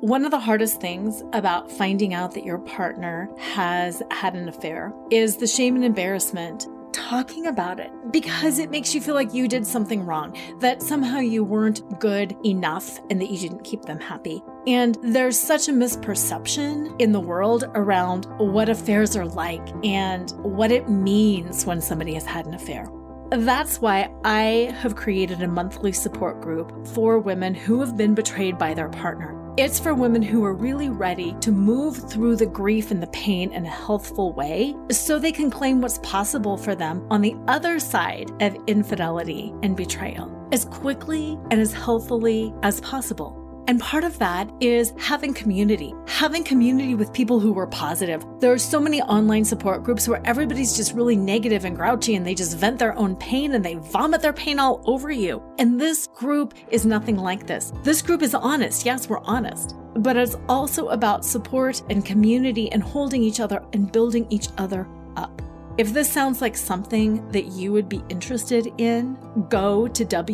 One 0.00 0.24
of 0.24 0.30
the 0.30 0.40
hardest 0.40 0.80
things 0.80 1.22
about 1.34 1.70
finding 1.70 2.14
out 2.14 2.32
that 2.32 2.42
your 2.42 2.56
partner 2.56 3.28
has 3.38 4.02
had 4.10 4.34
an 4.34 4.48
affair 4.48 4.94
is 5.10 5.36
the 5.36 5.46
shame 5.46 5.76
and 5.76 5.84
embarrassment 5.84 6.68
talking 6.94 7.48
about 7.48 7.78
it 7.78 7.90
because 8.10 8.58
it 8.58 8.70
makes 8.70 8.94
you 8.94 9.02
feel 9.02 9.14
like 9.14 9.34
you 9.34 9.46
did 9.46 9.66
something 9.66 10.06
wrong, 10.06 10.34
that 10.60 10.80
somehow 10.80 11.18
you 11.18 11.44
weren't 11.44 12.00
good 12.00 12.34
enough 12.46 12.98
and 13.10 13.20
that 13.20 13.28
you 13.28 13.38
didn't 13.38 13.62
keep 13.62 13.82
them 13.82 14.00
happy. 14.00 14.42
And 14.66 14.96
there's 15.02 15.38
such 15.38 15.68
a 15.68 15.72
misperception 15.72 16.98
in 16.98 17.12
the 17.12 17.20
world 17.20 17.64
around 17.74 18.24
what 18.38 18.70
affairs 18.70 19.16
are 19.16 19.26
like 19.26 19.68
and 19.84 20.30
what 20.42 20.72
it 20.72 20.88
means 20.88 21.66
when 21.66 21.82
somebody 21.82 22.14
has 22.14 22.24
had 22.24 22.46
an 22.46 22.54
affair. 22.54 22.88
That's 23.32 23.82
why 23.82 24.10
I 24.24 24.74
have 24.80 24.96
created 24.96 25.42
a 25.42 25.46
monthly 25.46 25.92
support 25.92 26.40
group 26.40 26.86
for 26.88 27.18
women 27.18 27.54
who 27.54 27.80
have 27.80 27.98
been 27.98 28.14
betrayed 28.14 28.56
by 28.56 28.72
their 28.72 28.88
partner. 28.88 29.39
It's 29.56 29.80
for 29.80 29.94
women 29.94 30.22
who 30.22 30.44
are 30.44 30.54
really 30.54 30.88
ready 30.88 31.34
to 31.40 31.50
move 31.50 32.08
through 32.08 32.36
the 32.36 32.46
grief 32.46 32.92
and 32.92 33.02
the 33.02 33.08
pain 33.08 33.52
in 33.52 33.66
a 33.66 33.68
healthful 33.68 34.32
way 34.32 34.76
so 34.90 35.18
they 35.18 35.32
can 35.32 35.50
claim 35.50 35.80
what's 35.80 35.98
possible 35.98 36.56
for 36.56 36.76
them 36.76 37.04
on 37.10 37.20
the 37.20 37.34
other 37.48 37.80
side 37.80 38.30
of 38.40 38.56
infidelity 38.68 39.52
and 39.62 39.76
betrayal 39.76 40.30
as 40.52 40.64
quickly 40.66 41.36
and 41.50 41.60
as 41.60 41.72
healthily 41.72 42.54
as 42.62 42.80
possible. 42.80 43.39
And 43.70 43.78
part 43.78 44.02
of 44.02 44.18
that 44.18 44.50
is 44.58 44.92
having 44.98 45.32
community, 45.32 45.94
having 46.08 46.42
community 46.42 46.96
with 46.96 47.12
people 47.12 47.38
who 47.38 47.52
were 47.52 47.68
positive. 47.68 48.26
There 48.40 48.52
are 48.52 48.58
so 48.58 48.80
many 48.80 49.00
online 49.00 49.44
support 49.44 49.84
groups 49.84 50.08
where 50.08 50.20
everybody's 50.24 50.76
just 50.76 50.92
really 50.92 51.14
negative 51.14 51.64
and 51.64 51.76
grouchy 51.76 52.16
and 52.16 52.26
they 52.26 52.34
just 52.34 52.56
vent 52.56 52.80
their 52.80 52.98
own 52.98 53.14
pain 53.14 53.52
and 53.54 53.64
they 53.64 53.76
vomit 53.76 54.22
their 54.22 54.32
pain 54.32 54.58
all 54.58 54.82
over 54.86 55.12
you. 55.12 55.40
And 55.60 55.80
this 55.80 56.08
group 56.08 56.54
is 56.72 56.84
nothing 56.84 57.16
like 57.16 57.46
this. 57.46 57.72
This 57.84 58.02
group 58.02 58.22
is 58.22 58.34
honest. 58.34 58.84
Yes, 58.84 59.08
we're 59.08 59.22
honest. 59.22 59.76
But 59.94 60.16
it's 60.16 60.34
also 60.48 60.88
about 60.88 61.24
support 61.24 61.80
and 61.90 62.04
community 62.04 62.72
and 62.72 62.82
holding 62.82 63.22
each 63.22 63.38
other 63.38 63.64
and 63.72 63.92
building 63.92 64.26
each 64.30 64.48
other 64.58 64.88
up. 65.16 65.40
If 65.78 65.92
this 65.92 66.10
sounds 66.10 66.40
like 66.40 66.56
something 66.56 67.26
that 67.30 67.46
you 67.46 67.72
would 67.72 67.88
be 67.88 68.02
interested 68.08 68.72
in, 68.78 69.16
go 69.48 69.86
to 69.88 70.04
www.flourish 70.04 70.28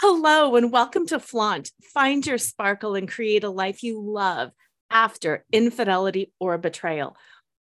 Hello, 0.00 0.56
and 0.56 0.72
welcome 0.72 1.06
to 1.06 1.20
Flaunt. 1.20 1.70
Find 1.94 2.26
your 2.26 2.38
sparkle 2.38 2.96
and 2.96 3.08
create 3.08 3.44
a 3.44 3.50
life 3.50 3.84
you 3.84 4.02
love 4.02 4.50
after 4.90 5.44
infidelity 5.52 6.32
or 6.40 6.58
betrayal. 6.58 7.16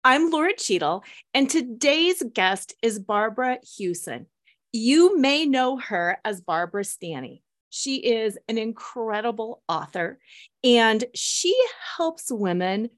I'm 0.03 0.31
Laura 0.31 0.57
Cheadle, 0.57 1.05
and 1.33 1.49
today's 1.49 2.25
guest 2.33 2.75
is 2.83 2.99
Barbara 2.99 3.59
Huson. 3.65 4.27
You 4.73 5.17
may 5.17 5.47
know 5.47 5.77
her 5.77 6.19
as 6.25 6.41
Barbara 6.41 6.83
Stanny. 6.83 7.44
She 7.77 7.97
is 7.97 8.39
an 8.47 8.57
incredible 8.57 9.65
author 9.69 10.21
and 10.63 11.05
she 11.13 11.61
helps 11.97 12.31
women 12.31 12.89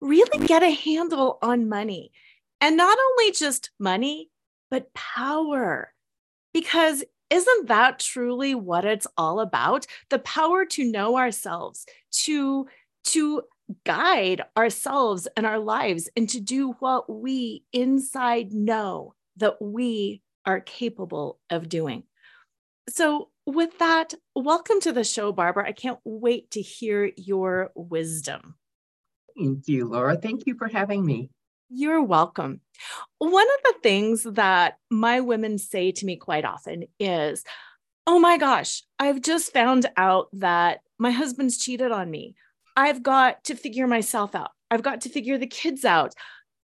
really 0.00 0.44
get 0.48 0.64
a 0.64 0.70
handle 0.70 1.38
on 1.40 1.68
money. 1.68 2.10
And 2.60 2.76
not 2.76 2.98
only 2.98 3.30
just 3.30 3.70
money, 3.78 4.30
but 4.72 4.92
power. 4.92 5.94
Because 6.52 7.04
isn't 7.30 7.68
that 7.68 8.00
truly 8.00 8.56
what 8.56 8.84
it's 8.84 9.06
all 9.16 9.38
about? 9.38 9.86
The 10.10 10.18
power 10.18 10.64
to 10.64 10.90
know 10.90 11.16
ourselves, 11.16 11.86
to 12.24 12.66
to 13.04 13.42
guide 13.84 14.42
ourselves 14.56 15.28
and 15.36 15.46
our 15.46 15.60
lives 15.60 16.08
and 16.16 16.28
to 16.30 16.40
do 16.40 16.72
what 16.80 17.08
we 17.08 17.62
inside 17.72 18.52
know 18.52 19.14
that 19.36 19.62
we 19.62 20.22
are 20.44 20.60
capable 20.60 21.38
of 21.50 21.68
doing. 21.68 22.02
So, 22.88 23.28
with 23.46 23.78
that, 23.78 24.14
welcome 24.34 24.80
to 24.80 24.92
the 24.92 25.04
show, 25.04 25.32
Barbara. 25.32 25.66
I 25.66 25.72
can't 25.72 25.98
wait 26.04 26.50
to 26.52 26.62
hear 26.62 27.10
your 27.16 27.70
wisdom. 27.74 28.54
Thank 29.36 29.68
you, 29.68 29.86
Laura. 29.88 30.16
Thank 30.16 30.46
you 30.46 30.56
for 30.56 30.68
having 30.68 31.04
me. 31.04 31.30
You're 31.68 32.02
welcome. 32.02 32.60
One 33.18 33.46
of 33.46 33.62
the 33.64 33.80
things 33.82 34.22
that 34.22 34.78
my 34.90 35.20
women 35.20 35.58
say 35.58 35.92
to 35.92 36.06
me 36.06 36.16
quite 36.16 36.44
often 36.44 36.84
is, 36.98 37.44
Oh 38.06 38.18
my 38.18 38.36
gosh, 38.36 38.82
I've 38.98 39.22
just 39.22 39.52
found 39.52 39.86
out 39.96 40.28
that 40.34 40.80
my 40.98 41.10
husband's 41.10 41.58
cheated 41.58 41.90
on 41.90 42.10
me. 42.10 42.34
I've 42.76 43.02
got 43.02 43.44
to 43.44 43.54
figure 43.54 43.86
myself 43.86 44.34
out. 44.34 44.50
I've 44.70 44.82
got 44.82 45.00
to 45.02 45.08
figure 45.08 45.38
the 45.38 45.46
kids 45.46 45.84
out. 45.84 46.14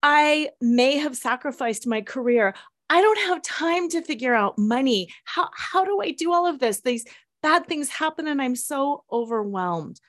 I 0.02 0.50
may 0.60 0.98
have 0.98 1.16
sacrificed 1.16 1.86
my 1.86 2.02
career. 2.02 2.54
I 2.90 3.00
don't 3.00 3.20
have 3.20 3.42
time 3.42 3.88
to 3.90 4.02
figure 4.02 4.34
out 4.34 4.58
money. 4.58 5.08
How, 5.24 5.48
how 5.54 5.84
do 5.84 6.00
I 6.02 6.10
do 6.10 6.32
all 6.32 6.44
of 6.44 6.58
this? 6.58 6.80
These 6.80 7.06
bad 7.40 7.66
things 7.66 7.88
happen 7.88 8.26
and 8.26 8.42
I'm 8.42 8.56
so 8.56 9.04
overwhelmed. 9.12 10.00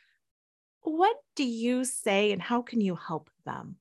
What 0.82 1.16
do 1.36 1.44
you 1.44 1.86
say 1.86 2.32
and 2.32 2.42
how 2.42 2.64
can 2.64 2.82
you 2.82 2.96
help 2.96 3.30
them? 3.46 3.76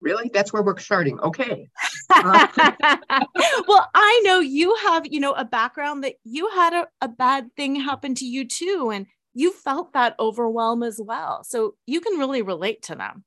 Really? 0.00 0.30
That's 0.32 0.54
where 0.54 0.62
we're 0.62 0.78
starting. 0.78 1.20
Okay. 1.20 1.68
Uh, 2.08 2.48
well, 3.68 3.90
I 3.94 4.22
know 4.24 4.40
you 4.40 4.74
have, 4.76 5.06
you 5.06 5.20
know, 5.20 5.32
a 5.32 5.44
background 5.44 6.02
that 6.04 6.14
you 6.24 6.48
had 6.48 6.72
a, 6.72 6.88
a 7.02 7.08
bad 7.08 7.54
thing 7.56 7.76
happen 7.76 8.14
to 8.16 8.24
you 8.24 8.48
too. 8.48 8.90
And 8.92 9.06
you 9.34 9.52
felt 9.52 9.92
that 9.92 10.16
overwhelm 10.18 10.82
as 10.82 10.98
well. 10.98 11.44
So 11.44 11.74
you 11.86 12.00
can 12.00 12.18
really 12.18 12.40
relate 12.40 12.82
to 12.84 12.94
them. 12.94 13.22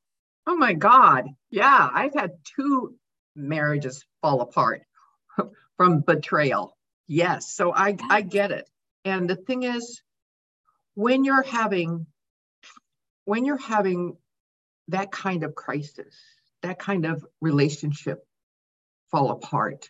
Oh 0.47 0.57
my 0.57 0.73
God. 0.73 1.25
Yeah. 1.51 1.89
I've 1.93 2.15
had 2.15 2.31
two 2.55 2.95
marriages 3.35 4.05
fall 4.21 4.41
apart 4.41 4.83
from 5.77 6.01
betrayal. 6.01 6.77
Yes. 7.07 7.53
So 7.53 7.73
I, 7.73 7.97
I 8.09 8.21
get 8.21 8.51
it. 8.51 8.69
And 9.03 9.29
the 9.29 9.35
thing 9.35 9.63
is, 9.63 10.01
when 10.95 11.23
you're 11.23 11.43
having 11.43 12.07
when 13.25 13.43
you're 13.43 13.57
having 13.57 14.15
that 14.87 15.11
kind 15.11 15.43
of 15.43 15.55
crisis, 15.55 16.15
that 16.61 16.79
kind 16.79 17.05
of 17.05 17.25
relationship 17.41 18.25
fall 19.11 19.31
apart, 19.31 19.89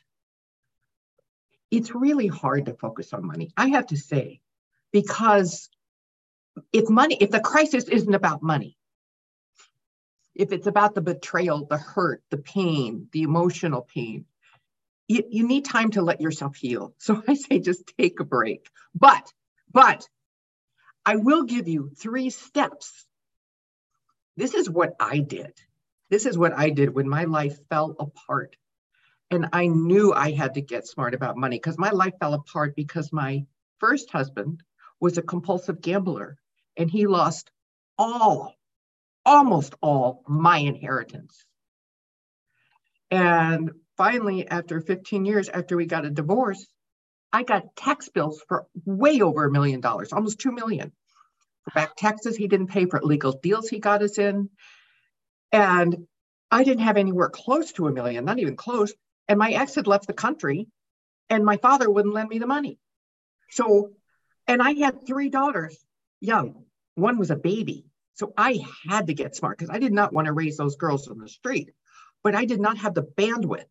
it's 1.70 1.94
really 1.94 2.28
hard 2.28 2.66
to 2.66 2.74
focus 2.74 3.14
on 3.14 3.26
money. 3.26 3.52
I 3.58 3.68
have 3.70 3.88
to 3.88 3.98
say, 3.98 4.40
because 4.94 5.70
if 6.72 6.90
money, 6.90 7.18
if 7.20 7.32
the 7.32 7.42
crisis 7.42 7.86
isn't 7.86 8.14
about 8.14 8.42
money, 8.42 8.78
if 10.36 10.52
it's 10.52 10.68
about 10.68 10.94
the 10.94 11.02
betrayal, 11.02 11.66
the 11.66 11.78
hurt, 11.78 12.22
the 12.30 12.38
pain, 12.38 13.08
the 13.12 13.24
emotional 13.24 13.82
pain, 13.82 14.26
you, 15.08 15.24
you 15.30 15.48
need 15.48 15.66
time 15.66 15.92
to 15.92 16.02
let 16.02 16.22
yourself 16.22 16.56
heal. 16.56 16.94
So 16.98 17.24
I 17.28 17.36
say 17.36 17.60
just 17.60 17.94
take 17.98 18.20
a 18.20 18.26
break. 18.26 18.70
But, 18.94 19.32
but 19.72 20.08
I 21.06 21.16
will 21.16 21.44
give 21.44 21.68
you 21.68 21.92
three 21.98 22.30
steps. 22.30 23.06
This 24.36 24.54
is 24.54 24.70
what 24.70 24.96
I 25.00 25.20
did. 25.20 25.54
This 26.10 26.26
is 26.26 26.38
what 26.38 26.54
I 26.54 26.70
did 26.70 26.94
when 26.94 27.08
my 27.08 27.24
life 27.24 27.58
fell 27.70 27.96
apart. 28.00 28.58
And 29.32 29.48
I 29.54 29.68
knew 29.68 30.14
I 30.14 30.32
had 30.32 30.56
to 30.56 30.62
get 30.62 30.88
smart 30.88 31.14
about 31.16 31.38
money 31.38 31.58
because 31.58 31.78
my 31.78 31.90
life 31.92 32.14
fell 32.20 32.34
apart 32.34 32.76
because 32.76 33.12
my 33.12 33.46
first 33.80 34.12
husband 34.12 34.62
was 35.00 35.18
a 35.18 35.24
compulsive 35.24 35.82
gambler 35.82 36.38
and 36.78 36.90
he 36.90 37.08
lost 37.08 37.50
all 37.98 38.56
almost 39.26 39.76
all 39.82 40.24
my 40.28 40.58
inheritance. 40.58 41.46
And 43.12 43.72
finally, 43.98 44.48
after 44.48 44.82
15 44.82 45.26
years 45.26 45.50
after 45.50 45.78
we 45.78 45.86
got 45.86 46.06
a 46.06 46.10
divorce, 46.10 46.66
I 47.32 47.44
got 47.44 47.76
tax 47.76 48.10
bills 48.10 48.42
for 48.48 48.66
way 48.86 49.22
over 49.22 49.46
a 49.46 49.52
million 49.52 49.82
dollars, 49.82 50.14
almost 50.14 50.40
two 50.40 50.52
million. 50.52 50.92
Back 51.74 51.96
taxes 51.96 52.38
he 52.38 52.48
didn't 52.48 52.68
pay 52.68 52.86
for 52.86 53.02
legal 53.02 53.34
deals 53.34 53.68
he 53.68 53.80
got 53.80 54.04
us 54.04 54.18
in. 54.18 54.50
And 55.52 56.08
I 56.52 56.64
didn't 56.64 56.84
have 56.84 56.98
anywhere 56.98 57.30
close 57.30 57.72
to 57.74 57.88
a 57.88 57.92
million, 57.92 58.26
not 58.26 58.40
even 58.40 58.56
close. 58.56 58.94
And 59.28 59.40
my 59.40 59.52
ex 59.52 59.76
had 59.76 59.88
left 59.88 60.08
the 60.08 60.14
country 60.14 60.68
and 61.30 61.44
my 61.44 61.58
father 61.58 61.90
wouldn't 61.90 62.14
lend 62.14 62.30
me 62.30 62.40
the 62.40 62.48
money. 62.48 62.80
So, 63.50 63.92
and 64.48 64.62
I 64.62 64.74
had 64.74 65.06
three 65.06 65.30
daughters, 65.30 65.78
young. 66.20 66.66
One 66.96 67.18
was 67.18 67.32
a 67.32 67.36
baby. 67.36 67.86
So 68.16 68.34
I 68.38 68.66
had 68.88 69.08
to 69.08 69.14
get 69.14 69.36
smart 69.36 69.58
because 69.58 69.70
I 69.70 69.80
did 69.80 69.94
not 69.94 70.14
want 70.14 70.28
to 70.28 70.34
raise 70.34 70.58
those 70.58 70.78
girls 70.78 71.08
on 71.08 71.20
the 71.20 71.28
street, 71.28 71.72
but 72.24 72.34
I 72.34 72.46
did 72.46 72.62
not 72.62 72.78
have 72.78 72.94
the 72.94 73.04
bandwidth. 73.04 73.66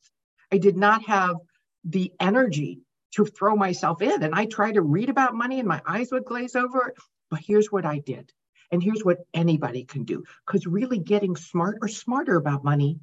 I 0.53 0.59
did 0.59 0.77
not 0.77 1.03
have 1.07 1.37
the 1.85 2.13
energy 2.21 2.81
to 3.13 3.25
throw 3.25 3.57
myself 3.57 4.03
in. 4.03 4.23
And 4.23 4.35
I 4.35 4.47
tried 4.47 4.75
to 4.75 4.83
read 4.83 5.09
about 5.09 5.35
money 5.35 5.61
and 5.61 5.69
my 5.69 5.81
eyes 5.87 6.11
would 6.13 6.27
glaze 6.27 6.57
over. 6.57 6.95
But 7.31 7.41
here's 7.41 7.73
what 7.73 7.87
I 7.87 7.99
did. 7.99 8.33
And 8.71 8.83
here's 8.83 9.05
what 9.05 9.19
anybody 9.33 9.85
can 9.85 10.05
do. 10.05 10.25
Because 10.47 10.67
really 10.67 10.99
getting 10.99 11.37
smart 11.37 11.79
or 11.81 11.89
smarter 11.89 12.37
about 12.37 12.65
money 12.65 13.01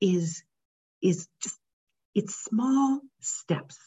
is, 0.00 0.42
is 1.00 1.28
just, 1.42 1.58
it's 2.14 2.34
small 2.34 3.00
steps. 3.20 3.78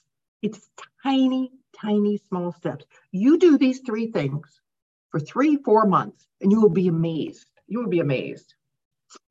It's 0.41 0.67
tiny, 1.03 1.51
tiny, 1.79 2.17
small 2.29 2.51
steps. 2.53 2.85
You 3.11 3.37
do 3.37 3.57
these 3.57 3.81
three 3.85 4.11
things 4.11 4.59
for 5.11 5.19
three, 5.19 5.57
four 5.57 5.85
months, 5.85 6.27
and 6.41 6.51
you 6.51 6.61
will 6.61 6.69
be 6.69 6.87
amazed. 6.87 7.47
You 7.67 7.79
will 7.79 7.89
be 7.89 7.99
amazed. 7.99 8.53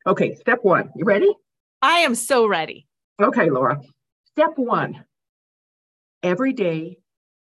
Okay, 0.06 0.34
step 0.36 0.60
one. 0.62 0.90
You 0.96 1.04
ready? 1.04 1.32
I 1.82 2.00
am 2.00 2.14
so 2.14 2.46
ready. 2.46 2.86
Okay, 3.20 3.50
Laura. 3.50 3.80
Step 4.26 4.52
one 4.56 5.04
every 6.22 6.52
day, 6.52 6.98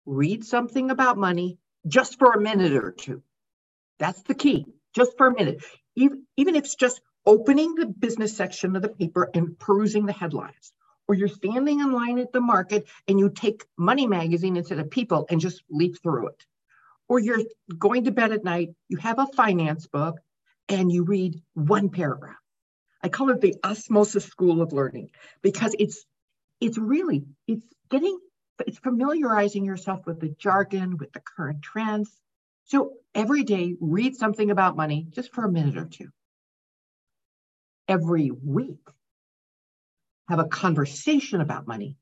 read 0.06 0.44
something 0.44 0.90
about 0.90 1.18
money 1.18 1.58
just 1.86 2.18
for 2.18 2.32
a 2.32 2.40
minute 2.40 2.72
or 2.72 2.92
two. 2.92 3.22
That's 3.98 4.22
the 4.22 4.34
key, 4.34 4.66
just 4.94 5.16
for 5.16 5.28
a 5.28 5.34
minute. 5.34 5.64
Even, 5.96 6.24
even 6.36 6.56
if 6.56 6.64
it's 6.64 6.74
just 6.74 7.00
opening 7.26 7.74
the 7.74 7.86
business 7.86 8.36
section 8.36 8.74
of 8.76 8.82
the 8.82 8.88
paper 8.88 9.30
and 9.34 9.58
perusing 9.58 10.06
the 10.06 10.12
headlines, 10.12 10.72
or 11.08 11.14
you're 11.14 11.28
standing 11.28 11.80
in 11.80 11.92
line 11.92 12.18
at 12.18 12.32
the 12.32 12.40
market 12.40 12.86
and 13.08 13.18
you 13.18 13.28
take 13.28 13.64
Money 13.76 14.06
Magazine 14.06 14.56
instead 14.56 14.78
of 14.78 14.90
People 14.90 15.26
and 15.30 15.40
just 15.40 15.62
leaf 15.70 15.98
through 16.02 16.28
it. 16.28 16.46
Or 17.12 17.20
you're 17.20 17.42
going 17.78 18.04
to 18.04 18.10
bed 18.10 18.32
at 18.32 18.42
night, 18.42 18.70
you 18.88 18.96
have 18.96 19.18
a 19.18 19.26
finance 19.36 19.86
book 19.86 20.18
and 20.70 20.90
you 20.90 21.04
read 21.04 21.42
one 21.52 21.90
paragraph. 21.90 22.40
I 23.02 23.10
call 23.10 23.28
it 23.28 23.42
the 23.42 23.54
osmosis 23.62 24.24
school 24.24 24.62
of 24.62 24.72
learning 24.72 25.10
because 25.42 25.76
it's 25.78 26.06
it's 26.58 26.78
really 26.78 27.26
it's 27.46 27.66
getting 27.90 28.18
it's 28.66 28.78
familiarizing 28.78 29.66
yourself 29.66 30.06
with 30.06 30.20
the 30.20 30.30
jargon, 30.38 30.96
with 30.96 31.12
the 31.12 31.20
current 31.20 31.60
trends. 31.60 32.10
So 32.64 32.94
every 33.14 33.42
day, 33.42 33.76
read 33.78 34.16
something 34.16 34.50
about 34.50 34.74
money 34.74 35.06
just 35.10 35.34
for 35.34 35.44
a 35.44 35.52
minute 35.52 35.76
or 35.76 35.84
two. 35.84 36.08
Every 37.88 38.30
week, 38.30 38.88
have 40.30 40.38
a 40.38 40.46
conversation 40.46 41.42
about 41.42 41.66
money, 41.68 41.98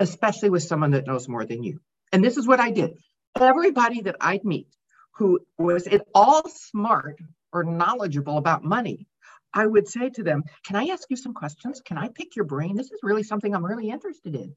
especially 0.00 0.50
with 0.50 0.64
someone 0.64 0.90
that 0.90 1.06
knows 1.06 1.28
more 1.28 1.44
than 1.44 1.62
you. 1.62 1.78
And 2.10 2.24
this 2.24 2.36
is 2.36 2.48
what 2.48 2.58
I 2.58 2.72
did. 2.72 2.98
Everybody 3.38 4.02
that 4.02 4.16
I'd 4.20 4.44
meet 4.44 4.68
who 5.12 5.40
was 5.58 5.86
at 5.86 6.06
all 6.14 6.48
smart 6.48 7.18
or 7.52 7.64
knowledgeable 7.64 8.38
about 8.38 8.64
money, 8.64 9.06
I 9.52 9.66
would 9.66 9.88
say 9.88 10.10
to 10.10 10.22
them, 10.22 10.44
Can 10.64 10.76
I 10.76 10.86
ask 10.86 11.08
you 11.10 11.16
some 11.16 11.34
questions? 11.34 11.80
Can 11.80 11.98
I 11.98 12.08
pick 12.08 12.36
your 12.36 12.44
brain? 12.44 12.76
This 12.76 12.90
is 12.90 13.00
really 13.02 13.22
something 13.22 13.54
I'm 13.54 13.64
really 13.64 13.90
interested 13.90 14.34
in. 14.34 14.54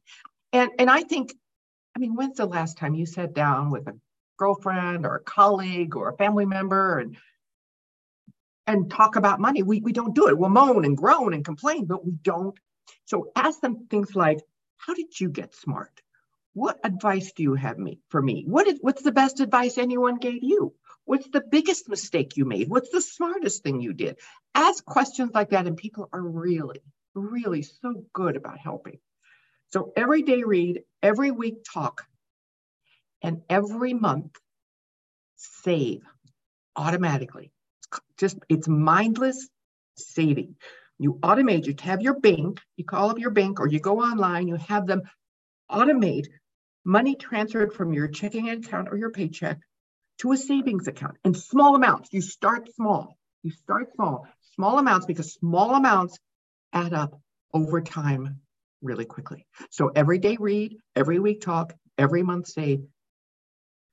And 0.51 0.69
and 0.79 0.89
I 0.89 1.03
think, 1.03 1.33
I 1.95 1.99
mean, 1.99 2.15
when's 2.15 2.37
the 2.37 2.45
last 2.45 2.77
time 2.77 2.93
you 2.93 3.05
sat 3.05 3.33
down 3.33 3.71
with 3.71 3.87
a 3.87 3.97
girlfriend 4.37 5.05
or 5.05 5.15
a 5.15 5.23
colleague 5.23 5.95
or 5.95 6.09
a 6.09 6.17
family 6.17 6.45
member 6.45 6.99
and 6.99 7.17
and 8.67 8.89
talk 8.89 9.15
about 9.15 9.39
money? 9.39 9.63
We 9.63 9.81
we 9.81 9.93
don't 9.93 10.15
do 10.15 10.27
it. 10.27 10.37
We'll 10.37 10.49
moan 10.49 10.85
and 10.85 10.97
groan 10.97 11.33
and 11.33 11.43
complain, 11.43 11.85
but 11.85 12.05
we 12.05 12.11
don't. 12.11 12.57
So 13.05 13.31
ask 13.35 13.59
them 13.61 13.87
things 13.89 14.15
like, 14.15 14.39
how 14.77 14.93
did 14.93 15.19
you 15.19 15.29
get 15.29 15.55
smart? 15.55 16.01
What 16.53 16.79
advice 16.83 17.31
do 17.33 17.43
you 17.43 17.55
have 17.55 17.77
me 17.79 17.99
for 18.09 18.21
me? 18.21 18.45
What 18.47 18.67
is 18.67 18.77
what's 18.81 19.01
the 19.01 19.11
best 19.11 19.39
advice 19.39 19.77
anyone 19.77 20.17
gave 20.17 20.43
you? 20.43 20.73
What's 21.05 21.27
the 21.29 21.41
biggest 21.41 21.89
mistake 21.89 22.37
you 22.37 22.45
made? 22.45 22.69
What's 22.69 22.89
the 22.89 23.01
smartest 23.01 23.63
thing 23.63 23.81
you 23.81 23.93
did? 23.93 24.19
Ask 24.55 24.85
questions 24.85 25.31
like 25.33 25.49
that, 25.49 25.67
and 25.67 25.75
people 25.75 26.09
are 26.13 26.21
really, 26.21 26.79
really 27.15 27.63
so 27.63 28.05
good 28.13 28.35
about 28.35 28.59
helping. 28.59 28.99
So 29.71 29.91
every 29.97 30.21
day 30.21 30.43
read, 30.43 30.83
every 31.01 31.31
week 31.31 31.55
talk, 31.71 32.05
and 33.21 33.41
every 33.49 33.93
month 33.93 34.37
save 35.35 36.03
automatically. 36.75 37.51
Just 38.17 38.37
it's 38.47 38.67
mindless 38.67 39.49
saving. 39.97 40.55
You 40.99 41.15
automate, 41.23 41.65
you 41.65 41.75
have 41.81 42.01
your 42.01 42.19
bank, 42.19 42.61
you 42.77 42.85
call 42.85 43.09
up 43.09 43.19
your 43.19 43.31
bank 43.31 43.59
or 43.59 43.67
you 43.67 43.79
go 43.79 43.99
online, 44.01 44.47
you 44.47 44.55
have 44.55 44.85
them 44.85 45.01
automate 45.69 46.27
money 46.85 47.15
transferred 47.15 47.73
from 47.73 47.93
your 47.93 48.07
checking 48.07 48.49
account 48.49 48.89
or 48.91 48.97
your 48.97 49.11
paycheck 49.11 49.59
to 50.19 50.31
a 50.31 50.37
savings 50.37 50.87
account 50.87 51.17
in 51.23 51.33
small 51.33 51.75
amounts. 51.75 52.11
You 52.11 52.21
start 52.21 52.73
small. 52.73 53.17
You 53.41 53.51
start 53.51 53.93
small, 53.95 54.27
small 54.55 54.79
amounts 54.79 55.05
because 55.05 55.33
small 55.33 55.75
amounts 55.75 56.17
add 56.71 56.93
up 56.93 57.19
over 57.53 57.81
time 57.81 58.39
really 58.81 59.05
quickly. 59.05 59.45
So 59.69 59.91
every 59.95 60.17
day 60.17 60.37
read, 60.39 60.77
every 60.95 61.19
week 61.19 61.41
talk, 61.41 61.73
every 61.97 62.23
month 62.23 62.47
say, 62.47 62.81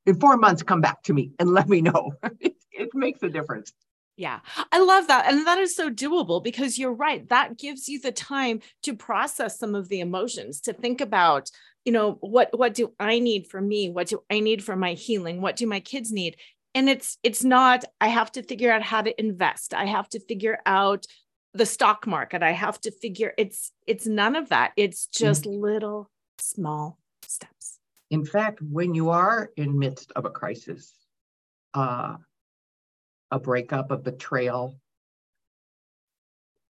in 0.07 0.19
four 0.19 0.37
months, 0.37 0.63
come 0.63 0.81
back 0.81 1.03
to 1.05 1.13
me 1.13 1.33
and 1.39 1.51
let 1.51 1.69
me 1.69 1.83
know. 1.83 2.13
it, 2.41 2.55
it 2.73 2.91
makes 2.95 3.23
a 3.23 3.29
difference. 3.29 3.73
Yeah, 4.21 4.41
I 4.71 4.81
love 4.81 5.07
that. 5.07 5.33
And 5.33 5.47
that 5.47 5.57
is 5.57 5.75
so 5.75 5.89
doable 5.89 6.45
because 6.45 6.79
you're 6.79 6.93
right. 6.93 7.27
That 7.31 7.57
gives 7.57 7.89
you 7.89 7.99
the 7.99 8.13
time 8.13 8.61
to 8.83 8.95
process 8.95 9.59
some 9.59 9.75
of 9.75 9.89
the 9.89 10.01
emotions, 10.01 10.61
to 10.63 10.75
think 10.75 11.01
about, 11.01 11.51
you 11.87 11.93
know, 11.93 12.19
what 12.21 12.51
what 12.53 12.75
do 12.75 12.93
I 13.01 13.19
need 13.19 13.47
for 13.47 13.63
me? 13.63 13.89
What 13.89 14.09
do 14.09 14.23
I 14.29 14.41
need 14.41 14.63
for 14.63 14.77
my 14.77 14.93
healing? 14.93 15.41
What 15.41 15.57
do 15.57 15.67
my 15.67 15.81
kids 15.81 16.13
need? 16.13 16.37
And 16.75 16.87
it's 16.87 17.17
it's 17.23 17.43
not 17.43 17.87
I 17.99 18.09
have 18.09 18.31
to 18.33 18.43
figure 18.43 18.71
out 18.71 18.83
how 18.83 19.01
to 19.01 19.19
invest. 19.19 19.73
I 19.73 19.87
have 19.87 20.07
to 20.11 20.21
figure 20.21 20.59
out 20.67 21.07
the 21.53 21.67
stock 21.67 22.07
market 22.07 22.45
i 22.45 22.53
have 22.53 22.81
to 22.81 22.93
figure 22.93 23.35
it's 23.37 23.73
it's 23.85 24.07
none 24.07 24.37
of 24.37 24.51
that 24.51 24.71
it's 24.77 25.07
just 25.07 25.43
mm-hmm. 25.43 25.61
little 25.61 26.09
small 26.39 26.97
steps 27.27 27.81
in 28.09 28.25
fact 28.25 28.61
when 28.63 28.95
you 28.95 29.11
are 29.11 29.51
in 29.57 29.77
midst 29.77 30.13
of 30.15 30.25
a 30.27 30.31
crisis 30.31 30.95
uh, 31.75 32.15
a 33.31 33.39
breakup 33.39 33.91
a 33.91 33.97
betrayal 33.97 34.79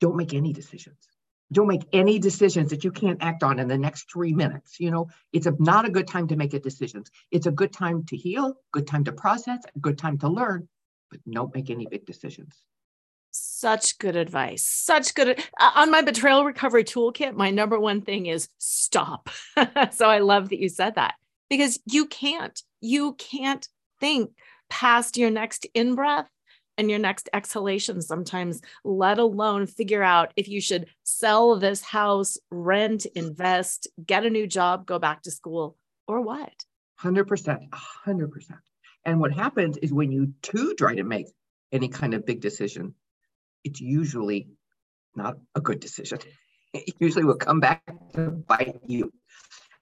don't 0.01 0.17
make 0.17 0.35
any 0.35 0.53
decisions 0.53 1.09
don't 1.53 1.69
make 1.69 1.87
any 1.93 2.19
decisions 2.19 2.71
that 2.71 2.83
you 2.83 2.91
can't 2.91 3.23
act 3.23 3.43
on 3.43 3.59
in 3.59 3.69
the 3.69 3.79
next 3.79 4.11
three 4.11 4.33
minutes 4.33 4.81
you 4.81 4.91
know 4.91 5.09
it's 5.33 5.47
a, 5.47 5.55
not 5.59 5.85
a 5.85 5.91
good 5.91 6.07
time 6.07 6.27
to 6.29 6.37
make 6.37 6.55
a 6.55 6.61
decisions 6.61 7.11
it's 7.31 7.47
a 7.47 7.53
good 7.53 7.73
time 7.73 8.05
to 8.05 8.17
heal 8.17 8.55
good 8.73 8.87
time 8.87 9.05
to 9.05 9.13
process 9.13 9.61
good 9.81 9.99
time 9.99 10.19
to 10.19 10.29
learn 10.29 10.69
but 11.11 11.21
don't 11.31 11.55
make 11.55 11.71
any 11.71 11.87
big 11.87 12.05
decisions 12.05 12.65
such 13.39 13.99
good 13.99 14.17
advice. 14.17 14.65
Such 14.65 15.15
good. 15.15 15.39
Uh, 15.61 15.71
on 15.75 15.91
my 15.91 16.03
betrayal 16.03 16.45
recovery 16.45 16.85
toolkit, 16.85 17.35
my 17.35 17.51
number 17.51 17.79
one 17.79 18.01
thing 18.01 18.27
is 18.27 18.49
stop. 18.59 19.29
so 19.93 20.09
I 20.09 20.21
love 20.21 20.49
that 20.49 20.59
you 20.59 20.69
said 20.69 20.95
that 20.95 21.15
because 21.51 21.79
you 21.85 22.07
can't, 22.07 22.61
you 22.81 23.15
can't 23.15 23.69
think 24.01 24.31
past 24.71 25.17
your 25.17 25.31
next 25.31 25.67
in 25.75 25.95
breath 25.95 26.29
and 26.79 26.91
your 26.91 26.99
next 26.99 27.29
exhalation 27.33 28.03
sometimes, 28.03 28.61
let 28.85 29.19
alone 29.19 29.67
figure 29.67 30.03
out 30.03 30.33
if 30.37 30.49
you 30.49 30.61
should 30.61 30.87
sell 31.03 31.57
this 31.57 31.83
house, 31.83 32.39
rent, 32.51 33.07
invest, 33.15 33.89
get 34.05 34.27
a 34.27 34.31
new 34.31 34.47
job, 34.47 34.87
go 34.87 34.99
back 34.99 35.23
to 35.23 35.31
school, 35.31 35.77
or 36.07 36.21
what. 36.21 36.65
100%. 37.03 37.69
100%. 38.07 38.59
And 39.05 39.21
what 39.21 39.33
happens 39.33 39.77
is 39.79 39.93
when 39.93 40.11
you 40.11 40.33
too 40.43 40.75
try 40.75 40.95
to 40.95 41.05
make 41.05 41.27
any 41.73 41.89
kind 41.89 42.15
of 42.15 42.27
big 42.27 42.41
decision, 42.41 42.95
it's 43.65 43.81
usually 43.81 44.49
not 45.15 45.37
a 45.55 45.61
good 45.61 45.81
decision. 45.81 46.19
It 46.75 46.95
usually 46.99 47.25
will 47.25 47.37
come 47.37 47.59
back 47.59 47.83
to 48.15 48.33
bite 48.33 48.81
you. 48.87 49.11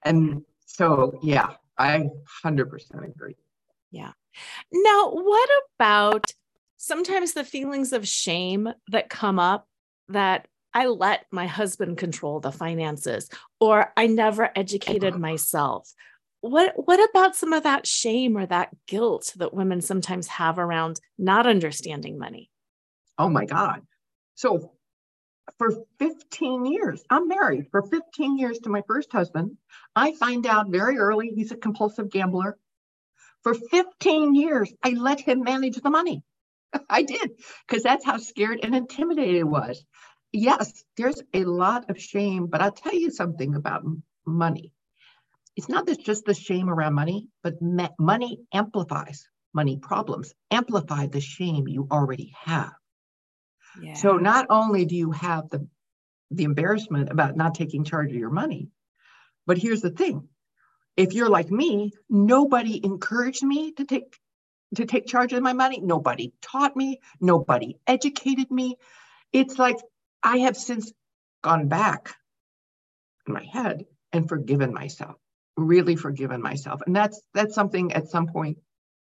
And 0.03 0.43
so, 0.65 1.19
yeah, 1.21 1.55
I 1.77 2.07
100% 2.45 3.03
agree. 3.03 3.35
Yeah. 3.91 4.11
Now, 4.71 5.09
what 5.09 5.49
about 5.75 6.31
sometimes 6.77 7.33
the 7.33 7.43
feelings 7.43 7.93
of 7.93 8.07
shame 8.07 8.69
that 8.89 9.09
come 9.09 9.39
up 9.39 9.67
that 10.09 10.47
I 10.73 10.87
let 10.87 11.25
my 11.31 11.47
husband 11.47 11.97
control 11.97 12.39
the 12.39 12.51
finances 12.51 13.29
or 13.59 13.93
I 13.95 14.07
never 14.07 14.51
educated 14.55 15.13
uh-huh. 15.13 15.19
myself? 15.19 15.91
What 16.41 16.73
what 16.75 16.99
about 17.09 17.35
some 17.35 17.53
of 17.53 17.63
that 17.63 17.87
shame 17.87 18.37
or 18.37 18.45
that 18.45 18.69
guilt 18.87 19.33
that 19.37 19.53
women 19.53 19.81
sometimes 19.81 20.27
have 20.27 20.59
around 20.59 20.99
not 21.17 21.47
understanding 21.47 22.19
money? 22.19 22.51
Oh 23.17 23.29
my 23.29 23.45
God. 23.45 23.81
So 24.35 24.75
for 25.57 25.71
15 25.99 26.65
years. 26.65 27.03
I'm 27.09 27.27
married 27.27 27.67
for 27.71 27.83
15 27.83 28.37
years 28.37 28.59
to 28.59 28.69
my 28.69 28.81
first 28.87 29.11
husband. 29.11 29.57
I 29.95 30.13
find 30.15 30.45
out 30.45 30.69
very 30.69 30.97
early 30.97 31.31
he's 31.35 31.51
a 31.51 31.57
compulsive 31.57 32.09
gambler. 32.09 32.57
For 33.43 33.53
15 33.53 34.35
years, 34.35 34.73
I 34.83 34.91
let 34.91 35.19
him 35.19 35.43
manage 35.43 35.77
the 35.77 35.89
money. 35.89 36.23
I 36.89 37.03
did, 37.03 37.31
because 37.67 37.83
that's 37.83 38.05
how 38.05 38.17
scared 38.17 38.59
and 38.63 38.75
intimidated 38.75 39.35
it 39.35 39.47
was. 39.47 39.83
Yes, 40.31 40.83
there's 40.97 41.21
a 41.33 41.45
lot 41.45 41.89
of 41.89 42.01
shame, 42.01 42.47
but 42.47 42.61
I'll 42.61 42.71
tell 42.71 42.93
you 42.93 43.11
something 43.11 43.55
about 43.55 43.83
money. 44.25 44.71
It's 45.55 45.69
not 45.69 45.85
that 45.85 46.03
just 46.03 46.25
the 46.25 46.33
shame 46.33 46.69
around 46.69 46.93
money, 46.93 47.29
but 47.41 47.55
money 47.61 48.39
amplifies 48.53 49.27
money 49.55 49.77
problems, 49.77 50.33
amplify 50.51 51.07
the 51.07 51.21
shame 51.21 51.67
you 51.67 51.87
already 51.89 52.33
have. 52.43 52.73
Yeah. 53.81 53.93
So 53.93 54.17
not 54.17 54.47
only 54.49 54.85
do 54.85 54.95
you 54.95 55.11
have 55.11 55.49
the 55.49 55.67
the 56.31 56.43
embarrassment 56.43 57.09
about 57.11 57.37
not 57.37 57.55
taking 57.55 57.83
charge 57.83 58.09
of 58.09 58.17
your 58.17 58.31
money, 58.31 58.69
but 59.45 59.57
here's 59.57 59.81
the 59.81 59.91
thing. 59.91 60.27
If 60.97 61.13
you're 61.13 61.29
like 61.29 61.51
me, 61.51 61.91
nobody 62.09 62.83
encouraged 62.83 63.43
me 63.43 63.73
to 63.73 63.85
take 63.85 64.17
to 64.75 64.85
take 64.85 65.07
charge 65.07 65.33
of 65.33 65.43
my 65.43 65.53
money. 65.53 65.79
Nobody 65.81 66.33
taught 66.41 66.75
me, 66.75 66.99
nobody 67.19 67.77
educated 67.87 68.51
me. 68.51 68.77
It's 69.31 69.57
like 69.59 69.77
I 70.23 70.39
have 70.39 70.57
since 70.57 70.91
gone 71.41 71.67
back 71.67 72.15
in 73.27 73.33
my 73.33 73.43
head 73.43 73.85
and 74.13 74.27
forgiven 74.27 74.73
myself, 74.73 75.15
really 75.57 75.95
forgiven 75.95 76.41
myself. 76.41 76.81
And 76.85 76.95
that's 76.95 77.21
that's 77.33 77.55
something 77.55 77.93
at 77.93 78.09
some 78.09 78.27
point 78.27 78.57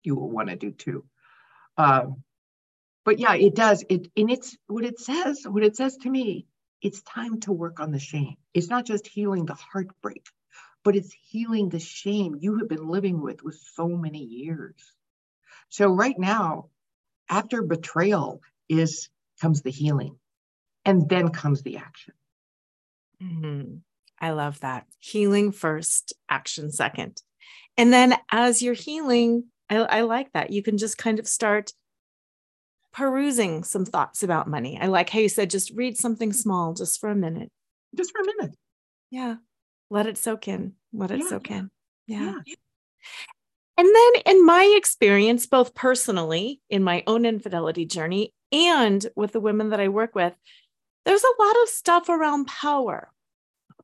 you 0.03 0.15
will 0.15 0.29
want 0.29 0.49
to 0.49 0.55
do 0.55 0.71
too. 0.71 1.05
Um, 1.77 2.23
but 3.05 3.19
yeah, 3.19 3.35
it 3.35 3.55
does. 3.55 3.83
It 3.89 4.07
and 4.15 4.29
it's 4.29 4.57
what 4.67 4.85
it 4.85 4.99
says, 4.99 5.45
what 5.47 5.63
it 5.63 5.75
says 5.75 5.97
to 5.97 6.09
me, 6.09 6.45
it's 6.81 7.01
time 7.01 7.39
to 7.41 7.51
work 7.51 7.79
on 7.79 7.91
the 7.91 7.99
shame. 7.99 8.35
It's 8.53 8.69
not 8.69 8.85
just 8.85 9.07
healing 9.07 9.45
the 9.45 9.55
heartbreak, 9.55 10.25
but 10.83 10.95
it's 10.95 11.13
healing 11.29 11.69
the 11.69 11.79
shame 11.79 12.37
you 12.39 12.57
have 12.59 12.69
been 12.69 12.87
living 12.87 13.21
with 13.21 13.43
with 13.43 13.59
so 13.73 13.87
many 13.87 14.23
years. 14.23 14.75
So 15.69 15.87
right 15.91 16.17
now, 16.17 16.69
after 17.29 17.61
betrayal 17.61 18.41
is 18.67 19.09
comes 19.41 19.61
the 19.61 19.71
healing 19.71 20.17
and 20.85 21.07
then 21.07 21.29
comes 21.29 21.61
the 21.61 21.77
action. 21.77 22.13
Mm-hmm. 23.21 23.75
I 24.19 24.31
love 24.31 24.59
that. 24.61 24.85
Healing 24.99 25.51
first, 25.51 26.13
action 26.29 26.71
second. 26.71 27.21
And 27.77 27.93
then 27.93 28.15
as 28.31 28.61
you're 28.61 28.73
healing, 28.73 29.45
I, 29.69 29.77
I 29.77 30.01
like 30.01 30.33
that. 30.33 30.51
You 30.51 30.61
can 30.61 30.77
just 30.77 30.97
kind 30.97 31.19
of 31.19 31.27
start 31.27 31.71
perusing 32.91 33.63
some 33.63 33.85
thoughts 33.85 34.23
about 34.23 34.49
money. 34.49 34.77
I 34.81 34.87
like 34.87 35.09
how 35.09 35.19
you 35.19 35.29
said 35.29 35.49
just 35.49 35.71
read 35.71 35.97
something 35.97 36.33
small 36.33 36.73
just 36.73 36.99
for 36.99 37.09
a 37.09 37.15
minute. 37.15 37.49
Just 37.95 38.11
for 38.11 38.21
a 38.21 38.25
minute. 38.25 38.57
Yeah. 39.11 39.35
Let 39.89 40.07
it 40.07 40.17
soak 40.17 40.47
in. 40.47 40.73
Let 40.91 41.11
it 41.11 41.19
yeah. 41.19 41.29
soak 41.29 41.51
in. 41.51 41.69
Yeah. 42.07 42.33
yeah. 42.45 42.55
And 43.79 43.87
then, 43.87 44.35
in 44.35 44.45
my 44.45 44.73
experience, 44.75 45.45
both 45.45 45.73
personally 45.73 46.59
in 46.69 46.83
my 46.83 47.01
own 47.07 47.25
infidelity 47.25 47.85
journey 47.85 48.33
and 48.51 49.07
with 49.15 49.31
the 49.31 49.39
women 49.39 49.69
that 49.69 49.79
I 49.79 49.87
work 49.87 50.15
with, 50.15 50.33
there's 51.05 51.23
a 51.23 51.41
lot 51.41 51.55
of 51.63 51.69
stuff 51.69 52.09
around 52.09 52.47
power. 52.47 53.09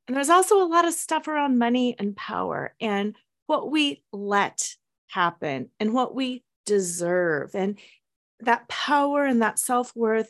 And 0.05 0.17
there's 0.17 0.29
also 0.29 0.61
a 0.61 0.67
lot 0.67 0.83
of 0.83 0.93
stuff 0.93 1.29
around 1.29 1.59
money 1.59 1.95
and 1.97 2.13
power 2.13 2.75
and 2.81 3.15
what 3.47 3.71
we 3.71 4.03
let 4.11 4.75
happen 5.07 5.69
and 5.79 5.93
what 5.93 6.13
we 6.13 6.43
deserve 6.65 7.55
and 7.55 7.79
that 8.41 8.67
power 8.67 9.23
and 9.23 9.41
that 9.41 9.59
self 9.59 9.95
worth. 9.95 10.29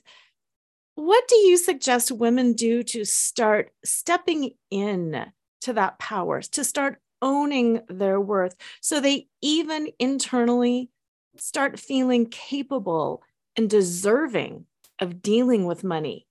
What 0.94 1.28
do 1.28 1.38
you 1.38 1.58
suggest 1.58 2.12
women 2.12 2.54
do 2.54 2.84
to 2.84 3.04
start 3.04 3.72
stepping 3.84 4.52
in 4.70 5.26
to 5.62 5.74
that 5.74 5.98
power, 5.98 6.44
to 6.44 6.64
start 6.64 7.00
owning 7.22 7.82
their 7.88 8.20
worth 8.20 8.56
so 8.82 9.00
they 9.00 9.28
even 9.42 9.88
internally 10.00 10.90
start 11.38 11.80
feeling 11.80 12.26
capable 12.28 13.22
and 13.58 13.70
deserving 13.70 14.66
of 15.00 15.22
dealing 15.22 15.66
with 15.66 15.84
money 15.84 16.26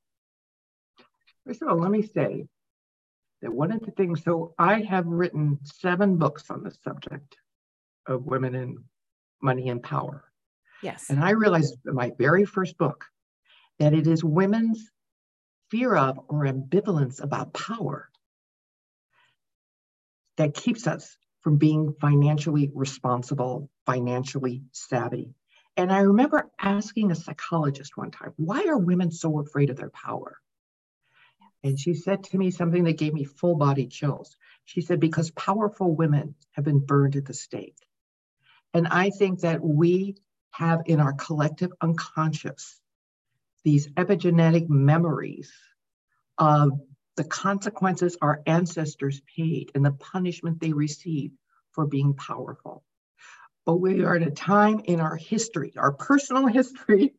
First 1.47 1.61
of 1.61 1.69
all, 1.69 1.79
let 1.79 1.91
me 1.91 2.03
say 2.03 2.47
that 3.43 3.53
one 3.53 3.71
of 3.71 3.81
the 3.81 3.91
things, 3.91 4.25
so 4.25 4.55
I 4.59 4.81
have 4.81 5.07
written 5.07 5.59
seven 5.64 6.17
books 6.17 6.50
on 6.50 6.62
the 6.62 6.71
subject 6.83 7.37
of 8.07 8.25
women 8.25 8.55
and 8.55 8.79
money 9.43 9.69
and 9.69 9.83
power. 9.83 10.25
Yes. 10.83 11.11
And 11.11 11.23
I 11.23 11.31
realized 11.31 11.76
in 11.87 11.95
my 11.95 12.12
very 12.19 12.47
first 12.47 12.79
book 12.79 13.05
that 13.79 13.93
it 13.93 14.07
is 14.07 14.25
women's 14.25 14.91
fear 15.71 15.95
of 15.97 16.19
or 16.29 16.45
ambivalence 16.45 17.23
about 17.23 17.53
power 17.53 18.09
that 20.37 20.55
keeps 20.55 20.87
us 20.87 21.17
from 21.43 21.59
being 21.59 21.95
financially 22.00 22.71
responsible, 22.75 23.71
financially 23.87 24.62
savvy. 24.73 25.35
And 25.76 25.93
I 25.93 26.00
remember 26.00 26.50
asking 26.59 27.11
a 27.11 27.17
psychologist 27.17 27.97
one 27.97 28.11
time, 28.11 28.33
why 28.37 28.67
are 28.67 28.79
women 28.79 29.11
so 29.11 29.41
afraid 29.41 29.71
of 29.71 29.76
their 29.76 29.91
power? 29.91 30.38
And 31.62 31.79
she 31.79 31.95
said 31.95 32.25
to 32.25 32.38
me 32.38 32.50
something 32.50 32.85
that 32.85 32.99
gave 32.99 33.14
me 33.14 33.25
full 33.25 33.57
body 33.57 33.87
chills. 33.87 34.37
She 34.64 34.83
said, 34.83 35.00
because 35.00 35.31
powerful 35.31 35.95
women 35.95 36.35
have 36.53 36.64
been 36.64 36.85
burned 36.85 37.17
at 37.17 37.25
the 37.25 37.35
stake. 37.35 37.76
And 38.73 38.87
I 38.88 39.11
think 39.11 39.41
that 39.41 39.62
we 39.62 40.17
have 40.50 40.83
in 40.87 41.00
our 41.00 41.12
collective 41.12 41.73
unconscious 41.81 42.81
these 43.64 43.88
epigenetic 43.88 44.69
memories 44.69 45.50
of 46.38 46.73
the 47.16 47.25
consequences 47.25 48.16
our 48.21 48.42
ancestors 48.47 49.21
paid 49.37 49.71
and 49.75 49.85
the 49.85 49.92
punishment 49.92 50.61
they 50.61 50.73
received 50.73 51.35
for 51.73 51.87
being 51.87 52.14
powerful. 52.14 52.83
But 53.66 53.76
we 53.76 54.04
are 54.04 54.16
at 54.16 54.26
a 54.26 54.30
time 54.30 54.80
in 54.85 55.00
our 55.00 55.16
history, 55.16 55.73
our 55.76 55.92
personal 55.92 56.47
history 56.59 57.14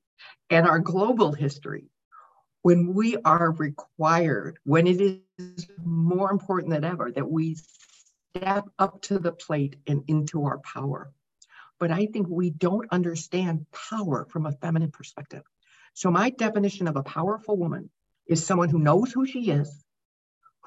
and 0.49 0.67
our 0.67 0.79
global 0.79 1.31
history, 1.31 1.89
when 2.61 2.93
we 2.93 3.17
are 3.17 3.51
required, 3.51 4.57
when 4.63 4.87
it 4.87 5.21
is 5.37 5.67
more 5.83 6.31
important 6.31 6.71
than 6.71 6.83
ever 6.83 7.11
that 7.11 7.29
we 7.29 7.57
step 8.35 8.65
up 8.79 9.01
to 9.03 9.19
the 9.19 9.31
plate 9.31 9.75
and 9.87 10.03
into 10.07 10.45
our 10.45 10.59
power. 10.59 11.11
But 11.79 11.91
I 11.91 12.07
think 12.07 12.27
we 12.29 12.49
don't 12.49 12.87
understand 12.91 13.65
power 13.89 14.25
from 14.29 14.45
a 14.45 14.51
feminine 14.51 14.91
perspective. 14.91 15.43
So, 15.93 16.09
my 16.09 16.29
definition 16.29 16.87
of 16.87 16.95
a 16.95 17.03
powerful 17.03 17.57
woman 17.57 17.89
is 18.27 18.45
someone 18.45 18.69
who 18.69 18.79
knows 18.79 19.11
who 19.11 19.25
she 19.25 19.51
is, 19.51 19.84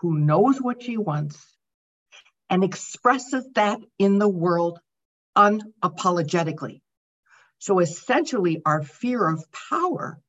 who 0.00 0.18
knows 0.18 0.58
what 0.60 0.82
she 0.82 0.96
wants, 0.96 1.56
and 2.50 2.64
expresses 2.64 3.46
that 3.54 3.80
in 3.98 4.18
the 4.18 4.28
world 4.28 4.80
unapologetically. 5.36 6.80
So, 7.58 7.80
essentially, 7.80 8.62
our 8.64 8.82
fear 8.82 9.28
of 9.28 9.44
power 9.70 10.20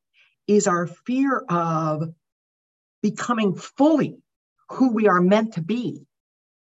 is 0.47 0.67
our 0.67 0.87
fear 0.87 1.37
of 1.47 2.09
becoming 3.01 3.55
fully 3.55 4.17
who 4.69 4.93
we 4.93 5.07
are 5.07 5.21
meant 5.21 5.53
to 5.53 5.61
be. 5.61 6.05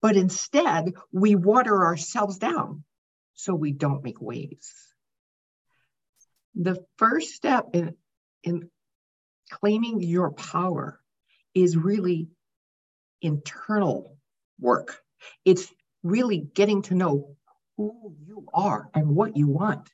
But 0.01 0.15
instead, 0.15 0.93
we 1.11 1.35
water 1.35 1.85
ourselves 1.85 2.37
down 2.37 2.83
so 3.33 3.53
we 3.53 3.71
don't 3.71 4.03
make 4.03 4.21
waves. 4.21 4.73
The 6.55 6.83
first 6.97 7.29
step 7.29 7.67
in, 7.73 7.95
in 8.43 8.69
claiming 9.49 10.01
your 10.01 10.31
power 10.31 10.99
is 11.53 11.77
really 11.77 12.29
internal 13.21 14.17
work. 14.59 14.99
It's 15.45 15.71
really 16.03 16.37
getting 16.37 16.81
to 16.83 16.95
know 16.95 17.35
who 17.77 18.15
you 18.25 18.45
are 18.53 18.89
and 18.93 19.15
what 19.15 19.37
you 19.37 19.47
want. 19.47 19.89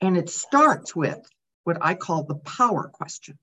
And 0.00 0.16
it 0.16 0.30
starts 0.30 0.94
with 0.96 1.20
what 1.64 1.78
I 1.80 1.94
call 1.94 2.24
the 2.24 2.36
power 2.36 2.88
question. 2.92 3.38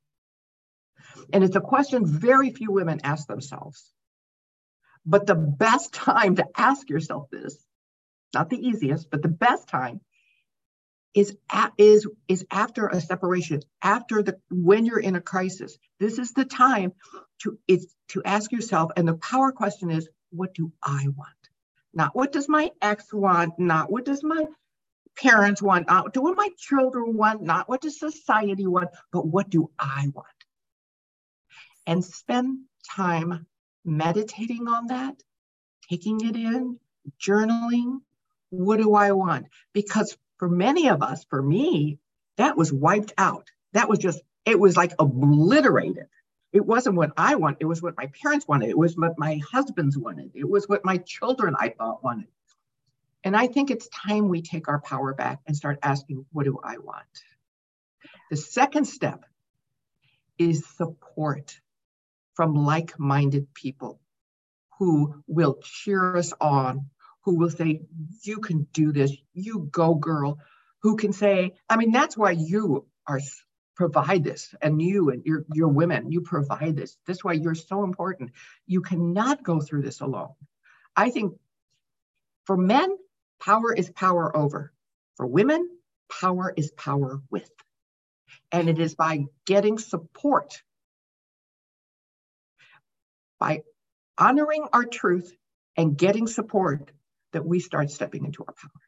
And 1.32 1.44
it's 1.44 1.56
a 1.56 1.62
question 1.62 2.06
very 2.06 2.52
few 2.52 2.72
women 2.72 3.02
ask 3.04 3.28
themselves. 3.28 3.94
But 5.06 5.26
the 5.26 5.36
best 5.36 5.94
time 5.94 6.36
to 6.36 6.46
ask 6.56 6.90
yourself 6.90 7.30
this, 7.32 7.58
not 8.34 8.50
the 8.50 8.68
easiest, 8.68 9.10
but 9.10 9.22
the 9.22 9.30
best 9.30 9.68
time 9.68 10.02
is 11.18 11.36
is 11.80 12.08
is 12.28 12.46
after 12.52 12.88
a 12.88 13.02
separation, 13.02 13.62
after 13.82 14.22
the 14.22 14.38
when 14.52 14.86
you're 14.86 15.00
in 15.00 15.16
a 15.16 15.22
crisis. 15.22 15.76
This 16.00 16.20
is 16.20 16.34
the 16.34 16.46
time 16.46 16.94
to 17.40 17.58
it's 17.68 17.96
to 18.10 18.22
ask 18.24 18.52
yourself, 18.52 18.92
and 18.96 19.08
the 19.08 19.16
power 19.16 19.52
question 19.52 19.90
is, 19.90 20.08
what 20.30 20.54
do 20.54 20.72
I 20.84 21.08
want? 21.16 21.44
Not 21.92 22.16
what 22.16 22.32
does 22.32 22.48
my 22.48 22.70
ex 22.84 23.12
want, 23.12 23.58
not 23.58 23.92
what 23.92 24.06
does 24.06 24.24
my 24.24 24.46
parents 25.18 25.60
want, 25.60 25.88
not 25.88 26.16
what 26.16 26.38
my 26.38 26.50
children 26.56 27.18
want, 27.18 27.42
not 27.42 27.68
what 27.68 27.82
does 27.82 28.00
society 28.00 28.68
want, 28.68 28.90
but 29.12 29.26
what 29.26 29.50
do 29.50 29.72
I 29.80 30.10
want? 30.14 30.28
And 31.88 32.06
spend 32.06 32.60
time 32.96 33.48
meditating 33.84 34.68
on 34.68 34.88
that, 34.88 35.16
taking 35.90 36.22
it 36.24 36.36
in, 36.36 36.80
journaling. 37.20 38.02
What 38.52 38.78
do 38.78 38.94
I 38.94 39.14
want? 39.14 39.48
Because 39.74 40.16
for 40.38 40.50
many 40.50 40.90
of 40.90 41.02
us, 41.02 41.26
for 41.30 41.42
me, 41.42 42.00
that 42.38 42.58
was 42.58 42.72
wiped 42.72 43.14
out. 43.18 43.50
That 43.74 43.90
was 43.90 44.00
just, 44.00 44.22
it 44.46 44.60
was 44.60 44.78
like 44.78 44.94
obliterated. 45.00 46.08
It 46.54 46.66
wasn't 46.66 46.96
what 46.96 47.12
I 47.18 47.36
want. 47.36 47.58
It 47.60 47.66
was 47.66 47.82
what 47.82 47.98
my 47.98 48.08
parents 48.22 48.48
wanted. 48.48 48.70
It 48.70 48.78
was 48.78 48.96
what 48.96 49.20
my 49.20 49.42
husbands 49.52 49.98
wanted. 49.98 50.32
It 50.34 50.48
was 50.48 50.68
what 50.68 50.86
my 50.86 50.98
children 50.98 51.56
I 51.60 51.70
thought 51.70 52.04
wanted. 52.04 52.28
And 53.24 53.36
I 53.36 53.48
think 53.48 53.70
it's 53.70 53.90
time 53.90 54.30
we 54.30 54.42
take 54.42 54.70
our 54.70 54.80
power 54.80 55.14
back 55.14 55.40
and 55.46 55.56
start 55.56 55.80
asking, 55.84 56.26
what 56.32 56.46
do 56.46 56.60
I 56.64 56.78
want? 56.78 57.04
The 58.30 58.38
second 58.38 58.86
step 58.86 59.26
is 60.38 60.66
support 60.66 61.60
from 62.36 62.54
like 62.54 62.98
minded 63.00 63.54
people 63.54 64.00
who 64.78 65.24
will 65.28 65.58
cheer 65.62 66.16
us 66.16 66.34
on, 66.40 66.90
who 67.28 67.36
will 67.36 67.50
say, 67.50 67.82
You 68.24 68.38
can 68.38 68.68
do 68.72 68.94
this, 68.94 69.12
you 69.34 69.68
go, 69.70 69.96
girl, 69.96 70.40
who 70.82 70.96
can 70.96 71.12
say, 71.12 71.56
I 71.70 71.76
mean, 71.76 71.92
that's 71.92 72.16
why 72.16 72.32
you 72.32 72.88
are 73.06 73.20
provide 73.76 74.24
this 74.24 74.56
and 74.62 74.82
you 74.82 75.10
and 75.10 75.26
your, 75.26 75.44
your 75.54 75.68
women 75.68 76.10
you 76.10 76.22
provide 76.22 76.78
this. 76.78 76.98
That's 77.06 77.26
why 77.26 77.34
you're 77.34 77.54
so 77.54 77.84
important. 77.84 78.32
You 78.66 78.80
cannot 78.80 79.44
go 79.44 79.60
through 79.60 79.82
this 79.82 80.00
alone. 80.00 80.36
I 80.96 81.10
think 81.10 81.34
for 82.46 82.56
men 82.56 82.90
power 83.42 83.74
is 83.74 83.90
power 83.90 84.36
over. 84.36 84.72
For 85.18 85.28
women 85.28 85.70
power 86.10 86.54
is 86.56 86.72
power 86.72 87.22
with. 87.30 87.52
And 88.54 88.70
it 88.70 88.80
is 88.80 88.96
by 88.96 89.26
getting 89.46 89.78
support 89.78 90.64
by 93.38 93.64
honoring 94.18 94.64
our 94.72 94.86
truth 94.86 95.36
and 95.76 95.98
getting 95.98 96.26
support 96.26 96.92
that 97.34 97.46
we 97.46 97.60
start 97.60 97.92
stepping 97.92 98.26
into 98.26 98.44
our 98.48 98.54
power 98.54 98.82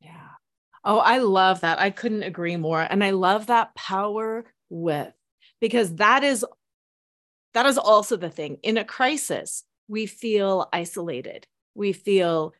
Yeah. 0.00 0.28
Oh, 0.84 0.98
I 0.98 1.18
love 1.18 1.60
that. 1.60 1.78
I 1.78 1.90
couldn't 1.90 2.22
agree 2.22 2.56
more. 2.56 2.80
And 2.80 3.04
I 3.04 3.10
love 3.10 3.46
that 3.46 3.74
power 3.74 4.44
with 4.68 5.12
because 5.60 5.96
that 5.96 6.24
is 6.24 6.44
that 7.52 7.66
is 7.66 7.78
also 7.78 8.16
the 8.16 8.30
thing. 8.30 8.58
In 8.62 8.76
a 8.76 8.84
crisis, 8.84 9.64
we 9.88 10.06
feel 10.06 10.68
isolated. 10.72 11.46
We 11.74 11.92
feel 11.92 12.54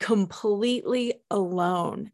completely 0.00 1.14
alone. 1.30 2.10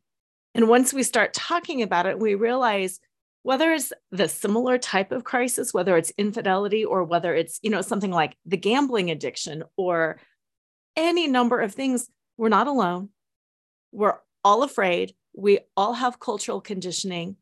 And 0.54 0.68
once 0.68 0.92
we 0.92 1.02
start 1.02 1.34
talking 1.34 1.82
about 1.82 2.06
it, 2.06 2.18
we 2.18 2.34
realize 2.34 3.00
whether 3.42 3.72
it's 3.72 3.92
the 4.10 4.28
similar 4.28 4.76
type 4.76 5.12
of 5.12 5.24
crisis, 5.24 5.72
whether 5.72 5.96
it's 5.96 6.12
infidelity 6.18 6.84
or 6.84 7.04
whether 7.04 7.34
it's, 7.34 7.60
you 7.62 7.70
know, 7.70 7.80
something 7.80 8.10
like 8.10 8.36
the 8.44 8.56
gambling 8.56 9.10
addiction 9.10 9.62
or 9.76 10.20
any 10.98 11.28
number 11.28 11.60
of 11.60 11.72
things, 11.72 12.10
we're 12.36 12.48
not 12.48 12.66
alone. 12.66 13.10
We're 13.92 14.18
all 14.44 14.62
afraid. 14.64 15.14
We 15.34 15.60
all 15.76 15.94
have 15.94 16.20
cultural 16.20 16.60
conditioning. 16.60 17.36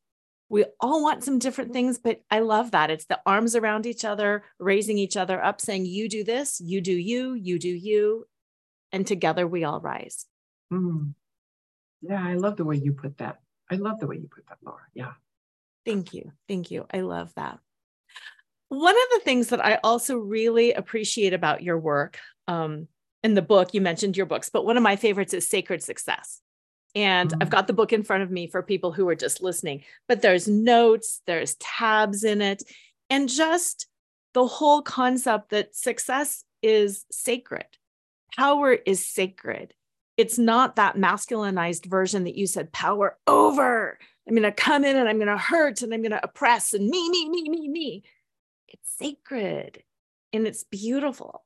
We 0.48 0.66
all 0.78 1.02
want 1.02 1.24
some 1.24 1.40
different 1.40 1.72
things, 1.72 1.98
but 1.98 2.20
I 2.30 2.40
love 2.40 2.70
that. 2.70 2.90
It's 2.90 3.06
the 3.06 3.18
arms 3.26 3.56
around 3.56 3.84
each 3.84 4.04
other, 4.04 4.44
raising 4.60 4.98
each 4.98 5.16
other 5.16 5.42
up, 5.42 5.60
saying, 5.60 5.86
You 5.86 6.08
do 6.08 6.22
this, 6.22 6.60
you 6.60 6.80
do 6.80 6.92
you, 6.92 7.34
you 7.34 7.58
do 7.58 7.68
you. 7.68 8.26
And 8.92 9.06
together 9.06 9.46
we 9.46 9.64
all 9.64 9.80
rise. 9.80 10.26
Mm. 10.72 11.14
Yeah, 12.02 12.24
I 12.24 12.34
love 12.34 12.56
the 12.56 12.64
way 12.64 12.76
you 12.76 12.92
put 12.92 13.18
that. 13.18 13.40
I 13.70 13.76
love 13.76 13.98
the 13.98 14.06
way 14.06 14.16
you 14.16 14.28
put 14.32 14.46
that, 14.46 14.58
Laura. 14.62 14.82
Yeah. 14.94 15.12
Thank 15.84 16.14
you. 16.14 16.30
Thank 16.46 16.70
you. 16.70 16.86
I 16.92 17.00
love 17.00 17.32
that. 17.34 17.58
One 18.68 18.94
of 18.94 19.08
the 19.14 19.20
things 19.24 19.48
that 19.48 19.64
I 19.64 19.78
also 19.82 20.16
really 20.16 20.72
appreciate 20.72 21.32
about 21.32 21.62
your 21.62 21.78
work 21.78 22.18
um, 22.46 22.86
in 23.26 23.34
the 23.34 23.42
book, 23.42 23.74
you 23.74 23.80
mentioned 23.80 24.16
your 24.16 24.24
books, 24.24 24.48
but 24.48 24.64
one 24.64 24.76
of 24.76 24.82
my 24.82 24.96
favorites 24.96 25.34
is 25.34 25.46
Sacred 25.46 25.82
Success. 25.82 26.40
And. 26.94 27.34
I've 27.42 27.48
mm. 27.48 27.50
got 27.50 27.66
the 27.66 27.74
book 27.74 27.92
in 27.92 28.04
front 28.04 28.22
of 28.22 28.30
me 28.30 28.46
for 28.46 28.62
people 28.62 28.92
who 28.92 29.06
are 29.08 29.14
just 29.14 29.42
listening, 29.42 29.82
but 30.08 30.22
there's 30.22 30.48
notes, 30.48 31.20
there's 31.26 31.56
tabs 31.56 32.24
in 32.24 32.40
it, 32.40 32.62
and 33.10 33.28
just 33.28 33.86
the 34.32 34.46
whole 34.46 34.80
concept 34.80 35.50
that 35.50 35.74
success 35.74 36.44
is 36.62 37.04
sacred, 37.10 37.66
power 38.36 38.72
is 38.72 39.04
sacred. 39.06 39.74
It's 40.16 40.38
not 40.38 40.76
that 40.76 40.96
masculinized 40.96 41.86
version 41.86 42.24
that 42.24 42.36
you 42.36 42.46
said, 42.46 42.72
power 42.72 43.18
over. 43.26 43.98
I'm 44.26 44.34
going 44.34 44.42
to 44.42 44.52
come 44.52 44.84
in 44.84 44.96
and 44.96 45.08
I'm 45.08 45.18
going 45.18 45.28
to 45.28 45.36
hurt 45.36 45.82
and 45.82 45.92
I'm 45.92 46.00
going 46.00 46.12
to 46.12 46.24
oppress 46.24 46.72
and 46.72 46.88
me, 46.88 47.10
me, 47.10 47.28
me, 47.28 47.48
me, 47.48 47.68
me. 47.68 48.02
It's 48.68 48.96
sacred 48.98 49.82
and 50.32 50.46
it's 50.46 50.64
beautiful. 50.64 51.45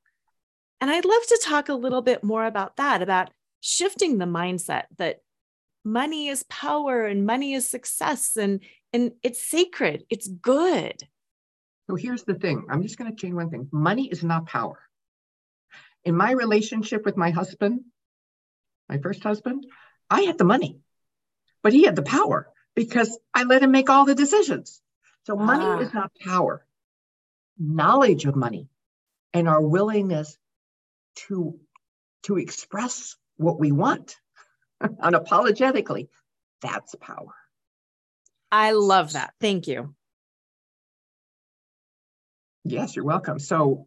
And 0.81 0.91
I'd 0.91 1.05
love 1.05 1.27
to 1.29 1.41
talk 1.45 1.69
a 1.69 1.75
little 1.75 2.03
bit 2.03 2.25
more 2.25 2.47
about 2.47 2.77
that, 2.77 3.03
about 3.03 3.31
shifting 3.61 4.19
the 4.19 4.25
mindset 4.25 4.85
that 4.97 5.21
money 5.85 6.29
is 6.29 6.43
power 6.45 7.05
and 7.05 7.27
money 7.27 7.55
is 7.55 7.67
success 7.67 8.37
and 8.37 8.61
and 8.93 9.13
it's 9.23 9.43
sacred 9.43 10.05
it's 10.11 10.29
good. 10.29 11.03
So 11.89 11.97
here's 11.97 12.25
the 12.25 12.35
thing 12.35 12.67
i'm 12.71 12.83
just 12.83 12.99
going 12.99 13.11
to 13.11 13.17
change 13.17 13.35
one 13.35 13.51
thing 13.51 13.69
money 13.73 14.09
is 14.09 14.23
not 14.23 14.47
power. 14.47 14.79
In 16.05 16.15
my 16.15 16.33
relationship 16.33 17.05
with 17.05 17.17
my 17.17 17.31
husband 17.31 17.81
my 18.89 18.99
first 18.99 19.23
husband 19.23 19.67
i 20.09 20.23
had 20.23 20.39
the 20.39 20.45
money 20.45 20.81
but 21.63 21.73
he 21.73 21.85
had 21.85 21.97
the 21.97 22.03
power 22.03 22.49
because 22.75 23.19
i 23.35 23.45
let 23.45 23.63
him 23.63 23.71
make 23.71 23.91
all 23.91 24.05
the 24.05 24.15
decisions. 24.15 24.81
So 25.25 25.37
money 25.37 25.65
ah. 25.65 25.79
is 25.81 25.93
not 25.93 26.13
power. 26.25 26.65
Knowledge 27.59 28.25
of 28.25 28.37
money 28.37 28.69
and 29.35 29.49
our 29.49 29.61
willingness 29.61 30.39
to 31.29 31.59
to 32.25 32.37
express 32.37 33.17
what 33.37 33.59
we 33.59 33.73
want 33.73 34.17
unapologetically. 34.83 36.09
That's 36.63 36.95
power. 37.01 37.35
I 38.53 38.73
love 38.73 39.13
that. 39.13 39.33
Thank 39.41 39.67
you. 39.67 39.95
Yes, 42.65 42.95
you're 42.95 43.05
welcome. 43.05 43.39
So 43.39 43.87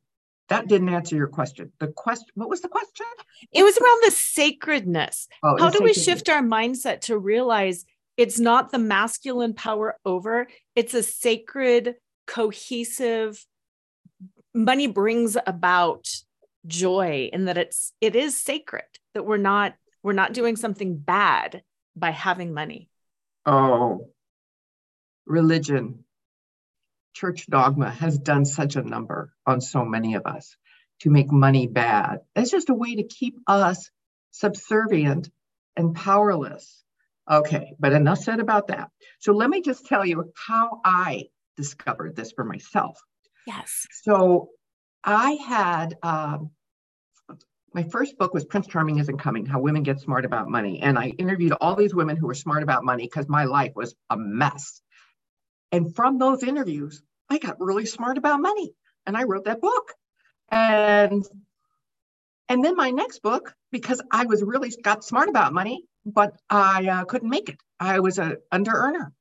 that 0.50 0.67
didn't 0.67 0.89
answer 0.89 1.15
your 1.15 1.28
question. 1.28 1.72
The 1.80 1.88
question, 1.88 2.30
what 2.36 2.50
was 2.50 2.62
the 2.62 2.69
question? 2.69 3.06
It 3.52 3.63
was 3.63 3.78
around 3.78 4.02
the 4.04 4.12
sacredness. 4.12 5.28
Oh, 5.43 5.58
How 5.60 5.69
do 5.69 5.84
we 5.84 5.93
shift 5.93 6.30
our 6.30 6.41
mindset 6.41 7.02
to 7.02 7.17
realize 7.17 7.86
it's 8.17 8.39
not 8.39 8.72
the 8.72 8.80
masculine 8.80 9.54
power 9.54 9.98
over, 10.06 10.48
it's 10.76 10.93
a 10.93 11.04
sacred, 11.04 11.96
cohesive, 12.28 13.46
money 14.54 14.88
brings 14.88 15.38
about 15.48 16.08
joy 16.65 17.30
and 17.34 17.47
that 17.47 17.58
it's 17.58 17.93
it 17.99 18.15
is 18.15 18.39
sacred 18.39 18.86
that 19.13 19.26
we're 19.26 19.38
not 19.38 19.73
we're 20.02 20.13
not 20.13 20.34
doing 20.34 20.56
something 20.56 20.97
bad 20.97 21.63
by 21.95 22.12
having 22.12 22.54
money. 22.54 22.89
Oh, 23.45 24.10
religion, 25.26 26.04
church 27.13 27.47
dogma 27.47 27.89
has 27.89 28.17
done 28.17 28.45
such 28.45 28.76
a 28.76 28.82
number 28.82 29.34
on 29.45 29.62
so 29.62 29.86
many 29.86 30.15
of 30.15 30.26
us 30.26 30.56
to 31.02 31.10
make 31.10 31.32
money 31.32 31.67
bad. 31.67 32.19
It's 32.36 32.52
just 32.52 32.69
a 32.69 32.73
way 32.73 32.95
to 32.95 33.04
keep 33.04 33.38
us 33.47 33.89
subservient 34.32 35.30
and 35.76 35.95
powerless. 35.95 36.84
Okay, 37.30 37.73
but 37.80 37.93
enough 37.93 38.19
said 38.19 38.39
about 38.39 38.67
that. 38.67 38.89
So 39.19 39.34
let 39.34 39.49
me 39.49 39.62
just 39.62 39.86
tell 39.86 40.06
you 40.06 40.32
how 40.36 40.82
I 40.84 41.26
discovered 41.56 42.15
this 42.15 42.32
for 42.34 42.43
myself. 42.43 42.99
Yes. 43.47 43.88
So 44.04 44.49
I 45.04 45.38
had 45.46 45.98
um, 46.02 46.52
my 47.74 47.84
first 47.84 48.18
book 48.18 48.34
was 48.34 48.46
Prince 48.46 48.68
Charming 48.68 49.00
Isn't 49.00 49.18
Coming 49.18 49.46
How 49.46 49.60
Women 49.60 49.84
Get 49.84 50.00
Smart 50.00 50.26
About 50.26 50.48
Money. 50.48 50.80
And 50.82 50.98
I 50.98 51.08
interviewed 51.08 51.54
all 51.54 51.76
these 51.76 51.94
women 51.94 52.18
who 52.18 52.28
were 52.28 52.36
smart 52.36 52.63
about 52.63 52.84
money 52.84 53.04
because 53.04 53.28
my 53.28 53.46
life 53.46 53.74
was 53.76 53.96
a 54.10 54.18
mess. 54.18 54.82
And 55.72 55.96
from 55.96 56.20
those 56.20 56.44
interviews, 56.44 57.02
I 57.30 57.39
got 57.39 57.60
really 57.60 57.86
smart 57.86 58.18
about 58.18 58.42
money 58.42 58.74
and 59.06 59.18
I 59.18 59.24
wrote 59.24 59.46
that 59.46 59.62
book. 59.62 59.94
And 60.50 61.24
and 62.50 62.63
then 62.63 62.76
my 62.76 62.92
next 62.92 63.24
book, 63.24 63.56
because 63.72 64.02
I 64.12 64.26
was 64.26 64.44
really 64.44 64.72
got 64.84 65.04
smart 65.04 65.30
about 65.30 65.54
money, 65.54 65.86
but 66.06 66.36
I 66.50 66.88
uh, 66.88 67.06
couldn't 67.06 67.30
make 67.30 67.50
it. 67.50 67.58
I 67.80 68.02
was 68.02 68.20
a 68.20 68.38
under 68.52 68.72
earner, 68.72 69.13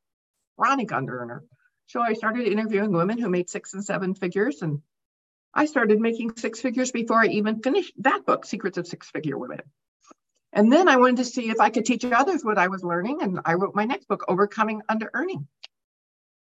chronic 0.59 0.92
under 0.92 1.21
earner. 1.21 1.45
So 1.87 2.01
I 2.01 2.12
started 2.12 2.47
interviewing 2.47 2.92
women 2.92 3.18
who 3.18 3.31
made 3.31 3.49
six 3.49 3.73
and 3.73 3.85
seven 3.85 4.14
figures 4.14 4.61
and 4.61 4.83
I 5.55 5.67
started 5.67 6.01
making 6.01 6.37
six 6.37 6.61
figures 6.61 6.93
before 6.93 7.21
I 7.21 7.27
even 7.27 7.61
finished 7.61 7.93
that 7.99 8.25
book, 8.25 8.47
Secrets 8.47 8.79
of 8.79 8.87
Six 8.87 9.11
Figure 9.11 9.37
Women. 9.37 9.61
And 10.53 10.73
then 10.73 10.88
I 10.88 10.97
wanted 10.97 11.19
to 11.19 11.25
see 11.25 11.51
if 11.51 11.61
I 11.61 11.71
could 11.71 11.87
teach 11.87 12.05
others 12.05 12.45
what 12.45 12.59
I 12.59 12.69
was 12.69 12.85
learning. 12.85 13.23
And 13.23 13.41
I 13.45 13.55
wrote 13.55 13.75
my 13.75 13.85
next 13.85 14.07
book, 14.09 14.25
Overcoming 14.29 14.83
Under 14.88 15.11
Earning. 15.15 15.47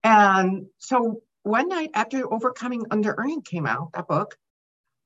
And 0.03 0.67
so 0.79 1.23
one 1.43 1.69
night 1.69 1.91
after 1.95 2.33
Overcoming 2.33 2.87
Under 2.91 3.15
Earning 3.17 3.43
came 3.43 3.67
out, 3.67 3.93
that 3.95 4.09
book, 4.09 4.37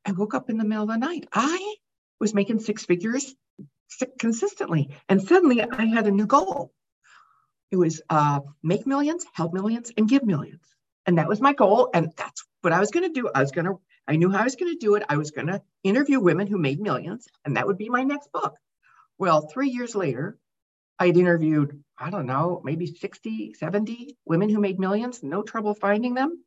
I 0.06 0.12
woke 0.12 0.34
up 0.34 0.50
in 0.50 0.56
the 0.56 0.64
middle 0.64 0.84
of 0.84 0.88
the 0.88 0.96
night. 0.96 1.26
I 1.32 1.76
was 2.20 2.34
making 2.34 2.60
six 2.60 2.84
figures 2.84 3.34
consistently. 4.18 4.90
And 5.08 5.22
suddenly 5.22 5.62
I 5.62 5.84
had 5.86 6.06
a 6.06 6.10
new 6.10 6.26
goal. 6.26 6.72
It 7.70 7.76
was 7.76 8.00
uh, 8.08 8.40
make 8.62 8.86
millions, 8.86 9.26
help 9.32 9.52
millions, 9.52 9.90
and 9.96 10.08
give 10.08 10.24
millions. 10.24 10.62
And 11.06 11.18
that 11.18 11.28
was 11.28 11.40
my 11.40 11.52
goal. 11.54 11.90
And 11.94 12.12
that's 12.16 12.44
what 12.62 12.72
I 12.72 12.80
was 12.80 12.90
going 12.90 13.06
to 13.12 13.20
do. 13.20 13.30
I 13.34 13.40
was 13.40 13.52
going 13.52 13.66
to 13.66 13.80
I 14.08 14.16
knew 14.16 14.30
how 14.30 14.40
I 14.40 14.44
was 14.44 14.56
going 14.56 14.72
to 14.72 14.78
do 14.78 14.96
it. 14.96 15.04
I 15.08 15.16
was 15.16 15.32
going 15.32 15.48
to 15.48 15.62
interview 15.84 16.20
women 16.20 16.46
who 16.46 16.58
made 16.58 16.80
millions, 16.80 17.26
and 17.44 17.56
that 17.56 17.66
would 17.66 17.78
be 17.78 17.90
my 17.90 18.04
next 18.04 18.32
book. 18.32 18.56
Well, 19.18 19.42
three 19.48 19.70
years 19.70 19.94
later, 19.94 20.38
I'd 20.98 21.16
interviewed, 21.16 21.82
I 21.98 22.10
don't 22.10 22.26
know, 22.26 22.60
maybe 22.64 22.86
60, 22.86 23.54
70 23.54 24.16
women 24.26 24.48
who 24.48 24.60
made 24.60 24.78
millions, 24.80 25.22
no 25.22 25.42
trouble 25.42 25.74
finding 25.74 26.14
them. 26.14 26.44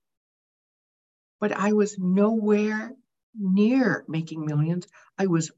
but 1.40 1.52
I 1.52 1.74
was 1.74 1.98
nowhere 1.98 2.94
near 3.38 4.06
making 4.08 4.46
millions. 4.46 4.88
I 5.18 5.28
was 5.28 5.52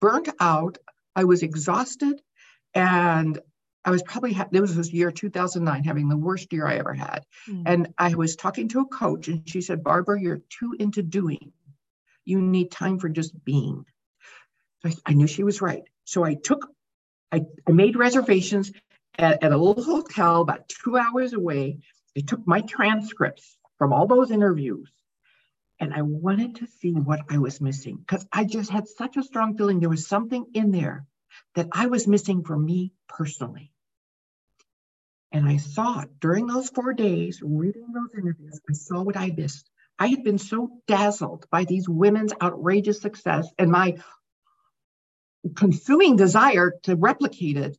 burnt 0.00 0.28
out. 0.40 0.78
I 1.16 1.24
was 1.24 1.42
exhausted. 1.42 2.20
And 2.74 3.38
I 3.84 3.90
was 3.90 4.02
probably, 4.02 4.32
ha- 4.32 4.48
this 4.50 4.60
was 4.60 4.76
this 4.76 4.92
year 4.92 5.10
2009, 5.10 5.84
having 5.84 6.08
the 6.08 6.16
worst 6.16 6.52
year 6.52 6.66
I 6.66 6.78
ever 6.78 6.94
had. 6.94 7.24
Mm. 7.48 7.62
And 7.66 7.94
I 7.96 8.14
was 8.14 8.36
talking 8.36 8.68
to 8.68 8.80
a 8.80 8.86
coach, 8.86 9.28
and 9.28 9.48
she 9.48 9.60
said, 9.60 9.84
Barbara, 9.84 10.20
you're 10.20 10.40
too 10.50 10.74
into 10.78 11.02
doing. 11.02 11.52
You 12.24 12.40
need 12.40 12.70
time 12.70 12.98
for 12.98 13.08
just 13.08 13.32
being. 13.44 13.84
So 14.82 14.90
I, 14.90 15.10
I 15.10 15.12
knew 15.14 15.26
she 15.26 15.44
was 15.44 15.62
right. 15.62 15.82
So 16.04 16.24
I 16.24 16.34
took, 16.34 16.68
I, 17.32 17.42
I 17.66 17.72
made 17.72 17.96
reservations 17.96 18.72
at, 19.18 19.42
at 19.42 19.52
a 19.52 19.56
little 19.56 19.82
hotel 19.82 20.40
about 20.40 20.68
two 20.68 20.96
hours 20.96 21.32
away. 21.32 21.78
I 22.16 22.20
took 22.20 22.46
my 22.46 22.60
transcripts 22.62 23.56
from 23.78 23.92
all 23.92 24.06
those 24.06 24.30
interviews 24.30 24.90
and 25.80 25.94
I 25.94 26.02
wanted 26.02 26.56
to 26.56 26.66
see 26.66 26.92
what 26.92 27.20
I 27.30 27.38
was 27.38 27.60
missing 27.60 27.96
because 27.96 28.26
I 28.32 28.44
just 28.44 28.70
had 28.70 28.88
such 28.88 29.16
a 29.16 29.22
strong 29.22 29.56
feeling 29.56 29.80
there 29.80 29.88
was 29.88 30.06
something 30.06 30.46
in 30.54 30.70
there 30.70 31.06
that 31.58 31.68
I 31.72 31.86
was 31.86 32.06
missing 32.06 32.44
for 32.44 32.56
me 32.56 32.92
personally. 33.08 33.72
And 35.32 35.48
I 35.48 35.58
thought 35.58 36.20
during 36.20 36.46
those 36.46 36.68
four 36.70 36.92
days, 36.92 37.42
reading 37.42 37.92
those 37.92 38.14
interviews, 38.14 38.60
I 38.70 38.74
saw 38.74 39.02
what 39.02 39.16
I 39.16 39.34
missed. 39.36 39.68
I 39.98 40.06
had 40.06 40.22
been 40.22 40.38
so 40.38 40.70
dazzled 40.86 41.46
by 41.50 41.64
these 41.64 41.88
women's 41.88 42.32
outrageous 42.40 43.00
success 43.00 43.48
and 43.58 43.72
my 43.72 43.96
consuming 45.56 46.14
desire 46.14 46.74
to 46.84 46.94
replicate 46.94 47.56
it 47.56 47.76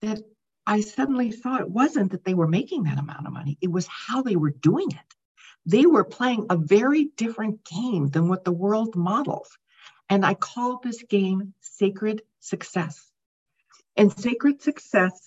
that 0.00 0.20
I 0.66 0.80
suddenly 0.80 1.30
saw 1.30 1.58
it 1.58 1.70
wasn't 1.70 2.10
that 2.10 2.24
they 2.24 2.34
were 2.34 2.48
making 2.48 2.82
that 2.82 2.98
amount 2.98 3.28
of 3.28 3.32
money, 3.32 3.58
it 3.60 3.70
was 3.70 3.86
how 3.86 4.22
they 4.22 4.34
were 4.34 4.50
doing 4.50 4.90
it. 4.90 5.14
They 5.66 5.86
were 5.86 6.02
playing 6.02 6.46
a 6.50 6.56
very 6.56 7.12
different 7.16 7.64
game 7.64 8.08
than 8.08 8.28
what 8.28 8.44
the 8.44 8.50
world 8.50 8.96
models. 8.96 9.56
And 10.12 10.26
I 10.26 10.34
call 10.34 10.78
this 10.78 11.02
game 11.04 11.54
sacred 11.62 12.20
success. 12.38 13.10
And 13.96 14.12
sacred 14.12 14.60
success, 14.60 15.18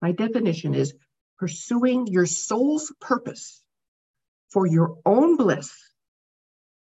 my 0.00 0.12
definition 0.12 0.76
is 0.76 0.94
pursuing 1.40 2.06
your 2.06 2.24
soul's 2.24 2.94
purpose 3.00 3.60
for 4.50 4.64
your 4.64 4.98
own 5.04 5.36
bliss 5.36 5.76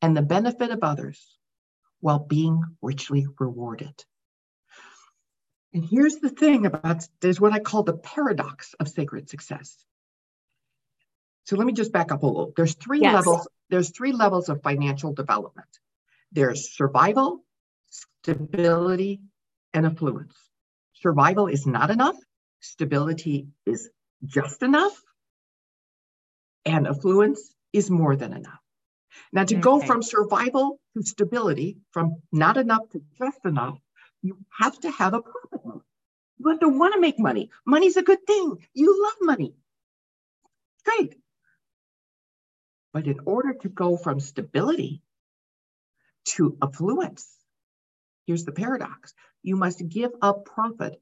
and 0.02 0.18
the 0.18 0.24
benefit 0.24 0.72
of 0.72 0.80
others 0.82 1.38
while 2.00 2.18
being 2.18 2.64
richly 2.82 3.28
rewarded. 3.38 4.04
And 5.76 5.86
here's 5.86 6.16
the 6.16 6.32
thing 6.32 6.66
about 6.66 7.08
there's 7.22 7.40
what 7.40 7.54
I 7.54 7.60
call 7.60 7.84
the 7.84 7.94
paradox 7.94 8.74
of 8.80 8.90
sacred 8.90 9.30
success. 9.30 9.78
So 11.44 11.58
let 11.58 11.68
me 11.68 11.74
just 11.74 11.92
back 11.92 12.12
up 12.12 12.24
a 12.24 12.26
little. 12.26 12.54
There's 12.58 12.74
three 12.74 13.02
yes. 13.02 13.14
levels. 13.14 13.48
There's 13.70 13.92
three 13.92 14.14
levels 14.14 14.50
of 14.50 14.64
financial 14.64 15.14
development. 15.14 15.70
There's 16.32 16.76
survival, 16.76 17.44
stability, 17.90 19.22
and 19.74 19.86
affluence. 19.86 20.36
Survival 20.94 21.48
is 21.48 21.66
not 21.66 21.90
enough. 21.92 22.18
Stability 22.60 23.48
is 23.66 23.90
just 24.26 24.64
enough. 24.64 25.00
And 26.66 26.88
affluence 26.88 27.54
is 27.72 27.90
more 27.90 28.16
than 28.16 28.34
enough. 28.34 28.60
Now, 29.32 29.46
to 29.46 29.56
okay. 29.56 29.62
go 29.62 29.80
from 29.80 30.04
survival 30.04 30.80
to 30.96 31.04
stability, 31.04 31.78
from 31.92 32.22
not 32.32 32.58
enough 32.58 32.90
to 32.92 33.02
just 33.18 33.40
enough, 33.46 33.78
you 34.22 34.38
have 34.60 34.80
to 34.82 34.92
have 34.92 35.14
a 35.14 35.22
profit 35.22 35.66
motive. 35.66 35.82
You 36.40 36.50
have 36.50 36.60
to 36.60 36.70
want 36.70 36.94
to 36.94 37.00
make 37.00 37.20
money. 37.20 37.50
Money's 37.66 37.98
a 37.98 38.04
good 38.04 38.26
thing. 38.28 38.58
You 38.74 39.04
love 39.04 39.16
money. 39.22 39.56
Great. 40.86 41.16
But 42.94 43.08
in 43.08 43.20
order 43.26 43.54
to 43.54 43.70
go 43.70 43.98
from 43.98 44.20
stability 44.20 45.02
to 46.36 46.58
affluence, 46.62 47.28
here's 48.26 48.46
the 48.46 48.52
paradox 48.52 49.14
you 49.44 49.56
must 49.56 49.88
give 49.88 50.12
up 50.22 50.46
profit 50.46 51.02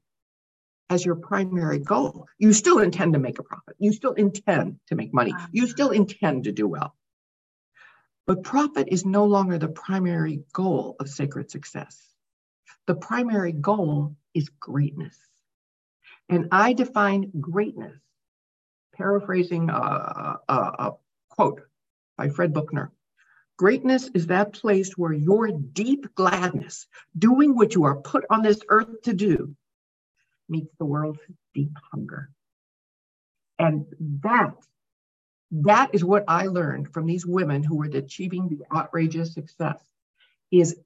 as 0.88 1.04
your 1.04 1.16
primary 1.16 1.78
goal. 1.78 2.28
You 2.38 2.52
still 2.52 2.78
intend 2.78 3.14
to 3.14 3.18
make 3.18 3.38
a 3.38 3.42
profit, 3.42 3.76
you 3.78 3.92
still 3.92 4.12
intend 4.12 4.78
to 4.88 4.94
make 4.94 5.12
money, 5.12 5.32
uh-huh. 5.32 5.48
you 5.52 5.66
still 5.66 5.90
intend 5.90 6.44
to 6.44 6.52
do 6.52 6.68
well. 6.68 6.94
But 8.26 8.42
profit 8.42 8.88
is 8.90 9.04
no 9.04 9.24
longer 9.24 9.58
the 9.58 9.68
primary 9.68 10.42
goal 10.52 10.96
of 10.98 11.08
sacred 11.08 11.50
success. 11.50 12.00
The 12.86 12.94
primary 12.94 13.52
goal 13.52 14.16
is 14.34 14.48
greatness. 14.60 15.16
And 16.28 16.48
I 16.50 16.72
define 16.72 17.30
greatness, 17.40 17.96
paraphrasing 18.96 19.70
a, 19.70 20.38
a, 20.48 20.54
a 20.54 20.92
quote 21.30 21.62
by 22.18 22.28
Fred 22.30 22.52
Buechner. 22.52 22.92
Greatness 23.56 24.10
is 24.12 24.26
that 24.26 24.52
place 24.52 24.92
where 24.98 25.12
your 25.12 25.48
deep 25.48 26.14
gladness, 26.14 26.86
doing 27.18 27.54
what 27.54 27.74
you 27.74 27.84
are 27.84 27.96
put 27.96 28.24
on 28.28 28.42
this 28.42 28.60
earth 28.68 29.02
to 29.02 29.14
do, 29.14 29.54
meets 30.48 30.74
the 30.78 30.84
world's 30.84 31.20
deep 31.54 31.72
hunger. 31.90 32.30
And 33.58 33.86
that, 34.22 34.54
that 35.52 35.94
is 35.94 36.04
what 36.04 36.24
I 36.28 36.46
learned 36.46 36.92
from 36.92 37.06
these 37.06 37.24
women 37.24 37.62
who 37.62 37.76
were 37.76 37.86
achieving 37.86 38.48
the 38.48 38.76
outrageous 38.76 39.32
success 39.32 39.80
is 40.52 40.76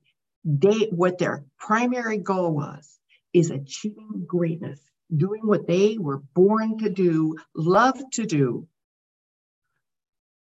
they 0.44 0.88
what 0.92 1.18
their 1.18 1.44
primary 1.58 2.18
goal 2.18 2.54
was 2.54 2.98
is 3.32 3.50
achieving 3.50 4.24
greatness, 4.26 4.80
doing 5.14 5.44
what 5.44 5.66
they 5.66 5.98
were 5.98 6.22
born 6.34 6.78
to 6.78 6.88
do, 6.88 7.36
love 7.54 8.00
to 8.12 8.26
do, 8.26 8.66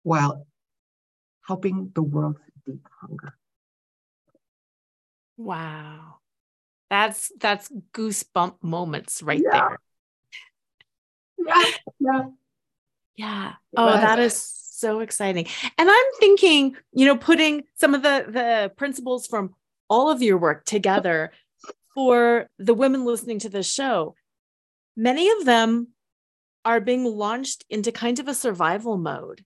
while 0.04 0.45
helping 1.48 1.92
the 1.94 2.02
world's 2.04 2.40
deep 2.66 2.88
hunger. 3.02 3.38
Wow. 5.38 6.16
That's 6.90 7.32
that's 7.40 7.70
goosebump 7.94 8.56
moments 8.62 9.22
right 9.22 9.42
yeah. 9.44 9.52
there. 9.52 9.80
Yeah. 11.38 11.72
Yeah. 12.00 12.24
Yeah. 13.16 13.54
Oh, 13.78 13.92
that 13.92 14.20
is 14.20 14.36
so 14.36 15.00
exciting. 15.00 15.48
And 15.78 15.90
I'm 15.90 16.06
thinking, 16.20 16.76
you 16.94 17.06
know, 17.06 17.18
putting 17.18 17.64
some 17.76 17.94
of 17.94 18.04
the 18.04 18.26
the 18.28 18.72
principles 18.76 19.28
from 19.28 19.54
all 19.90 20.10
of 20.10 20.22
your 20.22 20.38
work 20.38 20.66
together 20.66 21.32
for 21.94 22.48
the 22.60 22.74
women 22.74 23.06
listening 23.06 23.40
to 23.40 23.50
this 23.50 23.72
show. 23.72 24.16
Many 24.98 25.30
of 25.32 25.46
them 25.46 25.90
are 26.64 26.82
being 26.82 27.06
launched 27.06 27.64
into 27.70 27.92
kind 27.92 28.20
of 28.20 28.28
a 28.28 28.34
survival 28.34 28.98
mode 28.98 29.44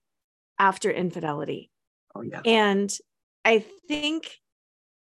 after 0.58 0.90
infidelity. 0.90 1.69
Oh, 2.14 2.22
yeah. 2.22 2.40
And 2.44 2.92
I 3.44 3.64
think 3.88 4.38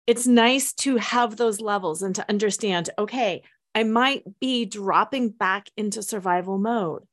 it's 0.07 0.27
nice 0.27 0.73
to 0.73 0.97
have 0.97 1.37
those 1.37 1.61
levels 1.61 2.01
and 2.01 2.15
to 2.15 2.25
understand 2.29 2.89
okay, 2.97 3.43
I 3.75 3.83
might 3.83 4.39
be 4.39 4.65
dropping 4.65 5.29
back 5.29 5.69
into 5.77 6.01
survival 6.01 6.57
mode, 6.57 7.03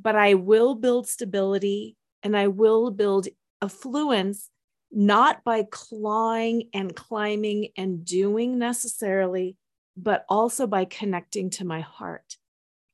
but 0.00 0.16
I 0.16 0.34
will 0.34 0.74
build 0.74 1.08
stability 1.08 1.96
and 2.22 2.36
I 2.36 2.48
will 2.48 2.90
build 2.90 3.26
affluence, 3.60 4.48
not 4.90 5.42
by 5.44 5.64
clawing 5.70 6.68
and 6.72 6.94
climbing 6.94 7.68
and 7.76 8.04
doing 8.04 8.58
necessarily, 8.58 9.56
but 9.96 10.24
also 10.28 10.66
by 10.66 10.84
connecting 10.84 11.50
to 11.50 11.64
my 11.64 11.80
heart 11.80 12.36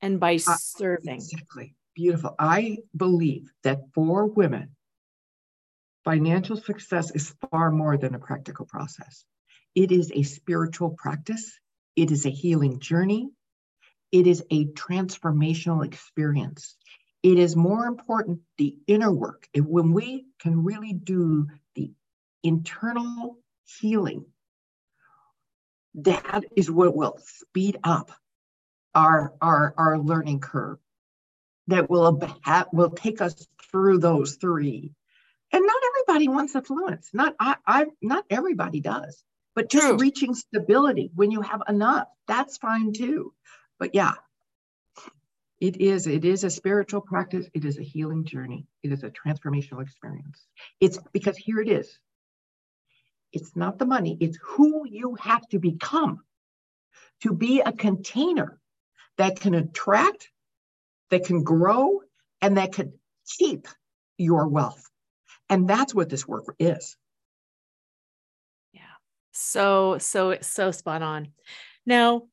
and 0.00 0.18
by 0.18 0.34
uh, 0.36 0.56
serving. 0.58 1.16
Exactly. 1.16 1.74
Beautiful. 1.94 2.34
I 2.38 2.78
believe 2.96 3.50
that 3.64 3.80
for 3.92 4.26
women, 4.26 4.76
Financial 6.08 6.56
success 6.56 7.10
is 7.10 7.34
far 7.50 7.70
more 7.70 7.98
than 7.98 8.14
a 8.14 8.18
practical 8.18 8.64
process. 8.64 9.26
It 9.74 9.92
is 9.92 10.10
a 10.10 10.22
spiritual 10.22 10.88
practice, 10.96 11.60
it 11.96 12.10
is 12.10 12.24
a 12.24 12.30
healing 12.30 12.80
journey, 12.80 13.28
it 14.10 14.26
is 14.26 14.42
a 14.50 14.64
transformational 14.68 15.84
experience. 15.84 16.78
It 17.22 17.38
is 17.38 17.54
more 17.54 17.84
important 17.84 18.40
the 18.56 18.74
inner 18.86 19.12
work. 19.12 19.48
When 19.54 19.92
we 19.92 20.24
can 20.40 20.64
really 20.64 20.94
do 20.94 21.48
the 21.74 21.92
internal 22.42 23.36
healing, 23.78 24.24
that 25.96 26.42
is 26.56 26.70
what 26.70 26.96
will 26.96 27.18
speed 27.22 27.80
up 27.84 28.12
our, 28.94 29.34
our, 29.42 29.74
our 29.76 29.98
learning 29.98 30.40
curve 30.40 30.78
that 31.66 31.90
will, 31.90 32.18
will 32.72 32.90
take 32.92 33.20
us 33.20 33.46
through 33.70 33.98
those 33.98 34.36
three 34.36 34.94
and 35.52 35.64
not 35.64 35.82
everybody 35.90 36.28
wants 36.28 36.54
affluence. 36.54 37.10
Not 37.12 37.34
I, 37.40 37.56
I 37.66 37.86
not 38.02 38.24
everybody 38.30 38.80
does. 38.80 39.22
But 39.54 39.70
just 39.70 39.86
True. 39.86 39.96
reaching 39.96 40.34
stability 40.34 41.10
when 41.14 41.30
you 41.30 41.42
have 41.42 41.62
enough, 41.68 42.06
that's 42.28 42.58
fine 42.58 42.92
too. 42.92 43.32
But 43.78 43.94
yeah, 43.94 44.12
it 45.60 45.80
is 45.80 46.06
it 46.06 46.24
is 46.24 46.44
a 46.44 46.50
spiritual 46.50 47.00
practice. 47.00 47.48
It 47.54 47.64
is 47.64 47.78
a 47.78 47.82
healing 47.82 48.24
journey. 48.24 48.66
It 48.82 48.92
is 48.92 49.02
a 49.02 49.10
transformational 49.10 49.82
experience. 49.82 50.46
It's 50.80 50.98
because 51.12 51.36
here 51.36 51.60
it 51.60 51.68
is. 51.68 51.98
It's 53.32 53.54
not 53.56 53.78
the 53.78 53.86
money, 53.86 54.16
it's 54.20 54.38
who 54.42 54.86
you 54.88 55.16
have 55.20 55.46
to 55.48 55.58
become 55.58 56.20
to 57.22 57.32
be 57.32 57.60
a 57.60 57.72
container 57.72 58.58
that 59.18 59.40
can 59.40 59.54
attract, 59.54 60.30
that 61.10 61.24
can 61.24 61.42
grow, 61.42 62.00
and 62.40 62.56
that 62.56 62.72
can 62.72 62.92
keep 63.26 63.66
your 64.16 64.48
wealth 64.48 64.88
And 65.50 65.68
that's 65.68 65.94
what 65.94 66.08
this 66.08 66.26
work 66.26 66.54
is. 66.58 66.96
Yeah. 68.72 68.80
So, 69.32 69.98
so, 69.98 70.36
so 70.40 70.70
spot 70.70 71.02
on. 71.02 71.28
Now, 71.86 72.24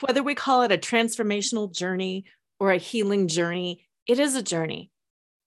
whether 0.00 0.22
we 0.22 0.34
call 0.34 0.62
it 0.62 0.72
a 0.72 0.78
transformational 0.78 1.72
journey 1.74 2.26
or 2.60 2.70
a 2.70 2.78
healing 2.78 3.28
journey, 3.28 3.86
it 4.06 4.18
is 4.18 4.36
a 4.36 4.42
journey. 4.42 4.90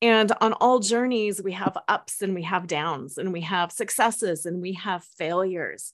And 0.02 0.32
on 0.41 0.54
all 0.54 0.80
journeys, 0.80 1.41
we 1.41 1.54
have 1.54 1.78
ups 1.88 2.22
and 2.22 2.36
we 2.36 2.43
have 2.43 2.67
downs, 2.67 3.17
and 3.17 3.34
we 3.34 3.41
have 3.41 3.72
successes 3.72 4.46
and 4.46 4.62
we 4.62 4.74
have 4.74 5.04
failures. 5.04 5.93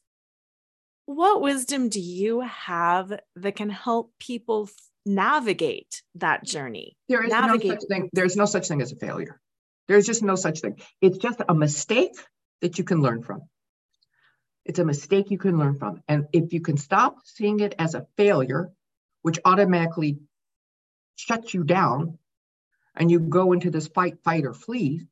What 1.05 1.41
wisdom 1.41 1.89
do 1.89 1.99
you 2.01 2.41
have 2.41 3.19
that 3.35 3.55
can 3.55 3.69
help 3.69 4.11
people 4.19 4.69
navigate 5.05 6.01
that 6.15 6.43
journey? 6.43 6.97
There 7.07 7.23
is 7.23 7.29
navigate- 7.29 7.71
no 7.71 7.75
such 7.79 7.87
thing. 7.87 8.09
There's 8.13 8.35
no 8.35 8.45
such 8.45 8.67
thing 8.67 8.81
as 8.81 8.91
a 8.91 8.95
failure. 8.95 9.39
There's 9.87 10.05
just 10.05 10.23
no 10.23 10.35
such 10.35 10.61
thing. 10.61 10.79
It's 11.01 11.17
just 11.17 11.41
a 11.47 11.53
mistake 11.53 12.15
that 12.61 12.77
you 12.77 12.83
can 12.83 13.01
learn 13.01 13.23
from. 13.23 13.41
It's 14.65 14.79
a 14.79 14.85
mistake 14.85 15.29
you 15.29 15.37
can 15.37 15.57
learn 15.57 15.77
from. 15.77 16.01
And 16.07 16.27
if 16.31 16.53
you 16.53 16.61
can 16.61 16.77
stop 16.77 17.17
seeing 17.25 17.59
it 17.59 17.75
as 17.77 17.95
a 17.95 18.07
failure, 18.15 18.71
which 19.21 19.39
automatically 19.43 20.19
shuts 21.15 21.53
you 21.53 21.63
down, 21.63 22.17
and 22.95 23.11
you 23.11 23.19
go 23.19 23.51
into 23.51 23.71
this 23.71 23.87
fight, 23.87 24.23
fight, 24.23 24.45
or 24.45 24.53
flee, 24.53 25.07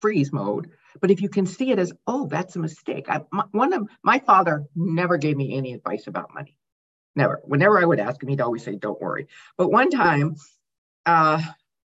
freeze 0.00 0.32
mode. 0.32 0.70
But 1.00 1.10
if 1.10 1.20
you 1.20 1.28
can 1.28 1.46
see 1.46 1.70
it 1.70 1.78
as, 1.78 1.92
oh, 2.06 2.26
that's 2.26 2.56
a 2.56 2.60
mistake. 2.60 3.06
I, 3.08 3.20
my, 3.30 3.44
one 3.52 3.72
of 3.72 3.88
my 4.02 4.18
father 4.20 4.66
never 4.74 5.18
gave 5.18 5.36
me 5.36 5.56
any 5.56 5.74
advice 5.74 6.06
about 6.06 6.34
money. 6.34 6.56
Never. 7.14 7.40
Whenever 7.44 7.78
I 7.78 7.84
would 7.84 8.00
ask 8.00 8.22
him, 8.22 8.28
he'd 8.28 8.40
always 8.40 8.62
say, 8.62 8.76
"Don't 8.76 9.00
worry." 9.00 9.26
But 9.56 9.72
one 9.72 9.90
time, 9.90 10.36
uh, 11.04 11.42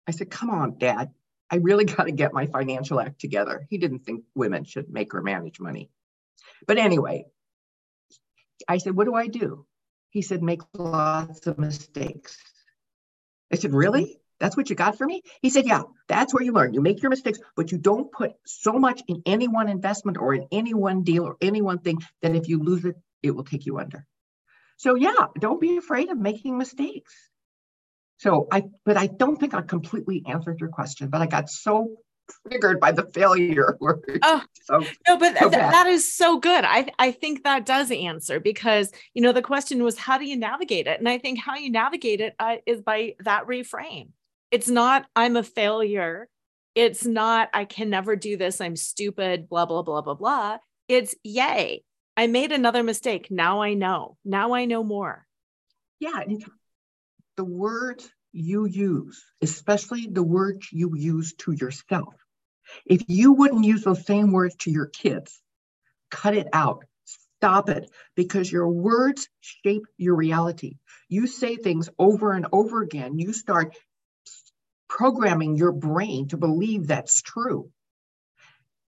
I 0.07 0.11
said, 0.13 0.31
"Come 0.31 0.51
on, 0.51 0.79
Dad. 0.79 1.11
I 1.51 1.57
really 1.57 1.85
got 1.97 2.05
to 2.05 2.13
get 2.13 2.33
my 2.33 2.47
financial 2.47 3.01
act 3.01 3.21
together." 3.21 3.67
He 3.71 3.79
didn't 3.79 4.01
think 4.01 4.25
women 4.35 4.65
should 4.65 4.89
make 4.91 5.15
or 5.15 5.23
manage 5.23 5.61
money. 5.61 5.91
But 6.67 6.79
anyway, 6.79 7.27
I 8.69 8.79
said, 8.79 8.97
"What 8.97 9.05
do 9.05 9.15
I 9.15 9.27
do?" 9.29 9.67
He 10.11 10.23
said, 10.23 10.43
"Make 10.43 10.63
lots 10.75 11.47
of 11.47 11.59
mistakes." 11.59 12.39
I 13.53 13.57
said, 13.57 13.73
"Really?" 13.73 14.21
That's 14.39 14.57
what 14.57 14.69
you 14.69 14.77
got 14.77 14.99
for 14.99 15.07
me? 15.07 15.23
He 15.41 15.51
said, 15.51 15.67
Yeah, 15.67 15.83
that's 16.09 16.35
where 16.35 16.43
you 16.43 16.53
learn. 16.53 16.75
You 16.75 16.81
make 16.81 17.03
your 17.03 17.11
mistakes, 17.11 17.39
but 17.57 17.73
you 17.73 17.79
don't 17.79 18.13
put 18.13 18.33
so 18.45 18.73
much 18.73 19.03
in 19.09 19.23
any 19.25 19.49
one 19.49 19.69
investment 19.69 20.19
or 20.19 20.35
in 20.35 20.47
any 20.53 20.75
one 20.75 21.03
deal 21.03 21.25
or 21.25 21.37
any 21.41 21.63
one 21.63 21.79
thing 21.79 21.99
that 22.23 22.37
if 22.37 22.49
you 22.49 22.63
lose 22.63 22.85
it, 22.85 22.97
it 23.23 23.31
will 23.31 23.45
take 23.45 23.67
you 23.67 23.79
under. 23.79 24.07
So, 24.77 24.95
yeah, 24.95 25.27
don't 25.39 25.61
be 25.61 25.79
afraid 25.79 26.11
of 26.11 26.19
making 26.19 26.59
mistakes. 26.59 27.15
So, 28.19 28.49
I, 28.51 28.65
but 28.85 28.97
I 28.97 29.07
don't 29.07 29.39
think 29.39 29.55
I 29.55 29.63
completely 29.63 30.23
answered 30.27 30.59
your 30.61 30.71
question, 30.71 31.09
but 31.09 31.21
I 31.21 31.27
got 31.27 31.51
so 31.51 31.97
triggered 32.49 32.81
by 32.81 32.93
the 32.93 33.05
failure. 33.05 33.77
oh, 34.23 34.43
so, 34.65 34.81
no, 35.07 35.19
but 35.19 35.37
so 35.39 35.51
th- 35.51 35.53
that 35.53 35.87
is 35.87 36.13
so 36.13 36.39
good. 36.39 36.65
I, 36.65 36.89
I 36.99 37.13
think 37.13 37.45
that 37.45 37.67
does 37.67 37.91
answer 37.91 38.41
because, 38.41 38.91
you 39.15 39.23
know, 39.23 39.33
the 39.33 39.43
question 39.43 39.85
was, 39.85 39.99
how 39.99 40.19
do 40.19 40.25
you 40.25 40.37
navigate 40.37 40.87
it? 40.87 40.99
And 40.99 41.09
I 41.09 41.19
think 41.19 41.39
how 41.39 41.57
you 41.57 41.71
navigate 41.71 42.21
it 42.21 42.35
uh, 42.39 42.57
is 42.67 42.81
by 42.81 43.15
that 43.21 43.47
reframe 43.47 44.09
it's 44.51 44.69
not, 44.69 45.07
I'm 45.15 45.37
a 45.37 45.43
failure. 45.43 46.29
It's 46.75 47.05
not, 47.05 47.49
I 47.53 47.65
can 47.65 47.91
never 47.91 48.17
do 48.17 48.37
this. 48.37 48.61
I'm 48.61 48.77
stupid, 48.77 49.49
blah, 49.49 49.67
blah, 49.67 49.83
blah, 49.83 50.03
blah, 50.03 50.15
blah. 50.15 50.59
It's, 50.89 51.15
yay, 51.25 51.83
I 52.17 52.27
made 52.27 52.53
another 52.53 52.83
mistake. 52.83 53.29
Now 53.31 53.63
I 53.63 53.75
know. 53.75 54.17
Now 54.25 54.55
I 54.55 54.67
know 54.67 54.85
more. 54.85 55.27
Yeah. 55.99 56.23
The 57.37 57.45
words 57.45 58.09
you 58.33 58.67
use, 58.67 59.23
especially 59.43 60.07
the 60.07 60.23
words 60.23 60.69
you 60.73 60.97
use 60.97 61.35
to 61.35 61.53
yourself, 61.53 62.15
if 62.85 63.03
you 63.09 63.33
wouldn't 63.33 63.65
use 63.65 63.85
those 63.85 64.05
same 64.07 64.33
words 64.33 64.57
to 64.61 64.71
your 64.71 64.87
kids, 64.87 65.41
cut 66.11 66.35
it 66.35 66.49
out. 66.53 66.85
Stop 67.39 67.69
it 67.69 67.91
because 68.15 68.51
your 68.51 68.69
words 68.69 69.29
shape 69.41 69.87
your 69.99 70.17
reality. 70.17 70.79
You 71.09 71.27
say 71.27 71.57
things 71.57 71.91
over 71.99 72.33
and 72.33 72.47
over 72.53 72.83
again. 72.83 73.19
You 73.19 73.33
start 73.33 73.77
programming 74.89 75.57
your 75.57 75.73
brain 75.73 76.29
to 76.29 76.37
believe 76.37 76.87
that's 76.87 77.21
true. 77.21 77.71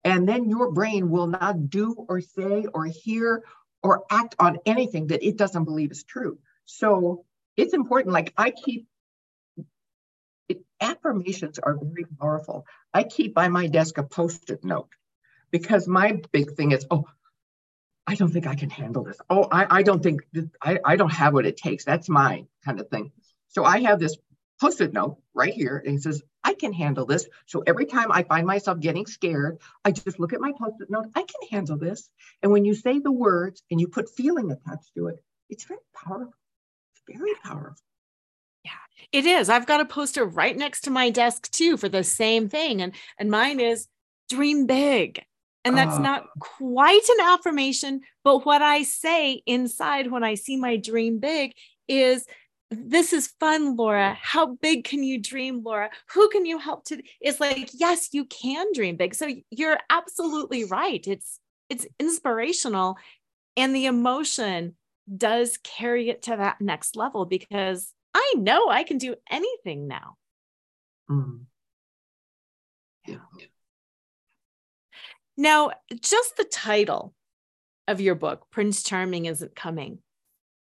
And 0.02 0.26
then 0.26 0.48
your 0.48 0.72
brain 0.72 1.10
will 1.10 1.26
not 1.26 1.68
do 1.68 1.94
or 2.08 2.22
say 2.22 2.64
or 2.72 2.86
hear 2.86 3.44
or 3.82 4.04
act 4.10 4.34
on 4.38 4.58
anything 4.64 5.08
that 5.08 5.26
it 5.26 5.36
doesn't 5.36 5.64
believe 5.64 5.90
is 5.90 6.04
true. 6.04 6.38
So 6.64 7.24
it's 7.60 7.74
important. 7.74 8.12
Like 8.12 8.32
I 8.36 8.50
keep 8.50 8.86
it, 10.48 10.64
affirmations 10.80 11.58
are 11.58 11.76
very 11.80 12.06
powerful. 12.18 12.66
I 12.92 13.04
keep 13.04 13.34
by 13.34 13.48
my 13.48 13.66
desk 13.66 13.98
a 13.98 14.02
post 14.02 14.50
it 14.50 14.64
note 14.64 14.88
because 15.50 15.86
my 15.86 16.20
big 16.32 16.52
thing 16.52 16.72
is, 16.72 16.86
oh, 16.90 17.04
I 18.06 18.14
don't 18.14 18.32
think 18.32 18.46
I 18.46 18.54
can 18.54 18.70
handle 18.70 19.04
this. 19.04 19.18
Oh, 19.28 19.46
I, 19.50 19.78
I 19.78 19.82
don't 19.82 20.02
think 20.02 20.22
I, 20.62 20.78
I 20.84 20.96
don't 20.96 21.12
have 21.12 21.34
what 21.34 21.46
it 21.46 21.56
takes. 21.56 21.84
That's 21.84 22.08
my 22.08 22.46
kind 22.64 22.80
of 22.80 22.88
thing. 22.88 23.12
So 23.48 23.64
I 23.64 23.80
have 23.80 24.00
this 24.00 24.16
post-it 24.60 24.92
note 24.92 25.16
right 25.34 25.54
here 25.54 25.82
and 25.84 25.96
it 25.96 26.02
says 26.02 26.22
i 26.44 26.52
can 26.52 26.72
handle 26.72 27.06
this 27.06 27.26
so 27.46 27.62
every 27.66 27.86
time 27.86 28.12
i 28.12 28.22
find 28.22 28.46
myself 28.46 28.78
getting 28.78 29.06
scared 29.06 29.58
i 29.86 29.90
just 29.90 30.20
look 30.20 30.34
at 30.34 30.40
my 30.40 30.52
post-it 30.52 30.90
note 30.90 31.06
i 31.14 31.20
can 31.20 31.48
handle 31.50 31.78
this 31.78 32.10
and 32.42 32.52
when 32.52 32.64
you 32.66 32.74
say 32.74 32.98
the 32.98 33.10
words 33.10 33.62
and 33.70 33.80
you 33.80 33.88
put 33.88 34.10
feeling 34.10 34.50
attached 34.50 34.92
to 34.94 35.06
it 35.06 35.16
it's 35.48 35.64
very 35.64 35.80
powerful 35.94 36.34
very 37.16 37.34
powerful 37.42 37.76
yeah 38.64 38.70
it 39.12 39.26
is 39.26 39.48
i've 39.48 39.66
got 39.66 39.80
a 39.80 39.84
poster 39.84 40.24
right 40.24 40.56
next 40.56 40.82
to 40.82 40.90
my 40.90 41.10
desk 41.10 41.50
too 41.50 41.76
for 41.76 41.88
the 41.88 42.04
same 42.04 42.48
thing 42.48 42.80
and 42.82 42.94
and 43.18 43.30
mine 43.30 43.60
is 43.60 43.88
dream 44.28 44.66
big 44.66 45.22
and 45.64 45.76
that's 45.76 45.96
uh, 45.96 46.02
not 46.02 46.26
quite 46.38 47.08
an 47.18 47.26
affirmation 47.26 48.00
but 48.24 48.44
what 48.46 48.62
i 48.62 48.82
say 48.82 49.42
inside 49.46 50.10
when 50.10 50.24
i 50.24 50.34
see 50.34 50.56
my 50.56 50.76
dream 50.76 51.18
big 51.18 51.52
is 51.88 52.26
this 52.70 53.12
is 53.12 53.34
fun, 53.40 53.76
Laura. 53.76 54.16
How 54.20 54.54
big 54.54 54.84
can 54.84 55.02
you 55.02 55.18
dream, 55.18 55.62
Laura? 55.64 55.90
Who 56.14 56.28
can 56.28 56.46
you 56.46 56.58
help 56.58 56.84
to? 56.86 57.02
It's 57.20 57.40
like, 57.40 57.70
yes, 57.74 58.10
you 58.12 58.24
can 58.26 58.66
dream 58.72 58.96
big. 58.96 59.14
So 59.14 59.28
you're 59.50 59.78
absolutely 59.90 60.64
right. 60.64 61.04
It's 61.06 61.40
it's 61.68 61.86
inspirational. 61.98 62.96
And 63.56 63.74
the 63.74 63.86
emotion 63.86 64.76
does 65.14 65.58
carry 65.62 66.08
it 66.08 66.22
to 66.22 66.36
that 66.36 66.60
next 66.60 66.96
level 66.96 67.24
because 67.24 67.92
I 68.14 68.34
know 68.36 68.68
I 68.68 68.82
can 68.82 68.98
do 68.98 69.14
anything 69.30 69.88
now. 69.88 70.16
Mm. 71.10 71.44
Yeah. 73.06 73.16
Now, 75.36 75.70
just 76.00 76.36
the 76.36 76.44
title 76.44 77.14
of 77.88 78.00
your 78.00 78.14
book, 78.14 78.46
Prince 78.50 78.82
Charming 78.82 79.24
Isn't 79.24 79.56
Coming, 79.56 79.98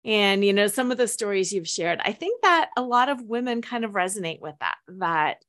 and 0.05 0.44
you 0.44 0.53
know 0.53 0.66
some 0.66 0.90
of 0.90 0.98
the 0.98 1.09
stories 1.09 1.53
you've 1.53 1.68
shared 1.68 2.01
i 2.05 2.12
think 2.12 2.40
that 2.42 2.70
a 2.77 2.83
lot 2.83 3.09
of 3.09 3.22
women 3.22 3.62
kind 3.62 3.85
of 3.85 3.92
resonate 3.92 4.40
with 4.40 4.55
that 4.61 4.77
that 4.88 5.44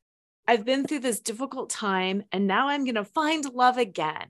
i've 0.48 0.66
been 0.66 0.86
through 0.86 1.00
this 1.00 1.20
difficult 1.20 1.70
time 1.70 2.24
and 2.32 2.48
now 2.48 2.68
i'm 2.68 2.84
going 2.84 2.96
to 2.96 3.06
find 3.06 3.46
love 3.54 3.78
again 3.78 4.28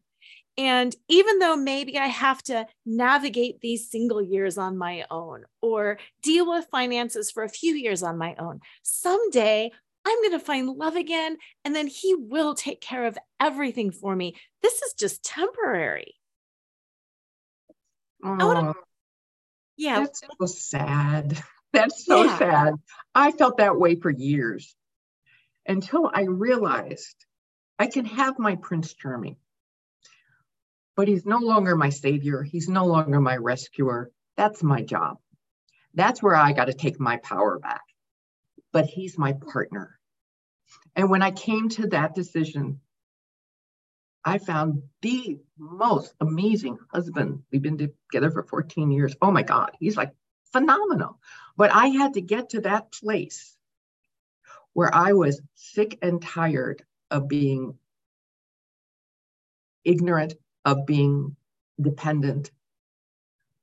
and 0.60 0.96
even 1.08 1.40
though 1.40 1.56
maybe 1.56 1.98
i 1.98 2.08
have 2.08 2.44
to 2.44 2.68
navigate 2.86 3.60
these 3.62 3.90
single 3.90 4.22
years 4.22 4.58
on 4.58 4.78
my 4.78 5.06
own 5.10 5.44
or 5.62 5.98
deal 6.22 6.48
with 6.52 6.68
finances 6.70 7.32
for 7.32 7.44
a 7.44 7.50
few 7.50 7.74
years 7.74 8.04
on 8.04 8.18
my 8.18 8.36
own 8.38 8.60
someday 8.84 9.72
I'm 10.06 10.22
going 10.22 10.40
to 10.40 10.40
find 10.40 10.68
love 10.68 10.96
again, 10.96 11.38
and 11.64 11.76
then 11.76 11.86
he 11.86 12.16
will 12.16 12.56
take 12.56 12.82
care 12.82 13.06
of 13.06 13.18
everything 13.40 13.92
for 13.92 14.16
me. 14.16 14.36
This 14.64 14.82
is 14.82 14.94
just 14.94 15.24
temporary. 15.24 16.16
Oh, 18.24 18.74
yeah. 19.78 20.00
That's 20.00 20.22
so 20.22 20.46
sad. 20.46 21.42
That's 21.74 22.06
so 22.06 22.24
yeah. 22.24 22.38
sad. 22.38 22.74
I 23.14 23.32
felt 23.32 23.58
that 23.58 23.78
way 23.78 23.96
for 23.96 24.10
years 24.10 24.76
until 25.68 26.10
I 26.12 26.24
realized 26.24 27.16
I 27.78 27.88
can 27.88 28.06
have 28.06 28.40
my 28.40 28.56
Prince 28.56 28.94
Charming, 28.94 29.38
but 31.00 31.08
he's 31.08 31.26
no 31.26 31.38
longer 31.38 31.78
my 31.78 31.88
savior. 31.88 32.44
He's 32.44 32.68
no 32.68 32.86
longer 32.86 33.22
my 33.22 33.38
rescuer. 33.38 34.12
That's 34.36 34.62
my 34.62 34.82
job. 34.82 35.18
That's 35.94 36.22
where 36.22 36.36
I 36.36 36.52
got 36.52 36.66
to 36.66 36.74
take 36.74 37.00
my 37.00 37.16
power 37.24 37.58
back. 37.58 37.84
But 38.74 38.84
he's 38.84 39.18
my 39.18 39.32
partner. 39.32 39.98
And 40.98 41.10
when 41.10 41.22
I 41.22 41.32
came 41.32 41.70
to 41.70 41.88
that 41.88 42.16
decision, 42.16 42.82
I 44.26 44.40
found 44.40 44.84
the 45.02 45.40
most 45.58 46.16
amazing 46.20 46.78
husband. 46.92 47.44
We've 47.50 47.62
been 47.62 47.78
together 47.78 48.30
for 48.30 48.44
14 48.44 48.92
years. 48.92 49.16
Oh 49.22 49.32
my 49.32 49.44
God, 49.44 49.72
he's 49.80 49.96
like 49.96 50.12
phenomenal. 50.52 51.18
But 51.56 51.72
I 51.72 51.88
had 51.88 52.16
to 52.16 52.22
get 52.22 52.50
to 52.50 52.62
that 52.64 52.92
place 52.92 53.56
where 54.74 54.94
I 54.94 55.14
was 55.14 55.42
sick 55.56 55.98
and 56.02 56.22
tired 56.22 56.84
of 57.10 57.30
being 57.30 57.76
ignorant, 59.86 60.34
of 60.66 60.86
being 60.86 61.36
dependent. 61.80 62.52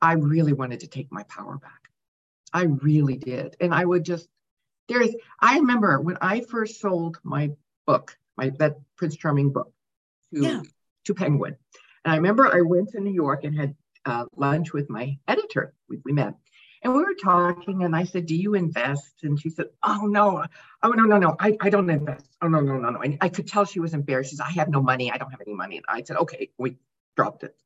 I 0.01 0.13
really 0.13 0.53
wanted 0.53 0.81
to 0.81 0.87
take 0.87 1.11
my 1.11 1.23
power 1.25 1.59
back. 1.59 1.91
I 2.53 2.65
really 2.65 3.17
did. 3.17 3.57
And 3.61 3.75
I 3.75 3.85
would 3.85 4.05
just, 4.05 4.29
there's, 4.89 5.15
I 5.41 5.59
remember 5.59 6.01
when 6.01 6.17
I 6.21 6.41
first 6.41 6.81
sold 6.81 7.19
my 7.23 7.51
book, 7.87 8.17
my 8.37 8.51
that 8.59 8.77
Prince 8.97 9.17
Charming 9.17 9.53
book, 9.53 9.73
to, 10.35 10.43
yeah. 10.43 10.63
to 11.05 11.15
Penguin. 11.15 11.57
And 12.05 12.13
I 12.13 12.17
remember 12.17 12.47
I 12.47 12.61
went 12.61 12.91
to 12.91 13.01
New 13.01 13.13
York 13.13 13.45
and 13.45 13.59
had 13.59 13.75
uh, 14.05 14.27
lunch 14.37 14.73
with 14.73 14.89
my 14.89 15.19
editor. 15.27 15.75
We, 15.89 15.99
we 16.05 16.13
met. 16.13 16.35
And 16.83 16.93
we 16.93 17.01
were 17.01 17.15
talking, 17.23 17.83
and 17.85 17.97
I 17.97 18.05
said, 18.05 18.27
Do 18.27 18.37
you 18.37 18.55
invest? 18.55 19.23
And 19.23 19.41
she 19.41 19.51
said, 19.51 19.67
Oh, 19.83 20.03
no. 20.07 20.45
Oh, 20.83 20.91
no, 20.91 21.05
no, 21.05 21.19
no. 21.19 21.37
I, 21.41 21.57
I 21.61 21.71
don't 21.71 21.91
invest. 21.91 22.37
Oh, 22.43 22.49
no, 22.49 22.61
no, 22.61 22.79
no, 22.79 22.91
no. 22.91 23.01
And 23.01 23.19
I 23.21 23.29
could 23.29 23.49
tell 23.49 23.65
she 23.65 23.81
was 23.81 23.95
embarrassed. 23.95 24.31
She 24.31 24.37
said, 24.37 24.47
I 24.47 24.53
have 24.53 24.69
no 24.69 24.83
money. 24.83 25.11
I 25.11 25.17
don't 25.17 25.31
have 25.31 25.41
any 25.41 25.55
money. 25.55 25.77
And 25.77 25.87
I 25.89 26.03
said, 26.03 26.17
Okay, 26.17 26.51
we 26.59 26.77
dropped 27.17 27.43
it. 27.45 27.57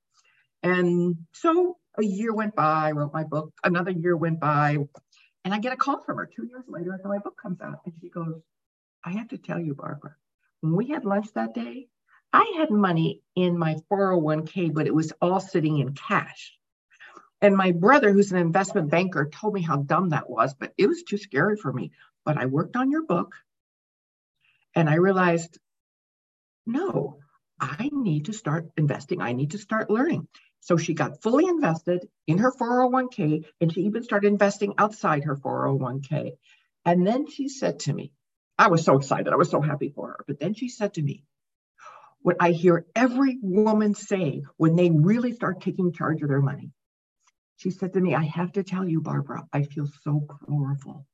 And 0.62 1.16
so 1.32 1.78
a 1.98 2.04
year 2.04 2.32
went 2.32 2.54
by, 2.54 2.88
I 2.88 2.92
wrote 2.92 3.12
my 3.12 3.24
book. 3.24 3.52
Another 3.64 3.90
year 3.90 4.16
went 4.16 4.40
by, 4.40 4.78
and 5.44 5.54
I 5.54 5.58
get 5.58 5.72
a 5.72 5.76
call 5.76 6.02
from 6.02 6.18
her 6.18 6.26
two 6.26 6.46
years 6.46 6.64
later 6.68 6.94
after 6.94 7.08
my 7.08 7.18
book 7.18 7.36
comes 7.40 7.60
out. 7.60 7.80
And 7.84 7.94
she 8.00 8.10
goes, 8.10 8.40
I 9.04 9.12
have 9.12 9.28
to 9.28 9.38
tell 9.38 9.58
you, 9.58 9.74
Barbara, 9.74 10.14
when 10.60 10.76
we 10.76 10.88
had 10.88 11.04
lunch 11.04 11.32
that 11.34 11.54
day, 11.54 11.88
I 12.32 12.54
had 12.58 12.70
money 12.70 13.22
in 13.34 13.58
my 13.58 13.76
401k, 13.90 14.72
but 14.72 14.86
it 14.86 14.94
was 14.94 15.12
all 15.20 15.40
sitting 15.40 15.78
in 15.78 15.94
cash. 15.94 16.56
And 17.42 17.56
my 17.56 17.72
brother, 17.72 18.12
who's 18.12 18.32
an 18.32 18.38
investment 18.38 18.90
banker, 18.90 19.28
told 19.28 19.54
me 19.54 19.62
how 19.62 19.76
dumb 19.76 20.10
that 20.10 20.28
was, 20.28 20.54
but 20.54 20.72
it 20.76 20.86
was 20.86 21.02
too 21.02 21.16
scary 21.16 21.56
for 21.56 21.72
me. 21.72 21.92
But 22.24 22.36
I 22.36 22.46
worked 22.46 22.76
on 22.76 22.90
your 22.90 23.04
book 23.04 23.34
and 24.74 24.88
I 24.88 24.94
realized 24.94 25.58
no, 26.66 27.18
I 27.58 27.90
need 27.92 28.26
to 28.26 28.32
start 28.32 28.70
investing. 28.76 29.20
I 29.20 29.32
need 29.32 29.52
to 29.52 29.58
start 29.58 29.90
learning. 29.90 30.28
So 30.60 30.76
she 30.76 30.94
got 30.94 31.22
fully 31.22 31.46
invested 31.46 32.08
in 32.26 32.38
her 32.38 32.52
401k 32.52 33.46
and 33.60 33.72
she 33.72 33.82
even 33.82 34.02
started 34.04 34.28
investing 34.28 34.74
outside 34.78 35.24
her 35.24 35.36
401k. 35.36 36.32
And 36.84 37.06
then 37.06 37.26
she 37.28 37.48
said 37.48 37.80
to 37.80 37.92
me, 37.92 38.12
I 38.58 38.68
was 38.68 38.84
so 38.84 38.98
excited. 38.98 39.32
I 39.32 39.36
was 39.36 39.50
so 39.50 39.62
happy 39.62 39.88
for 39.88 40.08
her. 40.08 40.24
But 40.26 40.38
then 40.38 40.54
she 40.54 40.68
said 40.68 40.94
to 40.94 41.02
me, 41.02 41.24
what 42.22 42.36
I 42.40 42.50
hear 42.50 42.84
every 42.94 43.38
woman 43.40 43.94
say 43.94 44.42
when 44.58 44.76
they 44.76 44.90
really 44.90 45.32
start 45.32 45.62
taking 45.62 45.92
charge 45.92 46.22
of 46.22 46.28
their 46.28 46.42
money. 46.42 46.70
She 47.60 47.68
said 47.68 47.92
to 47.92 48.00
me, 48.00 48.14
I 48.14 48.24
have 48.24 48.52
to 48.52 48.62
tell 48.62 48.88
you, 48.88 49.02
Barbara, 49.02 49.46
I 49.52 49.64
feel 49.64 49.86
so 50.02 50.26
powerful. 50.48 51.06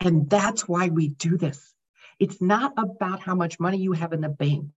And 0.00 0.28
that's 0.28 0.66
why 0.66 0.88
we 0.88 1.08
do 1.08 1.36
this. 1.36 1.74
It's 2.18 2.40
not 2.40 2.72
about 2.78 3.20
how 3.20 3.34
much 3.34 3.60
money 3.60 3.76
you 3.76 3.92
have 3.92 4.14
in 4.14 4.22
the 4.22 4.30
bank. 4.30 4.70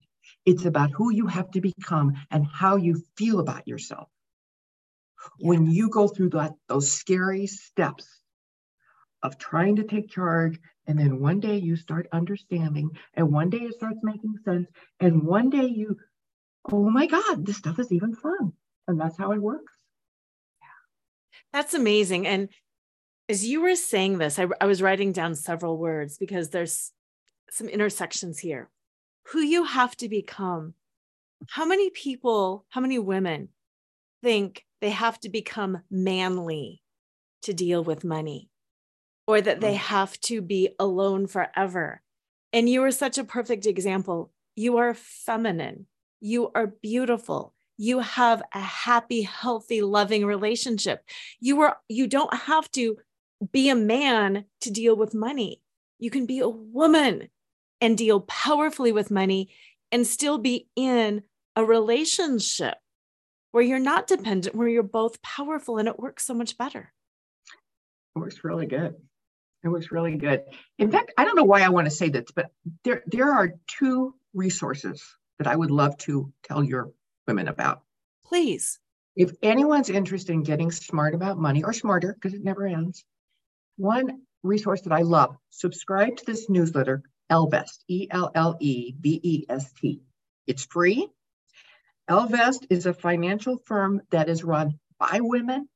It's 0.46 0.66
about 0.66 0.92
who 0.92 1.14
you 1.14 1.28
have 1.28 1.50
to 1.52 1.62
become 1.62 2.16
and 2.32 2.46
how 2.46 2.76
you 2.76 3.02
feel 3.16 3.40
about 3.40 3.66
yourself. 3.66 4.10
Yeah. 5.40 5.48
When 5.48 5.72
you 5.72 5.90
go 5.90 6.10
through 6.10 6.32
that, 6.32 6.52
those 6.68 6.92
scary 6.92 7.48
steps 7.48 8.06
of 9.24 9.38
trying 9.38 9.78
to 9.78 9.84
take 9.84 10.10
charge, 10.10 10.60
and 10.86 11.00
then 11.00 11.22
one 11.22 11.40
day 11.40 11.56
you 11.60 11.78
start 11.78 12.10
understanding, 12.12 12.90
and 13.14 13.32
one 13.32 13.50
day 13.50 13.60
it 13.60 13.76
starts 13.76 14.00
making 14.04 14.36
sense, 14.44 14.68
and 15.00 15.24
one 15.24 15.50
day 15.50 15.68
you, 15.68 15.98
oh 16.70 16.90
my 16.90 17.06
God, 17.06 17.46
this 17.46 17.56
stuff 17.56 17.80
is 17.80 17.94
even 17.94 18.14
fun. 18.14 18.52
And 18.90 19.00
that's 19.00 19.18
how 19.18 19.32
it 19.32 19.42
works. 19.42 19.75
That's 21.56 21.74
amazing. 21.74 22.28
And 22.28 22.50
as 23.30 23.48
you 23.48 23.62
were 23.62 23.78
saying 23.78 24.18
this, 24.18 24.38
I, 24.38 24.48
I 24.60 24.66
was 24.66 24.82
writing 24.82 25.14
down 25.14 25.36
several 25.36 25.78
words 25.78 26.18
because 26.18 26.50
there's 26.50 26.92
some 27.50 27.70
intersections 27.70 28.40
here. 28.40 28.70
Who 29.30 29.40
you 29.40 29.64
have 29.64 29.96
to 29.98 30.10
become. 30.10 30.74
How 31.48 31.64
many 31.64 31.90
people, 31.92 32.66
how 32.68 32.82
many 32.82 33.00
women 33.00 33.48
think 34.22 34.66
they 34.82 34.90
have 34.90 35.18
to 35.22 35.30
become 35.30 35.82
manly 35.90 36.82
to 37.44 37.54
deal 37.54 37.86
with 37.86 38.04
money 38.04 38.50
or 39.26 39.40
that 39.40 39.62
they 39.62 39.76
mm. 39.76 39.78
have 39.78 40.20
to 40.22 40.42
be 40.42 40.76
alone 40.78 41.26
forever? 41.26 42.02
And 42.52 42.68
you 42.68 42.84
are 42.84 42.92
such 42.92 43.18
a 43.18 43.24
perfect 43.24 43.66
example. 43.66 44.30
You 44.58 44.76
are 44.76 44.94
feminine, 44.94 45.88
you 46.20 46.52
are 46.54 46.68
beautiful, 46.68 47.55
you 47.78 48.00
have 48.00 48.42
a 48.54 48.60
happy 48.60 49.24
healthy 49.24 49.82
loving 49.82 50.26
relationship. 50.26 51.04
You 51.40 51.62
are 51.62 51.78
you 51.90 52.08
don't 52.08 52.34
have 52.34 52.72
to 52.72 52.98
be 53.52 53.70
a 53.70 53.76
man 53.76 54.46
to 54.62 54.72
deal 54.72 54.96
with 54.96 55.14
money. 55.14 55.62
You 56.00 56.10
can 56.10 56.26
be 56.26 56.40
a 56.40 56.50
woman 56.50 57.30
and 57.82 57.98
deal 57.98 58.22
powerfully 58.22 58.92
with 58.92 59.12
money 59.12 59.50
and 59.92 60.08
still 60.08 60.38
be 60.38 60.68
in 60.76 61.24
a 61.56 61.66
relationship 61.66 62.76
where 63.52 63.64
you're 63.64 63.80
not 63.80 64.08
dependent 64.08 64.56
where 64.56 64.68
you're 64.68 64.84
both 64.84 65.22
powerful 65.22 65.78
and 65.78 65.88
it 65.88 66.00
works 66.00 66.26
so 66.26 66.34
much 66.34 66.58
better. 66.58 66.92
It 68.16 68.20
works 68.20 68.44
really 68.44 68.66
good. 68.66 68.96
It 69.64 69.70
works 69.70 69.92
really 69.92 70.16
good. 70.16 70.44
In 70.78 70.92
fact 70.92 71.14
i 71.18 71.26
don't 71.26 71.36
know 71.36 71.44
why 71.44 71.62
i 71.62 71.70
want 71.70 71.86
to 71.86 71.92
say 71.92 72.10
this 72.10 72.26
but 72.36 72.52
there 72.84 73.04
there 73.08 73.32
are 73.32 73.54
two 73.68 74.16
resources 74.34 75.04
that 75.40 75.48
i 75.48 75.56
would 75.56 75.72
love 75.72 75.98
to 75.98 76.32
tell 76.44 76.64
your 76.64 76.92
women 77.28 77.48
about. 77.48 77.82
Please. 78.26 78.80
If 79.16 79.32
anyone's 79.42 79.90
interested 79.90 80.34
in 80.34 80.44
getting 80.44 80.72
smart 80.72 81.16
about 81.16 81.38
money 81.38 81.64
or 81.64 81.74
smarter, 81.74 82.14
because 82.14 82.34
it 82.34 82.44
never 82.44 82.66
ends, 82.66 83.06
one 83.78 84.22
resource 84.44 84.82
that 84.82 84.94
I 84.94 85.02
love, 85.02 85.38
subscribe 85.50 86.18
to 86.18 86.26
this 86.26 86.50
newsletter, 86.50 87.04
Ellevest, 87.32 87.84
E 87.88 88.08
L 88.12 88.32
L 88.36 88.58
E 88.60 88.94
V 89.00 89.20
E 89.24 89.46
S 89.50 89.72
T. 89.74 90.02
It's 90.48 90.66
free. 90.66 91.08
Ellevest 92.10 92.68
is 92.70 92.86
a 92.86 92.94
financial 92.94 93.58
firm 93.66 94.02
that 94.12 94.30
is 94.30 94.44
run 94.44 94.80
by 95.00 95.20
women 95.22 95.68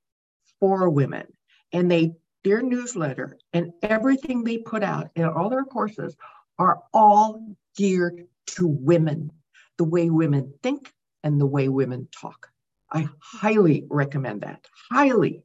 for 0.59 0.89
women. 0.89 1.25
And 1.71 1.89
they 1.89 2.13
their 2.43 2.61
newsletter 2.61 3.37
and 3.53 3.73
everything 3.81 4.43
they 4.43 4.57
put 4.57 4.83
out 4.83 5.09
and 5.15 5.25
all 5.25 5.49
their 5.49 5.65
courses 5.65 6.15
are 6.57 6.81
all 6.93 7.55
geared 7.75 8.27
to 8.47 8.67
women, 8.67 9.31
the 9.77 9.83
way 9.83 10.09
women 10.09 10.53
think, 10.63 10.91
and 11.23 11.39
the 11.39 11.45
way 11.45 11.67
women 11.69 12.07
talk. 12.11 12.49
I 12.91 13.07
highly 13.19 13.85
recommend 13.89 14.41
that. 14.41 14.65
Highly. 14.91 15.43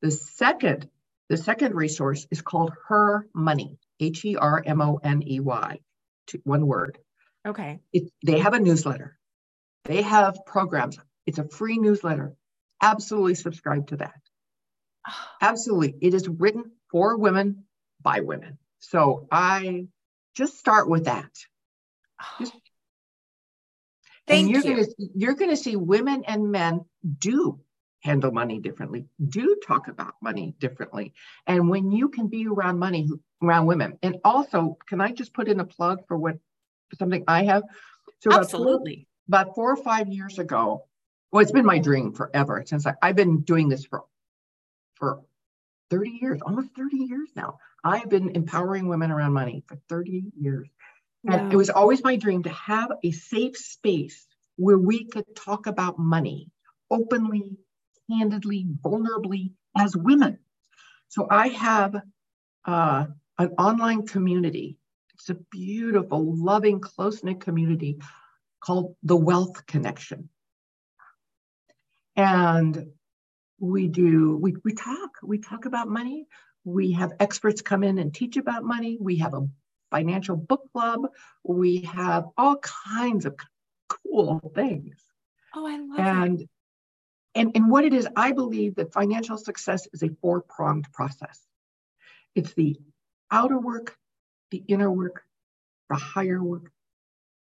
The 0.00 0.10
second, 0.10 0.88
the 1.28 1.36
second 1.36 1.74
resource 1.74 2.26
is 2.30 2.42
called 2.42 2.72
Her 2.88 3.26
Money, 3.34 3.78
H 4.00 4.24
E 4.24 4.36
R 4.36 4.62
M 4.64 4.80
O 4.80 5.00
N 5.02 5.22
E 5.26 5.40
Y, 5.40 5.80
one 6.44 6.66
word. 6.66 6.98
Okay. 7.46 7.80
It, 7.92 8.10
they 8.24 8.38
have 8.38 8.54
a 8.54 8.60
newsletter. 8.60 9.18
They 9.84 10.02
have 10.02 10.46
programs. 10.46 10.98
It's 11.26 11.38
a 11.38 11.48
free 11.48 11.78
newsletter. 11.78 12.34
Absolutely 12.80 13.34
subscribe 13.34 13.88
to 13.88 13.96
that. 13.96 14.20
Absolutely. 15.40 15.94
It 16.00 16.14
is 16.14 16.28
written 16.28 16.72
for 16.90 17.16
women 17.16 17.64
by 18.00 18.20
women. 18.20 18.58
So 18.78 19.26
I 19.30 19.86
just 20.34 20.58
start 20.58 20.88
with 20.88 21.04
that. 21.04 21.30
Just 22.38 22.54
Thank 24.26 24.46
and 24.46 24.50
you're 24.50 24.64
you. 24.64 24.84
Gonna, 24.84 25.10
you're 25.14 25.34
going 25.34 25.50
to 25.50 25.56
see 25.56 25.76
women 25.76 26.24
and 26.26 26.50
men 26.50 26.84
do 27.18 27.60
handle 28.00 28.32
money 28.32 28.58
differently, 28.58 29.06
do 29.28 29.56
talk 29.66 29.88
about 29.88 30.14
money 30.20 30.54
differently. 30.58 31.14
And 31.46 31.68
when 31.68 31.92
you 31.92 32.08
can 32.08 32.26
be 32.26 32.46
around 32.46 32.78
money, 32.78 33.08
around 33.42 33.66
women, 33.66 33.98
and 34.02 34.18
also, 34.24 34.76
can 34.88 35.00
I 35.00 35.12
just 35.12 35.32
put 35.32 35.48
in 35.48 35.60
a 35.60 35.64
plug 35.64 36.06
for 36.08 36.16
what 36.16 36.36
something 36.98 37.24
I 37.28 37.44
have? 37.44 37.62
So 38.20 38.32
absolutely. 38.32 39.06
About 39.28 39.46
four, 39.46 39.52
about 39.52 39.54
four 39.54 39.72
or 39.72 39.76
five 39.76 40.08
years 40.08 40.38
ago, 40.38 40.84
well, 41.30 41.42
it's 41.42 41.52
been 41.52 41.64
my 41.64 41.78
dream 41.78 42.12
forever 42.12 42.62
since 42.66 42.86
I, 42.86 42.94
I've 43.00 43.16
been 43.16 43.40
doing 43.40 43.68
this 43.68 43.84
for 43.84 44.04
for 44.96 45.22
30 45.90 46.18
years, 46.22 46.40
almost 46.42 46.68
30 46.76 46.96
years 46.96 47.28
now. 47.36 47.58
I've 47.84 48.08
been 48.08 48.30
empowering 48.36 48.88
women 48.88 49.10
around 49.10 49.32
money 49.32 49.64
for 49.66 49.76
30 49.88 50.24
years. 50.38 50.68
And 51.24 51.52
it 51.52 51.56
was 51.56 51.70
always 51.70 52.02
my 52.02 52.16
dream 52.16 52.42
to 52.42 52.50
have 52.50 52.90
a 53.02 53.12
safe 53.12 53.56
space 53.56 54.26
where 54.56 54.78
we 54.78 55.04
could 55.04 55.36
talk 55.36 55.66
about 55.66 55.98
money 55.98 56.50
openly, 56.90 57.56
candidly, 58.10 58.66
vulnerably 58.84 59.52
as 59.76 59.96
women. 59.96 60.38
So 61.08 61.26
I 61.30 61.48
have 61.48 61.94
uh, 62.64 63.06
an 63.38 63.48
online 63.58 64.06
community. 64.06 64.78
It's 65.14 65.30
a 65.30 65.36
beautiful, 65.50 66.36
loving, 66.36 66.80
close 66.80 67.22
knit 67.22 67.40
community 67.40 67.98
called 68.60 68.96
the 69.02 69.16
Wealth 69.16 69.66
Connection. 69.66 70.28
And 72.16 72.86
we 73.60 73.88
do, 73.88 74.36
we, 74.36 74.56
we 74.64 74.74
talk, 74.74 75.10
we 75.22 75.38
talk 75.38 75.66
about 75.66 75.88
money. 75.88 76.26
We 76.64 76.92
have 76.92 77.12
experts 77.20 77.62
come 77.62 77.84
in 77.84 77.98
and 77.98 78.12
teach 78.12 78.36
about 78.36 78.64
money. 78.64 78.98
We 79.00 79.16
have 79.18 79.34
a 79.34 79.48
financial 79.92 80.36
book 80.36 80.68
club. 80.72 81.02
We 81.44 81.82
have 81.82 82.24
all 82.36 82.56
kinds 82.56 83.26
of 83.26 83.36
cool 83.88 84.52
things. 84.54 84.96
Oh, 85.54 85.66
I 85.66 85.78
love 85.78 85.98
and, 85.98 86.40
it. 86.40 86.48
And, 87.34 87.52
and 87.54 87.70
what 87.70 87.84
it 87.84 87.94
is, 87.94 88.08
I 88.16 88.32
believe 88.32 88.74
that 88.76 88.92
financial 88.92 89.38
success 89.38 89.86
is 89.92 90.02
a 90.02 90.10
four 90.20 90.40
pronged 90.42 90.90
process. 90.92 91.40
It's 92.34 92.52
the 92.54 92.76
outer 93.30 93.58
work, 93.58 93.96
the 94.50 94.62
inner 94.66 94.90
work, 94.90 95.22
the 95.88 95.96
higher 95.96 96.42
work, 96.42 96.70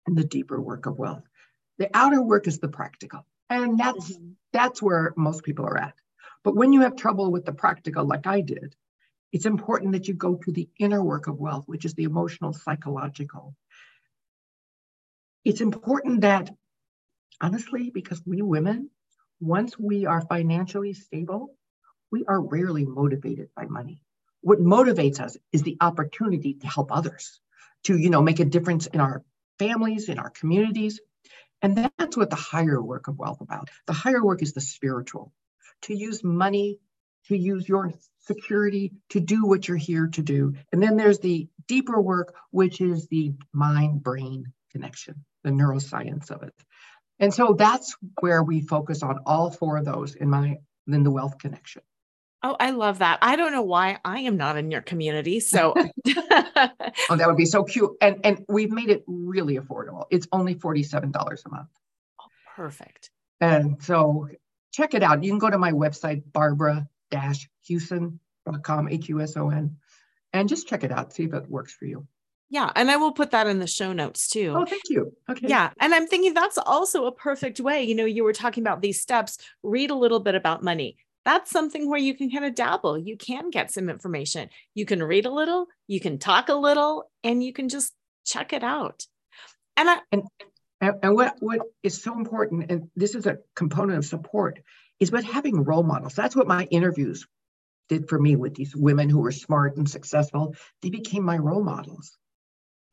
and 0.06 0.16
the 0.16 0.24
deeper 0.24 0.60
work 0.60 0.86
of 0.86 0.98
wealth. 0.98 1.24
The 1.78 1.90
outer 1.92 2.22
work 2.22 2.46
is 2.46 2.58
the 2.58 2.68
practical, 2.68 3.26
and 3.50 3.78
that's 3.78 4.12
mm-hmm. 4.12 4.30
that's 4.52 4.80
where 4.80 5.12
most 5.16 5.42
people 5.42 5.66
are 5.66 5.78
at. 5.78 5.94
But 6.42 6.56
when 6.56 6.72
you 6.72 6.82
have 6.82 6.96
trouble 6.96 7.30
with 7.30 7.44
the 7.44 7.52
practical, 7.52 8.06
like 8.06 8.26
I 8.26 8.40
did, 8.40 8.74
it's 9.36 9.44
important 9.44 9.92
that 9.92 10.08
you 10.08 10.14
go 10.14 10.36
to 10.36 10.50
the 10.50 10.66
inner 10.78 11.04
work 11.04 11.26
of 11.26 11.38
wealth, 11.38 11.64
which 11.66 11.84
is 11.84 11.92
the 11.92 12.04
emotional, 12.04 12.54
psychological. 12.54 13.54
It's 15.44 15.60
important 15.60 16.22
that 16.22 16.48
honestly, 17.38 17.90
because 17.90 18.22
we 18.24 18.40
women, 18.40 18.88
once 19.38 19.78
we 19.78 20.06
are 20.06 20.22
financially 20.22 20.94
stable, 20.94 21.54
we 22.10 22.24
are 22.24 22.40
rarely 22.40 22.86
motivated 22.86 23.50
by 23.54 23.66
money. 23.66 24.00
What 24.40 24.58
motivates 24.58 25.20
us 25.20 25.36
is 25.52 25.62
the 25.62 25.76
opportunity 25.82 26.54
to 26.54 26.66
help 26.66 26.90
others, 26.90 27.38
to 27.84 27.98
you 27.98 28.08
know 28.08 28.22
make 28.22 28.40
a 28.40 28.46
difference 28.46 28.86
in 28.86 29.00
our 29.00 29.22
families, 29.58 30.08
in 30.08 30.18
our 30.18 30.30
communities. 30.30 30.98
And 31.60 31.76
that's 31.98 32.16
what 32.16 32.30
the 32.30 32.36
higher 32.36 32.80
work 32.80 33.06
of 33.08 33.18
wealth 33.18 33.42
about. 33.42 33.68
The 33.86 33.92
higher 33.92 34.24
work 34.24 34.40
is 34.40 34.54
the 34.54 34.62
spiritual, 34.62 35.34
to 35.82 35.94
use 35.94 36.24
money, 36.24 36.78
to 37.28 37.36
use 37.36 37.68
your 37.68 37.92
security 38.18 38.92
to 39.10 39.20
do 39.20 39.46
what 39.46 39.68
you're 39.68 39.76
here 39.76 40.08
to 40.08 40.22
do. 40.22 40.54
And 40.72 40.82
then 40.82 40.96
there's 40.96 41.20
the 41.20 41.48
deeper 41.68 42.00
work, 42.00 42.34
which 42.50 42.80
is 42.80 43.06
the 43.08 43.32
mind 43.52 44.02
brain 44.02 44.52
connection, 44.72 45.24
the 45.44 45.50
neuroscience 45.50 46.30
of 46.30 46.42
it. 46.42 46.54
And 47.18 47.32
so 47.32 47.54
that's 47.58 47.96
where 48.20 48.42
we 48.42 48.60
focus 48.60 49.02
on 49.02 49.20
all 49.26 49.50
four 49.50 49.78
of 49.78 49.84
those 49.84 50.14
in 50.14 50.28
my 50.28 50.58
in 50.86 51.02
the 51.02 51.10
wealth 51.10 51.38
connection. 51.38 51.82
Oh, 52.42 52.56
I 52.60 52.70
love 52.70 52.98
that. 52.98 53.18
I 53.22 53.36
don't 53.36 53.52
know 53.52 53.62
why 53.62 53.98
I 54.04 54.20
am 54.20 54.36
not 54.36 54.56
in 54.56 54.70
your 54.70 54.82
community. 54.82 55.40
So 55.40 55.74
oh, 56.06 57.16
that 57.16 57.24
would 57.26 57.36
be 57.36 57.46
so 57.46 57.64
cute. 57.64 57.92
And 58.00 58.20
and 58.24 58.44
we've 58.48 58.70
made 58.70 58.90
it 58.90 59.02
really 59.06 59.58
affordable. 59.58 60.04
It's 60.10 60.28
only 60.32 60.54
$47 60.54 61.02
a 61.04 61.48
month. 61.48 61.68
Oh, 62.20 62.24
perfect. 62.54 63.10
And 63.40 63.82
so 63.82 64.28
check 64.72 64.94
it 64.94 65.02
out. 65.02 65.24
You 65.24 65.30
can 65.30 65.38
go 65.38 65.50
to 65.50 65.58
my 65.58 65.72
website, 65.72 66.22
barbara-huson.com, 67.10 68.88
H-U-S-O-N, 68.88 69.76
and 70.32 70.48
just 70.48 70.68
check 70.68 70.84
it 70.84 70.92
out. 70.92 71.12
See 71.12 71.24
if 71.24 71.34
it 71.34 71.48
works 71.48 71.72
for 71.72 71.86
you. 71.86 72.06
Yeah. 72.48 72.70
And 72.76 72.90
I 72.90 72.96
will 72.96 73.12
put 73.12 73.32
that 73.32 73.48
in 73.48 73.58
the 73.58 73.66
show 73.66 73.92
notes 73.92 74.28
too. 74.28 74.54
Oh, 74.56 74.64
thank 74.64 74.82
you. 74.88 75.12
Okay. 75.28 75.48
Yeah. 75.48 75.70
And 75.80 75.92
I'm 75.94 76.06
thinking 76.06 76.32
that's 76.32 76.58
also 76.58 77.06
a 77.06 77.12
perfect 77.12 77.58
way. 77.58 77.82
You 77.82 77.94
know, 77.96 78.04
you 78.04 78.22
were 78.22 78.32
talking 78.32 78.62
about 78.62 78.82
these 78.82 79.00
steps, 79.00 79.38
read 79.62 79.90
a 79.90 79.96
little 79.96 80.20
bit 80.20 80.36
about 80.36 80.62
money. 80.62 80.96
That's 81.24 81.50
something 81.50 81.90
where 81.90 81.98
you 81.98 82.14
can 82.14 82.30
kind 82.30 82.44
of 82.44 82.54
dabble. 82.54 82.98
You 82.98 83.16
can 83.16 83.50
get 83.50 83.72
some 83.72 83.88
information. 83.88 84.48
You 84.74 84.86
can 84.86 85.02
read 85.02 85.26
a 85.26 85.30
little, 85.30 85.66
you 85.88 85.98
can 85.98 86.18
talk 86.18 86.48
a 86.48 86.54
little, 86.54 87.10
and 87.24 87.42
you 87.42 87.52
can 87.52 87.68
just 87.68 87.92
check 88.24 88.52
it 88.52 88.62
out. 88.62 89.04
And 89.76 89.90
I 89.90 89.98
and, 90.12 90.22
and 90.80 91.14
what 91.16 91.34
what 91.40 91.62
is 91.82 92.00
so 92.00 92.12
important, 92.12 92.70
and 92.70 92.90
this 92.94 93.16
is 93.16 93.26
a 93.26 93.38
component 93.56 93.98
of 93.98 94.04
support, 94.04 94.60
is 95.00 95.10
about 95.10 95.24
having 95.24 95.64
role 95.64 95.82
models. 95.82 96.14
That's 96.14 96.36
what 96.36 96.46
my 96.46 96.64
interviews 96.64 97.26
did 97.88 98.08
for 98.08 98.18
me 98.18 98.36
with 98.36 98.54
these 98.54 98.74
women 98.74 99.08
who 99.08 99.20
were 99.20 99.32
smart 99.32 99.76
and 99.76 99.88
successful. 99.88 100.54
They 100.82 100.90
became 100.90 101.24
my 101.24 101.38
role 101.38 101.62
models. 101.62 102.16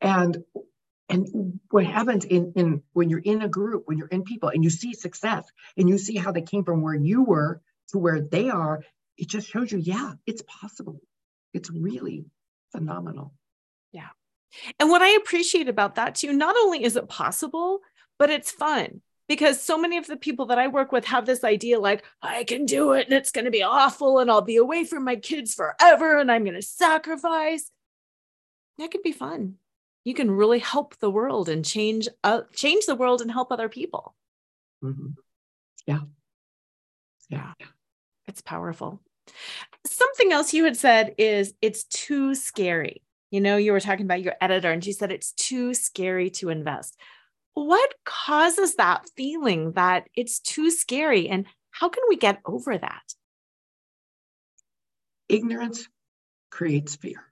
And 0.00 0.44
and 1.10 1.60
what 1.70 1.84
happens 1.84 2.24
in, 2.24 2.52
in 2.56 2.82
when 2.92 3.10
you're 3.10 3.18
in 3.18 3.42
a 3.42 3.48
group, 3.48 3.82
when 3.86 3.98
you're 3.98 4.08
in 4.08 4.22
people 4.22 4.48
and 4.48 4.64
you 4.64 4.70
see 4.70 4.94
success 4.94 5.44
and 5.76 5.88
you 5.88 5.98
see 5.98 6.16
how 6.16 6.32
they 6.32 6.40
came 6.40 6.64
from 6.64 6.80
where 6.80 6.94
you 6.94 7.22
were 7.22 7.60
to 7.88 7.98
where 7.98 8.20
they 8.20 8.48
are, 8.48 8.82
it 9.18 9.28
just 9.28 9.48
shows 9.48 9.70
you, 9.70 9.78
yeah, 9.78 10.14
it's 10.26 10.42
possible. 10.42 11.00
It's 11.52 11.70
really 11.70 12.24
phenomenal. 12.72 13.34
Yeah. 13.92 14.08
And 14.80 14.88
what 14.88 15.02
I 15.02 15.10
appreciate 15.10 15.68
about 15.68 15.96
that 15.96 16.14
too, 16.14 16.32
not 16.32 16.56
only 16.56 16.82
is 16.82 16.96
it 16.96 17.08
possible, 17.08 17.80
but 18.18 18.30
it's 18.30 18.50
fun 18.50 19.02
because 19.28 19.60
so 19.60 19.78
many 19.78 19.96
of 19.96 20.06
the 20.06 20.16
people 20.16 20.46
that 20.46 20.58
I 20.58 20.68
work 20.68 20.92
with 20.92 21.04
have 21.06 21.26
this 21.26 21.44
idea 21.44 21.78
like, 21.78 22.04
I 22.20 22.44
can 22.44 22.66
do 22.66 22.92
it 22.92 23.06
and 23.06 23.16
it's 23.16 23.32
going 23.32 23.46
to 23.46 23.50
be 23.50 23.62
awful 23.62 24.18
and 24.18 24.30
I'll 24.30 24.42
be 24.42 24.56
away 24.56 24.84
from 24.84 25.04
my 25.04 25.16
kids 25.16 25.54
forever 25.54 26.18
and 26.18 26.30
I'm 26.30 26.44
going 26.44 26.54
to 26.54 26.62
sacrifice. 26.62 27.70
That 28.78 28.90
could 28.90 29.02
be 29.02 29.12
fun. 29.12 29.54
You 30.04 30.14
can 30.14 30.30
really 30.30 30.58
help 30.58 30.96
the 30.98 31.10
world 31.10 31.48
and 31.48 31.64
change 31.64 32.08
uh, 32.22 32.42
change 32.54 32.84
the 32.84 32.94
world 32.94 33.22
and 33.22 33.30
help 33.30 33.50
other 33.50 33.68
people. 33.68 34.14
Mm-hmm. 34.82 35.12
yeah. 35.86 36.00
Yeah. 37.30 37.52
It's 38.26 38.42
powerful. 38.42 39.00
Something 39.86 40.32
else 40.32 40.52
you 40.52 40.64
had 40.64 40.76
said 40.76 41.14
is 41.16 41.54
it's 41.62 41.84
too 41.84 42.34
scary. 42.34 43.02
You 43.30 43.40
know 43.40 43.56
you 43.56 43.72
were 43.72 43.80
talking 43.80 44.04
about 44.04 44.22
your 44.22 44.34
editor 44.42 44.70
and 44.70 44.84
she 44.84 44.92
said 44.92 45.10
it's 45.10 45.32
too 45.32 45.72
scary 45.72 46.28
to 46.30 46.50
invest 46.50 46.98
what 47.54 47.94
causes 48.04 48.76
that 48.76 49.08
feeling 49.16 49.72
that 49.72 50.08
it's 50.14 50.40
too 50.40 50.70
scary 50.70 51.28
and 51.28 51.46
how 51.70 51.88
can 51.88 52.02
we 52.08 52.16
get 52.16 52.40
over 52.44 52.76
that 52.76 53.02
ignorance 55.28 55.88
creates 56.50 56.96
fear 56.96 57.24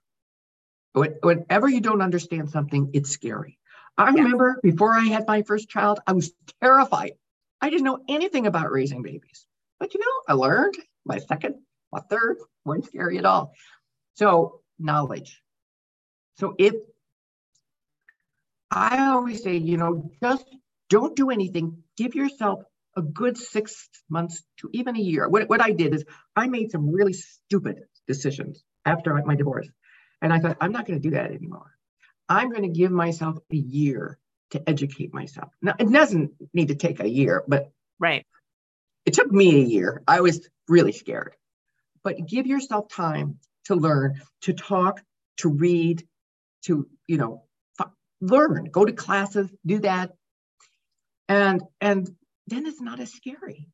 Whenever 0.93 1.67
you 1.67 1.81
don't 1.81 2.01
understand 2.01 2.49
something, 2.51 2.91
it's 2.93 3.09
scary. 3.09 3.57
I 3.97 4.09
yeah. 4.09 4.21
remember 4.21 4.59
before 4.61 4.93
I 4.93 5.01
had 5.01 5.27
my 5.27 5.41
first 5.41 5.69
child, 5.69 5.99
I 6.05 6.13
was 6.13 6.31
terrified. 6.61 7.13
I 7.61 7.69
didn't 7.69 7.85
know 7.85 8.03
anything 8.07 8.45
about 8.45 8.71
raising 8.71 9.01
babies. 9.01 9.47
But 9.79 9.93
you 9.93 9.99
know, 9.99 10.21
I 10.27 10.33
learned 10.33 10.75
my 11.05 11.17
second, 11.17 11.55
my 11.91 11.99
third 12.09 12.37
weren't 12.63 12.85
scary 12.85 13.17
at 13.17 13.25
all. 13.25 13.53
So, 14.15 14.61
knowledge. 14.79 15.41
So, 16.37 16.55
if 16.59 16.75
I 18.75 19.09
always 19.09 19.43
say, 19.43 19.57
you 19.57 19.77
know, 19.77 20.09
just 20.21 20.45
don't 20.89 21.15
do 21.15 21.29
anything, 21.29 21.83
give 21.95 22.15
yourself 22.15 22.63
a 22.95 23.01
good 23.01 23.37
six 23.37 23.87
months 24.09 24.43
to 24.57 24.69
even 24.73 24.95
a 24.95 24.99
year. 24.99 25.29
What, 25.29 25.47
what 25.47 25.61
I 25.61 25.71
did 25.71 25.93
is 25.93 26.03
I 26.35 26.47
made 26.47 26.71
some 26.71 26.89
really 26.89 27.13
stupid 27.13 27.81
decisions 28.07 28.63
after 28.85 29.13
my 29.25 29.35
divorce. 29.35 29.69
And 30.21 30.33
I 30.33 30.39
thought, 30.39 30.57
I'm 30.59 30.71
not 30.71 30.87
going 30.87 30.99
to 30.99 31.09
do 31.09 31.15
that 31.15 31.31
anymore. 31.31 31.71
I'm 32.27 32.49
going 32.49 32.63
to 32.63 32.69
give 32.69 32.91
myself 32.91 33.37
a 33.51 33.55
year 33.55 34.17
to 34.51 34.69
educate 34.69 35.13
myself. 35.13 35.49
Now, 35.61 35.75
it 35.77 35.91
doesn't 35.91 36.31
need 36.53 36.69
to 36.69 36.75
take 36.75 36.99
a 36.99 37.09
year, 37.09 37.43
but 37.47 37.71
right. 37.99 38.25
It 39.05 39.13
took 39.13 39.31
me 39.31 39.55
a 39.55 39.65
year. 39.65 40.01
I 40.07 40.21
was 40.21 40.47
really 40.67 40.93
scared. 40.93 41.35
But 42.03 42.25
give 42.25 42.47
yourself 42.47 42.89
time 42.89 43.39
to 43.65 43.75
learn, 43.75 44.21
to 44.41 44.53
talk, 44.53 45.01
to 45.37 45.49
read, 45.49 46.07
to, 46.63 46.87
you 47.07 47.17
know, 47.17 47.43
learn, 48.23 48.65
go 48.71 48.85
to 48.85 48.93
classes, 48.93 49.49
do 49.65 49.79
that. 49.79 50.11
And 51.27 51.61
and 51.81 52.09
then 52.47 52.65
it's 52.65 52.81
not 52.81 52.99
as 52.99 53.11
scary. 53.11 53.69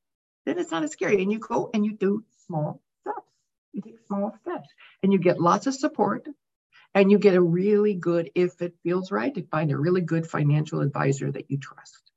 Then 0.45 0.60
it's 0.60 0.72
not 0.72 0.84
as 0.84 0.91
scary. 0.91 1.22
And 1.22 1.32
you 1.32 1.39
go 1.39 1.70
and 1.74 1.86
you 1.86 1.93
do 1.93 2.24
small 2.45 2.82
steps. 3.02 3.28
You 3.74 3.82
take 3.82 4.00
small 4.08 4.34
steps 4.41 4.70
and 5.04 5.14
you 5.14 5.20
get 5.20 5.39
lots 5.39 5.68
of 5.68 5.76
support 5.76 6.28
and 6.95 7.12
you 7.12 7.20
get 7.20 7.36
a 7.36 7.41
really 7.41 7.93
good, 7.93 8.32
if 8.34 8.62
it 8.62 8.74
feels 8.84 9.12
right, 9.12 9.34
to 9.36 9.43
find 9.43 9.72
a 9.72 9.78
really 9.78 10.02
good 10.02 10.28
financial 10.28 10.82
advisor 10.82 11.32
that 11.32 11.50
you 11.52 11.58
trust. 11.58 12.12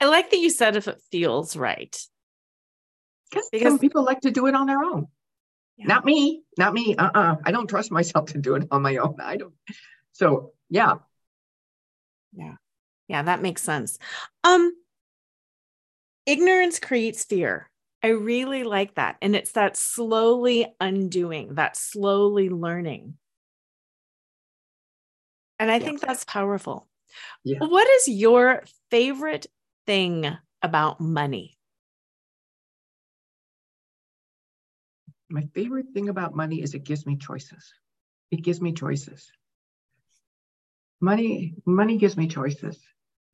I 0.00 0.06
like 0.06 0.30
that 0.30 0.38
you 0.38 0.50
said 0.50 0.76
if 0.76 0.88
it 0.88 1.00
feels 1.10 1.56
right. 1.56 1.96
Because 3.30 3.48
some 3.62 3.78
people 3.78 4.04
like 4.04 4.20
to 4.20 4.30
do 4.30 4.46
it 4.46 4.54
on 4.54 4.66
their 4.66 4.82
own. 4.82 5.08
Yeah. 5.76 5.86
Not 5.86 6.04
me, 6.04 6.42
not 6.56 6.72
me. 6.72 6.94
Uh-uh. 6.96 7.36
I 7.44 7.50
don't 7.50 7.68
trust 7.68 7.90
myself 7.90 8.26
to 8.26 8.38
do 8.38 8.54
it 8.54 8.68
on 8.70 8.82
my 8.82 8.96
own. 8.98 9.16
I 9.20 9.36
don't. 9.36 9.54
So 10.14 10.52
yeah. 10.70 10.94
Yeah. 12.32 12.54
Yeah, 13.08 13.22
that 13.22 13.42
makes 13.42 13.62
sense. 13.62 13.98
Um 14.42 14.72
ignorance 16.26 16.78
creates 16.78 17.24
fear. 17.24 17.70
I 18.02 18.08
really 18.08 18.64
like 18.64 18.94
that. 18.94 19.16
And 19.20 19.34
it's 19.34 19.52
that 19.52 19.76
slowly 19.76 20.66
undoing, 20.80 21.54
that 21.54 21.76
slowly 21.76 22.48
learning. 22.48 23.14
And 25.58 25.70
I 25.70 25.78
think 25.78 26.00
that's 26.00 26.24
powerful. 26.24 26.88
Yeah. 27.44 27.58
What 27.60 27.88
is 27.88 28.08
your 28.08 28.64
favorite 28.90 29.46
thing 29.86 30.36
about 30.62 31.00
money? 31.00 31.56
My 35.30 35.42
favorite 35.54 35.86
thing 35.94 36.08
about 36.08 36.34
money 36.34 36.60
is 36.60 36.74
it 36.74 36.84
gives 36.84 37.06
me 37.06 37.16
choices. 37.16 37.72
It 38.30 38.42
gives 38.42 38.60
me 38.60 38.72
choices. 38.72 39.30
Money, 41.04 41.52
money 41.66 41.98
gives 41.98 42.16
me 42.16 42.26
choices. 42.28 42.78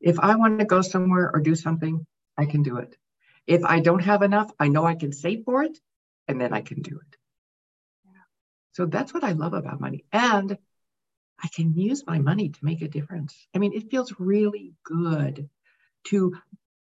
If 0.01 0.19
I 0.19 0.35
want 0.35 0.59
to 0.59 0.65
go 0.65 0.83
somewhere 0.83 1.31
or 1.33 1.39
do 1.39 1.55
something, 1.55 2.05
I 2.37 2.47
can 2.47 2.65
do 2.65 2.79
it. 2.79 2.97
If 3.47 3.65
I 3.65 3.79
don't 3.79 4.03
have 4.03 4.23
enough, 4.23 4.51
I 4.59 4.67
know 4.67 4.85
I 4.85 4.97
can 4.97 5.13
save 5.13 5.45
for 5.45 5.63
it 5.63 5.79
and 6.27 6.41
then 6.41 6.53
I 6.53 6.63
can 6.63 6.83
do 6.83 6.99
it. 6.99 7.17
So 8.73 8.87
that's 8.87 9.15
what 9.15 9.23
I 9.23 9.33
love 9.33 9.53
about 9.53 9.81
money. 9.81 10.05
And 10.13 10.59
I 11.41 11.47
can 11.47 11.73
use 11.75 12.05
my 12.05 12.19
money 12.19 12.49
to 12.49 12.65
make 12.65 12.83
a 12.83 12.89
difference. 12.89 13.37
I 13.55 13.59
mean, 13.59 13.73
it 13.73 13.89
feels 13.89 14.13
really 14.19 14.75
good 14.83 15.49
to 16.09 16.37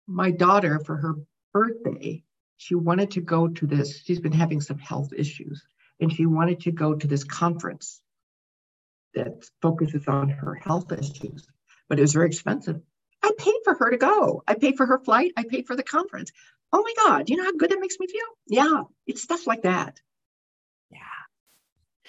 my 0.08 0.32
daughter 0.32 0.80
for 0.80 0.98
her 0.98 1.14
birthday. 1.54 2.24
She 2.58 2.74
wanted 2.74 3.12
to 3.12 3.22
go 3.22 3.48
to 3.48 3.68
this, 3.68 4.02
she's 4.04 4.20
been 4.20 4.40
having 4.44 4.60
some 4.60 4.80
health 4.80 5.14
issues, 5.16 5.64
and 6.00 6.12
she 6.12 6.26
wanted 6.26 6.62
to 6.62 6.72
go 6.72 6.96
to 6.96 7.08
this 7.08 7.24
conference 7.24 8.02
that 9.16 9.44
focuses 9.62 10.08
on 10.08 10.30
her 10.30 10.56
health 10.56 10.92
issues, 10.92 11.48
but 11.90 12.00
it 12.00 12.02
was 12.02 12.14
very 12.14 12.28
expensive. 12.28 12.82
I 13.24 13.32
paid 13.38 13.60
for 13.64 13.74
her 13.76 13.92
to 13.92 13.98
go. 13.98 14.44
I 14.48 14.56
paid 14.56 14.76
for 14.76 14.86
her 14.86 15.00
flight. 15.00 15.32
I 15.38 15.44
paid 15.44 15.66
for 15.66 15.76
the 15.76 15.84
conference. 15.84 16.32
Oh 16.72 16.84
my 16.84 16.94
God, 17.06 17.30
you 17.30 17.38
know 17.38 17.44
how 17.44 17.54
good 17.54 17.72
that 17.72 17.80
makes 17.80 18.00
me 18.00 18.08
feel? 18.08 18.22
Yeah, 18.48 18.84
it's 19.08 19.22
stuff 19.22 19.48
like 19.48 19.62
that. 19.64 20.02
Yeah. 20.92 20.98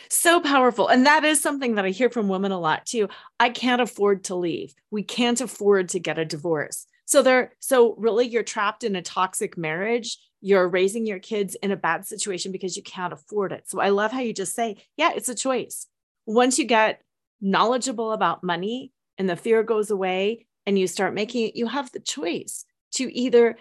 So 0.09 0.40
powerful. 0.40 0.88
And 0.88 1.07
that 1.07 1.24
is 1.24 1.40
something 1.40 1.76
that 1.76 1.84
I 1.84 1.90
hear 1.90 2.11
from 2.11 2.28
women 2.28 2.52
a 2.52 2.59
lot 2.59 2.86
too. 2.86 3.09
I 3.38 3.50
can't 3.50 3.82
afford 3.82 4.24
to 4.24 4.34
leave. 4.34 4.74
We 4.90 5.02
can't 5.02 5.40
afford 5.40 5.90
to 5.90 6.00
get 6.00 6.18
a 6.18 6.24
divorce. 6.24 6.86
So 7.05 7.22
they're 7.22 7.52
so 7.61 7.94
really 7.98 8.26
you're 8.26 8.42
trapped 8.42 8.82
in 8.84 8.96
a 8.96 9.02
toxic 9.02 9.57
marriage. 9.57 10.18
You're 10.40 10.68
raising 10.68 11.07
your 11.07 11.18
kids 11.18 11.55
in 11.62 11.70
a 11.70 11.76
bad 11.76 12.07
situation 12.07 12.52
because 12.52 12.76
you 12.76 12.82
can't 12.82 13.12
afford 13.12 13.52
it. 13.52 13.68
So 13.68 13.80
I 13.80 13.90
love 13.90 14.12
how 14.12 14.20
you 14.20 14.32
just 14.32 14.55
say, 14.55 14.76
yeah, 14.96 15.12
it's 15.14 15.28
a 15.28 15.34
choice. 15.34 15.86
Once 16.27 16.59
you 16.59 16.64
get 16.64 17.03
knowledgeable 17.41 18.12
about 18.12 18.43
money 18.43 18.93
and 19.18 19.29
the 19.29 19.37
fear 19.37 19.62
goes 19.62 19.91
away 19.91 20.47
and 20.66 20.79
you 20.79 20.87
start 20.87 21.14
making 21.14 21.47
it, 21.47 21.57
you 21.57 21.66
have 21.66 21.93
the 21.93 22.01
choice 22.01 22.64
to 22.93 23.12
either 23.14 23.57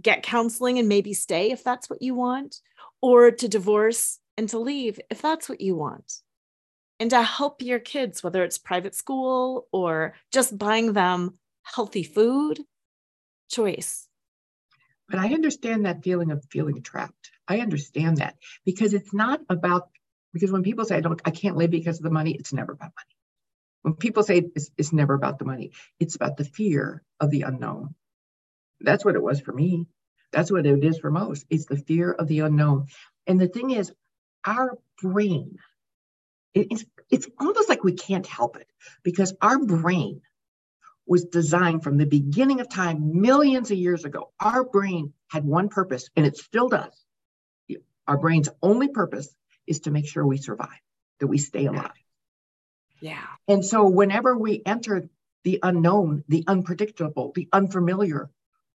get 0.00 0.22
counseling 0.22 0.78
and 0.78 0.88
maybe 0.88 1.12
stay 1.12 1.50
if 1.50 1.64
that's 1.64 1.90
what 1.90 2.02
you 2.02 2.14
want, 2.14 2.60
or 3.00 3.30
to 3.30 3.48
divorce 3.48 4.18
and 4.36 4.48
to 4.48 4.58
leave 4.58 5.00
if 5.10 5.20
that's 5.22 5.48
what 5.48 5.60
you 5.60 5.74
want. 5.74 6.20
And 6.98 7.10
to 7.10 7.22
help 7.22 7.60
your 7.60 7.78
kids, 7.78 8.22
whether 8.22 8.42
it's 8.42 8.56
private 8.58 8.94
school 8.94 9.68
or 9.70 10.14
just 10.32 10.56
buying 10.56 10.94
them 10.94 11.34
healthy 11.62 12.02
food, 12.02 12.60
choice. 13.50 14.08
But 15.08 15.18
I 15.18 15.34
understand 15.34 15.84
that 15.84 16.02
feeling 16.02 16.30
of 16.30 16.44
feeling 16.50 16.82
trapped. 16.82 17.30
I 17.48 17.60
understand 17.60 18.16
that 18.16 18.36
because 18.64 18.94
it's 18.94 19.12
not 19.12 19.40
about, 19.48 19.88
because 20.36 20.52
when 20.52 20.62
people 20.62 20.84
say, 20.84 20.96
I 20.96 21.00
don't, 21.00 21.20
I 21.24 21.30
can't 21.30 21.56
live 21.56 21.70
because 21.70 21.96
of 21.96 22.02
the 22.02 22.10
money, 22.10 22.32
it's 22.32 22.52
never 22.52 22.72
about 22.72 22.92
money. 22.94 23.16
When 23.82 23.94
people 23.94 24.22
say 24.22 24.50
it's, 24.54 24.70
it's 24.76 24.92
never 24.92 25.14
about 25.14 25.38
the 25.38 25.46
money, 25.46 25.72
it's 25.98 26.14
about 26.14 26.36
the 26.36 26.44
fear 26.44 27.02
of 27.20 27.30
the 27.30 27.42
unknown. 27.42 27.94
That's 28.80 29.02
what 29.04 29.14
it 29.14 29.22
was 29.22 29.40
for 29.40 29.52
me. 29.52 29.86
That's 30.32 30.52
what 30.52 30.66
it 30.66 30.84
is 30.84 30.98
for 30.98 31.10
most. 31.10 31.46
It's 31.48 31.64
the 31.64 31.78
fear 31.78 32.12
of 32.12 32.28
the 32.28 32.40
unknown. 32.40 32.88
And 33.26 33.40
the 33.40 33.48
thing 33.48 33.70
is, 33.70 33.90
our 34.44 34.76
brain, 35.00 35.56
it's, 36.52 36.84
it's 37.10 37.28
almost 37.40 37.70
like 37.70 37.82
we 37.82 37.94
can't 37.94 38.26
help 38.26 38.56
it 38.56 38.68
because 39.02 39.34
our 39.40 39.58
brain 39.58 40.20
was 41.06 41.24
designed 41.24 41.82
from 41.82 41.96
the 41.96 42.04
beginning 42.04 42.60
of 42.60 42.68
time, 42.68 43.22
millions 43.22 43.70
of 43.70 43.78
years 43.78 44.04
ago. 44.04 44.32
Our 44.38 44.64
brain 44.64 45.14
had 45.28 45.44
one 45.44 45.70
purpose, 45.70 46.10
and 46.16 46.26
it 46.26 46.36
still 46.36 46.68
does. 46.68 46.92
Our 48.06 48.18
brain's 48.18 48.48
only 48.62 48.88
purpose 48.88 49.34
is 49.66 49.80
to 49.80 49.90
make 49.90 50.06
sure 50.06 50.26
we 50.26 50.38
survive, 50.38 50.80
that 51.20 51.26
we 51.26 51.38
stay 51.38 51.66
alive. 51.66 51.90
Yeah. 53.00 53.26
And 53.48 53.64
so 53.64 53.88
whenever 53.88 54.36
we 54.36 54.62
enter 54.64 55.08
the 55.44 55.58
unknown, 55.62 56.24
the 56.28 56.44
unpredictable, 56.46 57.32
the 57.34 57.48
unfamiliar, 57.52 58.30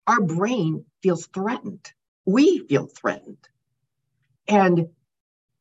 our 0.06 0.20
brain 0.20 0.84
feels 1.02 1.26
threatened. 1.26 1.92
We 2.24 2.60
feel 2.66 2.86
threatened. 2.86 3.48
And 4.48 4.88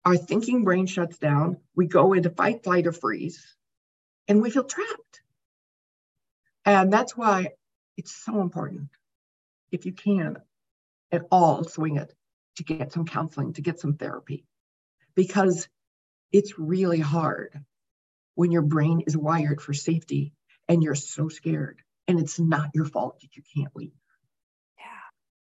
our 0.03 0.17
thinking 0.17 0.63
brain 0.63 0.85
shuts 0.85 1.17
down. 1.17 1.57
We 1.75 1.87
go 1.87 2.13
into 2.13 2.29
fight, 2.29 2.63
flight, 2.63 2.87
or 2.87 2.91
freeze, 2.91 3.55
and 4.27 4.41
we 4.41 4.51
feel 4.51 4.63
trapped. 4.63 5.21
And 6.63 6.91
that's 6.91 7.15
why 7.17 7.49
it's 7.97 8.13
so 8.13 8.41
important, 8.41 8.89
if 9.71 9.85
you 9.85 9.93
can 9.93 10.37
at 11.11 11.23
all, 11.31 11.63
swing 11.63 11.97
it 11.97 12.13
to 12.57 12.63
get 12.63 12.93
some 12.93 13.05
counseling, 13.05 13.53
to 13.53 13.61
get 13.61 13.79
some 13.79 13.95
therapy, 13.95 14.45
because 15.15 15.67
it's 16.31 16.59
really 16.59 16.99
hard 16.99 17.59
when 18.35 18.51
your 18.51 18.61
brain 18.61 19.03
is 19.07 19.15
wired 19.15 19.61
for 19.61 19.73
safety 19.73 20.33
and 20.67 20.83
you're 20.83 20.95
so 20.95 21.29
scared 21.29 21.81
and 22.07 22.19
it's 22.19 22.39
not 22.39 22.69
your 22.73 22.85
fault 22.85 23.19
that 23.21 23.35
you 23.35 23.43
can't 23.55 23.75
leave. 23.75 23.93
Yeah, 24.77 24.85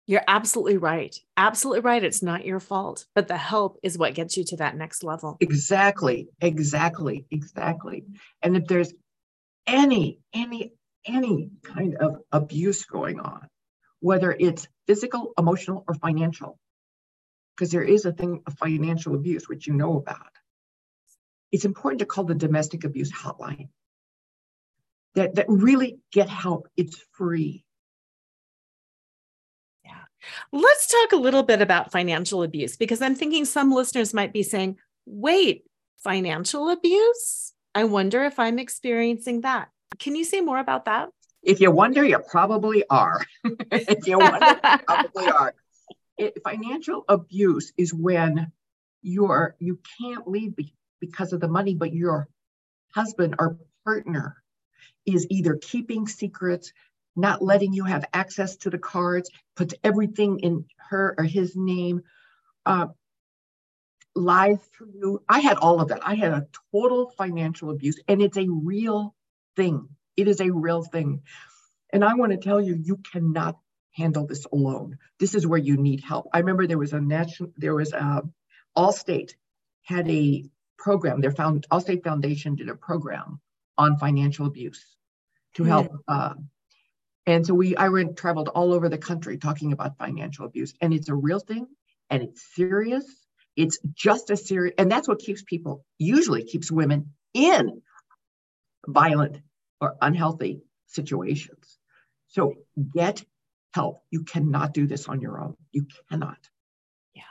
You're 0.06 0.24
absolutely 0.28 0.76
right. 0.76 1.16
Absolutely 1.36 1.80
right. 1.80 2.04
It's 2.04 2.22
not 2.22 2.44
your 2.44 2.60
fault, 2.60 3.06
but 3.14 3.28
the 3.28 3.36
help 3.36 3.78
is 3.82 3.98
what 3.98 4.14
gets 4.14 4.36
you 4.36 4.44
to 4.46 4.56
that 4.56 4.76
next 4.76 5.02
level. 5.02 5.38
Exactly. 5.40 6.28
Exactly. 6.40 7.26
Exactly. 7.30 8.04
And 8.42 8.56
if 8.56 8.66
there's 8.66 8.92
any, 9.66 10.18
any, 10.34 10.72
any 11.06 11.50
kind 11.62 11.96
of 11.96 12.18
abuse 12.30 12.84
going 12.84 13.18
on, 13.18 13.48
whether 14.00 14.32
it's 14.38 14.68
physical, 14.86 15.32
emotional, 15.38 15.84
or 15.88 15.94
financial, 15.94 16.58
because 17.62 17.70
there 17.70 17.84
is 17.84 18.04
a 18.04 18.12
thing 18.12 18.42
of 18.44 18.58
financial 18.58 19.14
abuse, 19.14 19.48
which 19.48 19.68
you 19.68 19.72
know 19.72 19.96
about, 19.96 20.32
it's 21.52 21.64
important 21.64 22.00
to 22.00 22.06
call 22.06 22.24
the 22.24 22.34
domestic 22.34 22.82
abuse 22.82 23.12
hotline. 23.12 23.68
That, 25.14 25.36
that 25.36 25.46
really 25.48 26.00
get 26.10 26.28
help. 26.28 26.66
It's 26.76 27.00
free. 27.12 27.64
Yeah. 29.84 29.92
Let's 30.50 30.88
talk 30.88 31.12
a 31.12 31.22
little 31.22 31.44
bit 31.44 31.62
about 31.62 31.92
financial 31.92 32.42
abuse 32.42 32.76
because 32.76 33.00
I'm 33.00 33.14
thinking 33.14 33.44
some 33.44 33.70
listeners 33.70 34.12
might 34.12 34.32
be 34.32 34.42
saying, 34.42 34.78
wait, 35.06 35.62
financial 35.98 36.68
abuse? 36.68 37.52
I 37.76 37.84
wonder 37.84 38.24
if 38.24 38.40
I'm 38.40 38.58
experiencing 38.58 39.42
that. 39.42 39.68
Can 40.00 40.16
you 40.16 40.24
say 40.24 40.40
more 40.40 40.58
about 40.58 40.86
that? 40.86 41.10
If 41.44 41.60
you 41.60 41.70
wonder, 41.70 42.04
you 42.04 42.18
probably 42.28 42.82
are. 42.90 43.24
if 43.70 44.04
you 44.08 44.18
wonder, 44.18 44.58
you 44.64 44.78
probably 44.84 45.26
are. 45.28 45.54
It, 46.22 46.40
financial 46.44 47.04
abuse 47.08 47.72
is 47.76 47.92
when 47.92 48.52
you're 49.02 49.56
you 49.58 49.80
can't 49.98 50.28
leave 50.28 50.54
be, 50.54 50.72
because 51.00 51.32
of 51.32 51.40
the 51.40 51.48
money, 51.48 51.74
but 51.74 51.92
your 51.92 52.28
husband 52.94 53.34
or 53.40 53.58
partner 53.84 54.36
is 55.04 55.26
either 55.30 55.58
keeping 55.60 56.06
secrets, 56.06 56.72
not 57.16 57.42
letting 57.42 57.72
you 57.72 57.84
have 57.84 58.04
access 58.12 58.54
to 58.58 58.70
the 58.70 58.78
cards, 58.78 59.30
puts 59.56 59.74
everything 59.82 60.38
in 60.38 60.64
her 60.90 61.16
or 61.18 61.24
his 61.24 61.56
name, 61.56 62.02
uh, 62.66 62.86
lies 64.14 64.60
to 64.78 64.88
you. 64.94 65.22
I 65.28 65.40
had 65.40 65.56
all 65.56 65.80
of 65.80 65.88
that. 65.88 66.06
I 66.06 66.14
had 66.14 66.32
a 66.32 66.46
total 66.70 67.10
financial 67.18 67.70
abuse, 67.70 67.98
and 68.06 68.22
it's 68.22 68.36
a 68.36 68.46
real 68.48 69.16
thing. 69.56 69.88
It 70.16 70.28
is 70.28 70.40
a 70.40 70.50
real 70.50 70.84
thing. 70.84 71.22
And 71.92 72.04
I 72.04 72.14
want 72.14 72.30
to 72.30 72.38
tell 72.38 72.60
you, 72.60 72.74
you 72.80 72.98
cannot 73.12 73.58
handle 73.92 74.26
this 74.26 74.46
alone. 74.52 74.98
This 75.18 75.34
is 75.34 75.46
where 75.46 75.58
you 75.58 75.76
need 75.76 76.00
help. 76.00 76.28
I 76.32 76.38
remember 76.38 76.66
there 76.66 76.78
was 76.78 76.92
a 76.92 77.00
national, 77.00 77.52
there 77.56 77.74
was 77.74 77.92
a 77.92 78.22
Allstate 78.76 79.34
had 79.82 80.08
a 80.08 80.44
program. 80.78 81.20
Their 81.20 81.30
found 81.32 81.66
Allstate 81.70 82.04
Foundation 82.04 82.56
did 82.56 82.68
a 82.68 82.74
program 82.74 83.40
on 83.78 83.98
financial 83.98 84.46
abuse 84.46 84.84
to 85.54 85.64
help 85.64 85.92
uh, 86.08 86.34
and 87.26 87.46
so 87.46 87.54
we, 87.54 87.76
I 87.76 87.88
went 87.88 88.16
traveled 88.16 88.48
all 88.48 88.72
over 88.72 88.88
the 88.88 88.98
country 88.98 89.38
talking 89.38 89.72
about 89.72 89.96
financial 89.98 90.44
abuse, 90.44 90.74
and 90.80 90.92
it's 90.92 91.08
a 91.08 91.14
real 91.14 91.38
thing, 91.38 91.66
and 92.10 92.22
it's 92.22 92.42
serious. 92.54 93.04
It's 93.54 93.78
just 93.94 94.30
as 94.30 94.46
serious, 94.46 94.74
and 94.78 94.90
that's 94.90 95.06
what 95.06 95.20
keeps 95.20 95.42
people 95.42 95.84
usually 95.98 96.42
keeps 96.42 96.70
women 96.70 97.12
in 97.34 97.82
violent 98.86 99.38
or 99.80 99.96
unhealthy 100.00 100.62
situations. 100.86 101.78
So 102.28 102.54
get 102.94 103.22
help. 103.74 104.02
You 104.10 104.24
cannot 104.24 104.74
do 104.74 104.86
this 104.86 105.08
on 105.08 105.20
your 105.20 105.40
own. 105.40 105.56
You 105.72 105.86
cannot. 106.10 106.38
Yeah. 107.14 107.22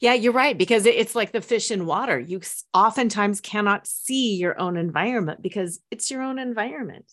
Yeah, 0.00 0.14
you're 0.14 0.32
right. 0.32 0.56
Because 0.56 0.86
it's 0.86 1.14
like 1.14 1.32
the 1.32 1.40
fish 1.40 1.70
in 1.70 1.86
water. 1.86 2.18
You 2.18 2.40
oftentimes 2.74 3.40
cannot 3.40 3.86
see 3.86 4.36
your 4.36 4.58
own 4.60 4.76
environment 4.76 5.42
because 5.42 5.80
it's 5.90 6.10
your 6.10 6.22
own 6.22 6.38
environment. 6.38 7.10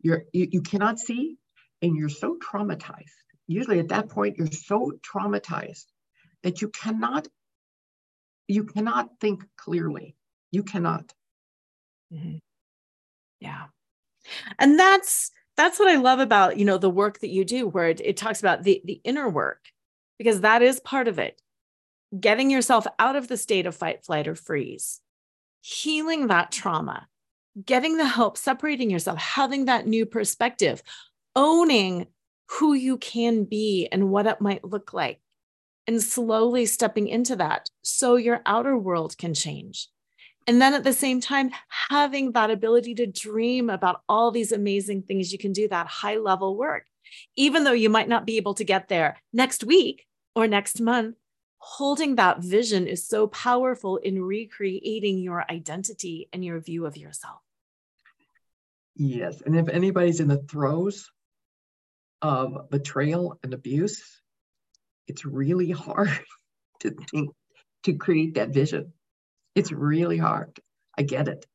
You're, 0.00 0.24
you, 0.32 0.48
you 0.50 0.62
cannot 0.62 0.98
see 0.98 1.36
and 1.80 1.96
you're 1.96 2.08
so 2.08 2.36
traumatized. 2.38 3.10
Usually 3.46 3.78
at 3.78 3.88
that 3.88 4.08
point, 4.08 4.36
you're 4.38 4.46
so 4.46 4.92
traumatized 5.02 5.86
that 6.42 6.62
you 6.62 6.68
cannot 6.68 7.28
you 8.48 8.64
cannot 8.64 9.08
think 9.20 9.44
clearly. 9.56 10.16
You 10.50 10.62
cannot. 10.62 11.12
Mm-hmm. 12.12 12.36
Yeah. 13.40 13.64
And 14.58 14.78
that's 14.78 15.30
that's 15.56 15.78
what 15.78 15.88
I 15.88 15.96
love 15.96 16.18
about, 16.18 16.56
you 16.58 16.64
know, 16.64 16.78
the 16.78 16.90
work 16.90 17.20
that 17.20 17.30
you 17.30 17.44
do 17.44 17.66
where 17.66 17.88
it, 17.88 18.00
it 18.02 18.16
talks 18.16 18.40
about 18.40 18.62
the 18.62 18.80
the 18.84 19.00
inner 19.04 19.28
work 19.28 19.60
because 20.18 20.40
that 20.40 20.62
is 20.62 20.80
part 20.80 21.08
of 21.08 21.18
it. 21.18 21.40
Getting 22.18 22.50
yourself 22.50 22.86
out 22.98 23.16
of 23.16 23.28
the 23.28 23.36
state 23.36 23.66
of 23.66 23.74
fight, 23.74 24.04
flight, 24.04 24.28
or 24.28 24.34
freeze, 24.34 25.00
healing 25.62 26.26
that 26.26 26.52
trauma, 26.52 27.06
getting 27.64 27.96
the 27.96 28.06
help, 28.06 28.36
separating 28.36 28.90
yourself, 28.90 29.18
having 29.18 29.66
that 29.66 29.86
new 29.86 30.06
perspective, 30.06 30.82
owning 31.34 32.06
who 32.50 32.74
you 32.74 32.98
can 32.98 33.44
be 33.44 33.88
and 33.90 34.10
what 34.10 34.26
it 34.26 34.40
might 34.40 34.64
look 34.64 34.92
like, 34.92 35.20
and 35.86 36.02
slowly 36.02 36.66
stepping 36.66 37.08
into 37.08 37.36
that 37.36 37.68
so 37.82 38.16
your 38.16 38.42
outer 38.44 38.76
world 38.76 39.16
can 39.16 39.32
change. 39.34 39.88
And 40.46 40.60
then 40.60 40.74
at 40.74 40.84
the 40.84 40.92
same 40.92 41.20
time, 41.20 41.50
having 41.68 42.32
that 42.32 42.50
ability 42.50 42.94
to 42.96 43.06
dream 43.06 43.70
about 43.70 44.02
all 44.08 44.30
these 44.30 44.52
amazing 44.52 45.02
things 45.02 45.32
you 45.32 45.38
can 45.38 45.52
do, 45.52 45.68
that 45.68 45.86
high 45.86 46.16
level 46.16 46.56
work, 46.56 46.86
even 47.36 47.64
though 47.64 47.72
you 47.72 47.88
might 47.88 48.08
not 48.08 48.26
be 48.26 48.36
able 48.36 48.54
to 48.54 48.64
get 48.64 48.88
there 48.88 49.18
next 49.32 49.64
week 49.64 50.06
or 50.34 50.46
next 50.46 50.80
month. 50.80 51.16
Holding 51.58 52.16
that 52.16 52.40
vision 52.40 52.88
is 52.88 53.06
so 53.06 53.28
powerful 53.28 53.96
in 53.98 54.20
recreating 54.20 55.18
your 55.18 55.44
identity 55.48 56.28
and 56.32 56.44
your 56.44 56.58
view 56.58 56.86
of 56.86 56.96
yourself. 56.96 57.38
Yes. 58.96 59.42
And 59.42 59.56
if 59.56 59.68
anybody's 59.68 60.18
in 60.18 60.26
the 60.26 60.42
throes 60.50 61.08
of 62.20 62.68
betrayal 62.68 63.38
and 63.44 63.54
abuse, 63.54 64.20
it's 65.06 65.24
really 65.24 65.70
hard 65.70 66.10
to 66.80 66.90
think 67.10 67.30
to 67.84 67.94
create 67.94 68.34
that 68.34 68.50
vision. 68.50 68.92
It's 69.54 69.72
really 69.72 70.18
hard. 70.18 70.58
I 70.96 71.02
get 71.02 71.28
it. 71.28 71.46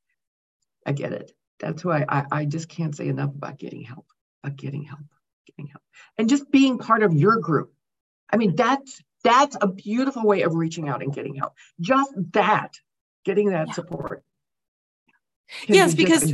I 0.86 0.92
get 0.92 1.14
it. 1.14 1.32
That's 1.60 1.84
why 1.84 2.06
I, 2.08 2.26
I 2.32 2.46
just 2.46 2.70
can't 2.70 2.96
say 2.96 3.08
enough 3.08 3.32
about 3.34 3.58
getting 3.58 3.82
help, 3.82 4.06
about 4.44 4.58
getting 4.58 4.84
help, 4.84 5.02
getting 5.46 5.68
help. 5.68 5.82
And 6.18 6.30
just 6.30 6.50
being 6.52 6.78
part 6.78 7.04
of 7.04 7.14
your 7.14 7.40
group. 7.40 7.74
I 8.30 8.38
mean, 8.38 8.56
that's 8.56 9.02
that's 9.24 9.58
a 9.62 9.68
beautiful 9.68 10.24
way 10.24 10.44
of 10.44 10.54
reaching 10.56 10.88
out 10.88 11.02
and 11.02 11.14
getting 11.14 11.36
help. 11.36 11.54
Just 11.80 12.14
that, 12.34 12.76
getting 13.26 13.50
that 13.50 13.68
yeah. 13.68 13.74
support. 13.74 14.24
Yes, 15.68 15.96
be 15.96 16.04
because. 16.04 16.32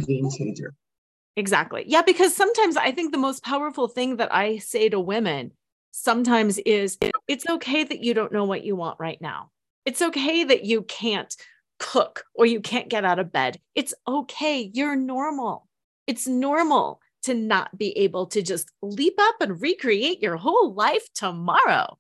Exactly. 1.36 1.84
Yeah, 1.88 2.04
because 2.04 2.36
sometimes 2.36 2.78
I 2.78 2.92
think 2.92 3.12
the 3.12 3.18
most 3.18 3.44
powerful 3.44 3.88
thing 3.88 4.18
that 4.18 4.34
I 4.34 4.58
say 4.58 4.90
to 4.90 5.00
women 5.00 5.52
sometimes 5.92 6.58
is 6.60 6.98
it's 7.28 7.48
okay 7.48 7.84
that 7.84 8.04
you 8.04 8.14
don't 8.14 8.32
know 8.32 8.46
what 8.46 8.64
you 8.64 8.76
want 8.76 9.00
right 9.00 9.20
now. 9.22 9.50
It's 9.86 10.02
okay 10.02 10.44
that 10.44 10.66
you 10.66 10.84
can't 10.84 11.36
cook 11.84 12.24
or 12.34 12.46
you 12.46 12.62
can't 12.62 12.90
get 12.90 13.04
out 13.04 13.20
of 13.20 13.34
bed. 13.34 13.60
It's 13.76 13.94
okay. 14.08 14.72
You're 14.74 14.96
normal. 14.96 15.68
It's 16.08 16.28
normal 16.28 17.02
to 17.24 17.34
not 17.34 17.78
be 17.78 17.92
able 17.98 18.28
to 18.28 18.42
just 18.42 18.72
leap 18.82 19.16
up 19.20 19.36
and 19.42 19.62
recreate 19.62 20.22
your 20.22 20.38
whole 20.38 20.74
life 20.74 21.06
tomorrow. 21.14 22.00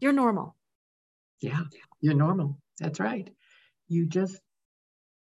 You're 0.00 0.12
normal. 0.12 0.56
Yeah, 1.40 1.62
you're 2.00 2.14
normal. 2.14 2.58
That's 2.78 3.00
right. 3.00 3.28
You 3.88 4.06
just 4.06 4.38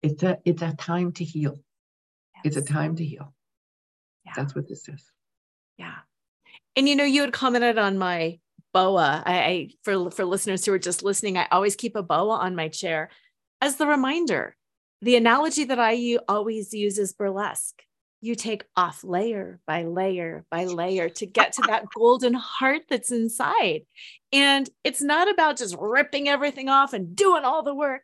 it's 0.02 0.22
a 0.22 0.38
it's 0.44 0.62
a 0.62 0.74
time 0.74 1.12
to 1.12 1.24
heal. 1.24 1.56
Yes. 2.36 2.42
It's 2.44 2.56
a 2.56 2.72
time 2.72 2.96
to 2.96 3.04
heal. 3.04 3.34
Yeah. 4.26 4.32
That's 4.36 4.54
what 4.54 4.68
this 4.68 4.86
is. 4.88 5.10
Yeah. 5.78 5.96
And 6.76 6.88
you 6.88 6.94
know, 6.94 7.04
you 7.04 7.22
had 7.22 7.32
commented 7.32 7.78
on 7.78 7.96
my 7.96 8.38
boa. 8.72 9.22
I, 9.24 9.38
I 9.38 9.68
for 9.82 10.10
for 10.10 10.24
listeners 10.24 10.64
who 10.64 10.72
are 10.72 10.78
just 10.78 11.02
listening, 11.02 11.38
I 11.38 11.46
always 11.50 11.74
keep 11.74 11.96
a 11.96 12.02
boa 12.02 12.36
on 12.36 12.54
my 12.54 12.68
chair 12.68 13.10
as 13.64 13.76
the 13.76 13.86
reminder. 13.86 14.56
The 15.00 15.16
analogy 15.16 15.64
that 15.64 15.78
I 15.78 16.18
always 16.28 16.74
use 16.74 16.98
is 16.98 17.14
burlesque. 17.14 17.82
You 18.20 18.34
take 18.34 18.64
off 18.76 19.02
layer 19.02 19.58
by 19.66 19.84
layer 19.84 20.44
by 20.50 20.66
layer 20.66 21.08
to 21.08 21.26
get 21.26 21.54
to 21.54 21.62
that 21.62 21.86
golden 21.94 22.34
heart 22.34 22.82
that's 22.90 23.10
inside. 23.10 23.86
And 24.32 24.68
it's 24.84 25.00
not 25.00 25.30
about 25.30 25.56
just 25.56 25.76
ripping 25.80 26.28
everything 26.28 26.68
off 26.68 26.92
and 26.92 27.16
doing 27.16 27.44
all 27.44 27.62
the 27.62 27.74
work. 27.74 28.02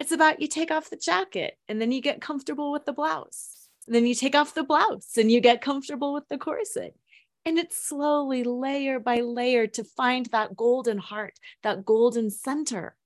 It's 0.00 0.10
about 0.10 0.40
you 0.40 0.48
take 0.48 0.72
off 0.72 0.90
the 0.90 0.96
jacket 0.96 1.56
and 1.68 1.80
then 1.80 1.92
you 1.92 2.00
get 2.00 2.20
comfortable 2.20 2.72
with 2.72 2.84
the 2.84 2.92
blouse. 2.92 3.68
And 3.86 3.94
then 3.94 4.06
you 4.06 4.14
take 4.14 4.34
off 4.34 4.54
the 4.54 4.64
blouse 4.64 5.16
and 5.16 5.30
you 5.30 5.40
get 5.40 5.62
comfortable 5.62 6.12
with 6.12 6.28
the 6.28 6.38
corset. 6.38 6.96
And 7.44 7.58
it's 7.58 7.76
slowly, 7.76 8.42
layer 8.42 8.98
by 8.98 9.20
layer, 9.20 9.68
to 9.68 9.84
find 9.84 10.26
that 10.26 10.56
golden 10.56 10.98
heart, 10.98 11.34
that 11.62 11.84
golden 11.84 12.28
center 12.28 12.96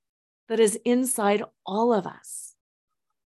that 0.50 0.60
is 0.60 0.78
inside 0.84 1.42
all 1.64 1.94
of 1.94 2.06
us. 2.06 2.54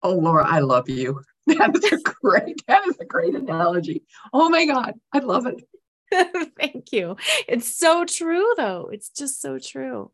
Oh, 0.01 0.15
Laura, 0.15 0.47
I 0.47 0.59
love 0.59 0.89
you. 0.89 1.21
That 1.47 1.75
is 1.75 1.91
a 1.91 1.97
great, 1.97 2.61
that 2.67 2.85
is 2.87 2.99
a 2.99 3.05
great 3.05 3.33
analogy. 3.33 4.03
Oh 4.31 4.49
my 4.49 4.67
God, 4.67 4.93
I 5.11 5.17
love 5.17 5.47
it. 5.47 5.63
Thank 6.59 6.91
you. 6.91 7.17
It's 7.47 7.75
so 7.75 8.05
true, 8.05 8.53
though. 8.55 8.91
It's 8.93 9.09
just 9.09 9.41
so 9.41 9.57
true. 9.57 10.11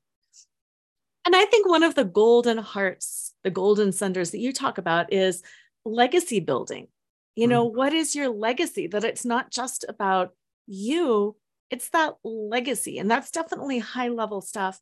And 1.25 1.35
I 1.35 1.43
think 1.43 1.67
one 1.67 1.83
of 1.83 1.93
the 1.93 2.05
golden 2.05 2.57
hearts, 2.57 3.33
the 3.43 3.51
golden 3.51 3.91
centers 3.91 4.31
that 4.31 4.39
you 4.39 4.53
talk 4.53 4.77
about 4.77 5.11
is 5.11 5.43
legacy 5.83 6.39
building. 6.39 6.87
You 7.35 7.49
know, 7.49 7.69
mm. 7.69 7.75
what 7.75 7.91
is 7.91 8.15
your 8.15 8.29
legacy? 8.29 8.87
That 8.87 9.03
it's 9.03 9.25
not 9.25 9.51
just 9.51 9.83
about 9.89 10.31
you, 10.67 11.35
it's 11.69 11.89
that 11.89 12.15
legacy. 12.23 12.97
And 12.97 13.11
that's 13.11 13.31
definitely 13.31 13.79
high 13.79 14.07
level 14.07 14.39
stuff. 14.39 14.79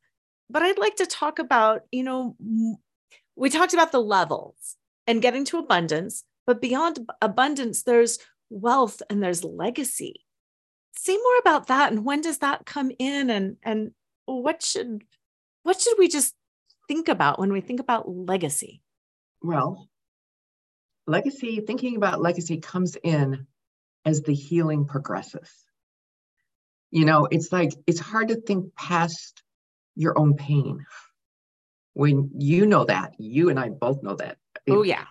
But 0.53 0.61
I'd 0.61 0.77
like 0.77 0.97
to 0.97 1.07
talk 1.07 1.39
about, 1.39 1.81
you 1.91 2.03
know, 2.03 2.37
we 3.35 3.49
talked 3.49 3.73
about 3.73 3.91
the 3.91 3.99
levels 3.99 4.77
and 5.07 5.19
getting 5.21 5.45
to 5.45 5.57
abundance, 5.57 6.23
but 6.45 6.61
beyond 6.61 6.99
abundance, 7.23 7.81
there's 7.81 8.19
wealth 8.51 9.01
and 9.09 9.21
there's 9.21 9.43
legacy. 9.43 10.13
Say 10.95 11.17
more 11.17 11.39
about 11.39 11.67
that 11.67 11.91
and 11.91 12.05
when 12.05 12.21
does 12.21 12.37
that 12.37 12.67
come 12.67 12.91
in 12.99 13.31
and 13.31 13.57
and 13.63 13.91
what 14.25 14.61
should 14.61 15.03
what 15.63 15.81
should 15.81 15.95
we 15.97 16.07
just 16.07 16.35
think 16.87 17.07
about 17.09 17.39
when 17.39 17.51
we 17.51 17.59
think 17.59 17.79
about 17.79 18.07
legacy? 18.07 18.83
Well, 19.41 19.89
legacy, 21.07 21.61
thinking 21.61 21.95
about 21.95 22.21
legacy 22.21 22.57
comes 22.57 22.95
in 23.03 23.47
as 24.05 24.21
the 24.21 24.35
healing 24.35 24.85
progresses 24.85 25.49
you 26.91 27.05
know 27.05 27.27
it's 27.31 27.51
like 27.51 27.73
it's 27.87 27.99
hard 27.99 28.27
to 28.27 28.35
think 28.35 28.75
past 28.75 29.42
your 29.95 30.17
own 30.17 30.35
pain. 30.35 30.85
When 31.93 32.31
you 32.37 32.65
know 32.65 32.85
that 32.85 33.13
you 33.19 33.49
and 33.49 33.59
i 33.59 33.69
both 33.69 34.01
know 34.01 34.15
that. 34.15 34.37
Oh 34.69 34.83
yeah. 34.83 35.05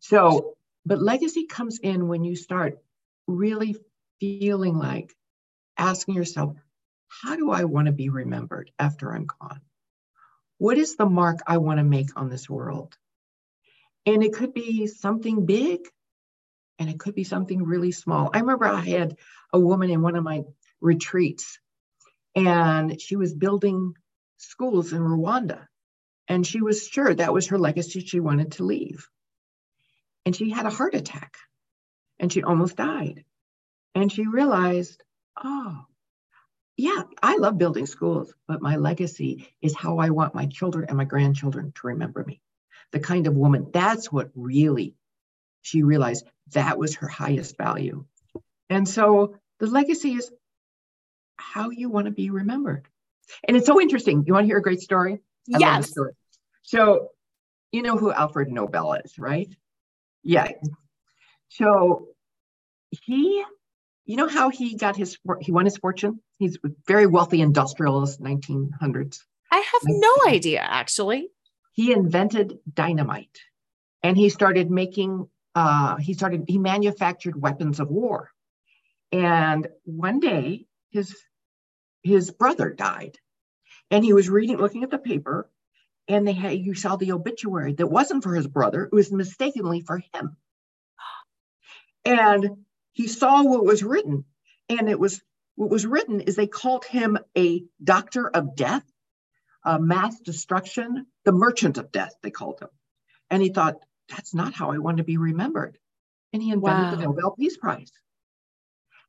So 0.00 0.56
but 0.86 1.00
legacy 1.00 1.46
comes 1.46 1.78
in 1.78 2.08
when 2.08 2.24
you 2.24 2.36
start 2.36 2.78
really 3.26 3.76
feeling 4.20 4.76
like 4.76 5.14
asking 5.78 6.14
yourself 6.14 6.56
how 7.08 7.36
do 7.36 7.50
i 7.50 7.64
want 7.64 7.86
to 7.86 7.92
be 7.92 8.08
remembered 8.08 8.70
after 8.78 9.14
i'm 9.14 9.26
gone? 9.26 9.60
What 10.58 10.78
is 10.78 10.96
the 10.96 11.06
mark 11.06 11.40
i 11.46 11.58
want 11.58 11.78
to 11.78 11.84
make 11.84 12.08
on 12.16 12.30
this 12.30 12.48
world? 12.48 12.96
And 14.06 14.24
it 14.24 14.32
could 14.32 14.54
be 14.54 14.86
something 14.86 15.44
big 15.44 15.80
and 16.78 16.88
it 16.88 16.98
could 16.98 17.14
be 17.14 17.24
something 17.24 17.62
really 17.62 17.92
small. 17.92 18.30
I 18.32 18.40
remember 18.40 18.64
i 18.64 18.80
had 18.80 19.16
a 19.52 19.60
woman 19.60 19.90
in 19.90 20.02
one 20.02 20.16
of 20.16 20.24
my 20.24 20.42
retreats. 20.80 21.58
And 22.34 23.00
she 23.00 23.16
was 23.16 23.34
building 23.34 23.94
schools 24.42 24.92
in 24.92 25.00
Rwanda. 25.00 25.66
And 26.28 26.46
she 26.46 26.60
was 26.60 26.86
sure 26.86 27.14
that 27.14 27.32
was 27.32 27.48
her 27.48 27.58
legacy 27.58 28.00
she 28.00 28.20
wanted 28.20 28.52
to 28.52 28.64
leave. 28.64 29.08
And 30.24 30.34
she 30.34 30.50
had 30.50 30.66
a 30.66 30.70
heart 30.70 30.94
attack 30.94 31.36
and 32.18 32.32
she 32.32 32.42
almost 32.42 32.76
died. 32.76 33.24
And 33.94 34.10
she 34.10 34.26
realized, 34.26 35.02
oh, 35.42 35.84
yeah, 36.76 37.02
I 37.22 37.36
love 37.36 37.58
building 37.58 37.86
schools, 37.86 38.32
but 38.48 38.62
my 38.62 38.76
legacy 38.76 39.48
is 39.60 39.76
how 39.76 39.98
I 39.98 40.10
want 40.10 40.34
my 40.34 40.46
children 40.46 40.86
and 40.88 40.96
my 40.96 41.04
grandchildren 41.04 41.72
to 41.76 41.88
remember 41.88 42.24
me. 42.24 42.40
The 42.92 43.00
kind 43.00 43.26
of 43.26 43.34
woman, 43.34 43.70
that's 43.72 44.10
what 44.10 44.30
really 44.34 44.94
she 45.62 45.82
realized 45.82 46.26
that 46.52 46.78
was 46.78 46.96
her 46.96 47.08
highest 47.08 47.56
value. 47.56 48.04
And 48.70 48.88
so 48.88 49.36
the 49.58 49.66
legacy 49.66 50.14
is 50.14 50.30
how 51.36 51.70
you 51.70 51.90
want 51.90 52.06
to 52.06 52.12
be 52.12 52.30
remembered. 52.30 52.88
And 53.46 53.56
it's 53.56 53.66
so 53.66 53.80
interesting. 53.80 54.24
You 54.26 54.34
want 54.34 54.44
to 54.44 54.48
hear 54.48 54.58
a 54.58 54.62
great 54.62 54.80
story? 54.80 55.20
I 55.54 55.58
yes. 55.58 55.90
Story. 55.90 56.12
So, 56.62 57.08
you 57.72 57.82
know 57.82 57.96
who 57.96 58.12
Alfred 58.12 58.50
Nobel 58.50 58.94
is, 58.94 59.18
right? 59.18 59.48
Yeah. 60.22 60.48
So 61.48 62.08
he, 62.90 63.42
you 64.04 64.16
know 64.16 64.28
how 64.28 64.50
he 64.50 64.76
got 64.76 64.96
his, 64.96 65.18
he 65.40 65.52
won 65.52 65.64
his 65.64 65.76
fortune? 65.76 66.20
He's 66.38 66.56
a 66.64 66.68
very 66.86 67.06
wealthy 67.06 67.40
industrialist, 67.40 68.20
1900s. 68.20 69.18
I 69.50 69.56
have 69.56 69.82
no 69.84 70.14
idea, 70.28 70.60
actually. 70.60 71.28
He 71.72 71.92
invented 71.92 72.58
dynamite 72.72 73.38
and 74.02 74.16
he 74.16 74.28
started 74.28 74.70
making, 74.70 75.28
uh, 75.54 75.96
he 75.96 76.14
started, 76.14 76.44
he 76.48 76.58
manufactured 76.58 77.40
weapons 77.40 77.80
of 77.80 77.90
war. 77.90 78.30
And 79.10 79.68
one 79.84 80.20
day, 80.20 80.66
his 80.90 81.16
his 82.02 82.30
brother 82.30 82.70
died. 82.70 83.18
And 83.90 84.04
he 84.04 84.12
was 84.12 84.28
reading, 84.28 84.56
looking 84.56 84.84
at 84.84 84.90
the 84.90 84.98
paper, 84.98 85.50
and 86.08 86.26
they 86.26 86.32
had 86.32 86.58
you 86.58 86.74
saw 86.74 86.96
the 86.96 87.12
obituary 87.12 87.74
that 87.74 87.86
wasn't 87.86 88.22
for 88.22 88.34
his 88.34 88.46
brother, 88.46 88.84
it 88.84 88.92
was 88.92 89.12
mistakenly 89.12 89.80
for 89.82 90.02
him. 90.12 90.36
And 92.04 92.64
he 92.92 93.06
saw 93.06 93.42
what 93.42 93.64
was 93.64 93.82
written, 93.82 94.24
and 94.68 94.88
it 94.88 94.98
was 94.98 95.20
what 95.54 95.70
was 95.70 95.86
written 95.86 96.20
is 96.20 96.34
they 96.34 96.46
called 96.46 96.84
him 96.84 97.18
a 97.36 97.64
doctor 97.82 98.28
of 98.28 98.56
death, 98.56 98.84
a 99.64 99.78
mass 99.78 100.18
destruction, 100.20 101.06
the 101.24 101.32
merchant 101.32 101.78
of 101.78 101.92
death, 101.92 102.14
they 102.22 102.30
called 102.30 102.60
him. 102.60 102.68
And 103.30 103.42
he 103.42 103.50
thought, 103.50 103.76
that's 104.08 104.34
not 104.34 104.54
how 104.54 104.70
I 104.70 104.78
want 104.78 104.96
to 104.96 105.04
be 105.04 105.18
remembered. 105.18 105.78
And 106.32 106.42
he 106.42 106.50
invented 106.50 106.84
wow. 106.84 106.90
the 106.90 107.02
Nobel 107.02 107.36
Peace 107.38 107.56
Prize. 107.56 107.92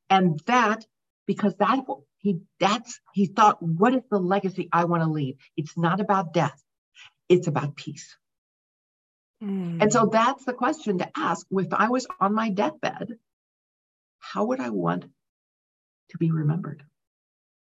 And 0.10 0.40
that, 0.46 0.86
because 1.26 1.56
that 1.56 1.80
he 2.24 2.40
that's 2.58 3.02
he 3.14 3.26
thought, 3.26 3.62
what 3.62 3.94
is 3.94 4.02
the 4.10 4.18
legacy 4.18 4.70
I 4.72 4.86
want 4.86 5.04
to 5.04 5.10
leave? 5.10 5.36
It's 5.58 5.78
not 5.78 6.00
about 6.00 6.34
death, 6.34 6.60
it's 7.28 7.48
about 7.48 7.76
peace. 7.76 8.16
Mm. 9.44 9.82
And 9.82 9.92
so 9.92 10.06
that's 10.06 10.46
the 10.46 10.54
question 10.54 11.00
to 11.00 11.12
ask. 11.18 11.46
If 11.52 11.74
I 11.74 11.90
was 11.90 12.08
on 12.22 12.34
my 12.34 12.50
deathbed, 12.50 13.20
how 14.20 14.46
would 14.46 14.62
I 14.62 14.70
want 14.70 15.04
to 16.12 16.18
be 16.18 16.32
remembered? 16.32 16.84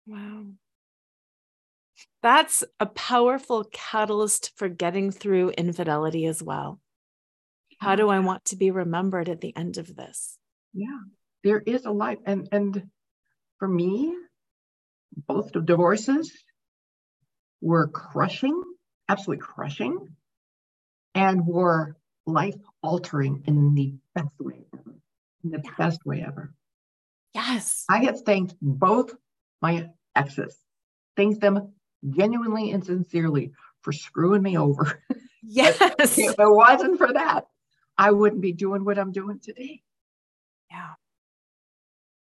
Wow. 0.06 0.46
That's 2.22 2.64
a 2.80 2.86
powerful 2.86 3.66
catalyst 3.72 4.52
for 4.56 4.70
getting 4.70 5.10
through 5.10 5.50
infidelity 5.52 6.28
as 6.28 6.44
well. 6.44 6.80
How 7.80 7.96
do 7.96 8.10
I 8.10 8.20
want 8.20 8.46
to 8.46 8.56
be 8.56 8.70
remembered 8.70 9.30
at 9.30 9.42
the 9.42 9.56
end 9.58 9.80
of 9.80 9.96
this? 9.96 10.38
Yeah, 10.74 11.00
there 11.44 11.60
is 11.60 11.86
a 11.86 11.92
life. 11.92 12.20
And 12.26 12.48
and 12.52 12.90
for 13.58 13.68
me, 13.68 14.14
both 15.16 15.52
divorces 15.66 16.32
were 17.62 17.88
crushing, 17.88 18.62
absolutely 19.10 19.42
crushing. 19.42 20.16
and 21.16 21.46
were 21.46 21.96
life 22.26 22.56
altering 22.82 23.44
in 23.46 23.76
the 23.76 23.94
best 24.16 24.34
way 24.40 24.66
ever. 24.74 24.96
In 25.44 25.52
the 25.52 25.62
Yeah. 25.64 25.72
best 25.78 26.04
way 26.06 26.24
ever. 26.26 26.54
Yes. 27.36 27.86
I 27.88 28.06
have 28.06 28.22
thanked 28.22 28.56
both 28.62 29.14
my 29.62 29.90
exes, 30.16 30.58
thanked 31.16 31.40
them 31.42 31.74
genuinely 32.10 32.72
and 32.72 32.84
sincerely 32.84 33.54
for 33.82 33.92
screwing 33.92 34.42
me 34.42 34.58
over. 34.58 35.04
Yes. 35.46 35.78
if 36.18 36.40
it 36.40 36.50
wasn't 36.50 36.98
for 36.98 37.12
that, 37.14 37.48
I 37.98 38.12
wouldn't 38.12 38.42
be 38.42 38.54
doing 38.54 38.86
what 38.86 38.98
I'm 38.98 39.12
doing 39.12 39.40
today, 39.40 39.84
Yeah. 40.72 40.94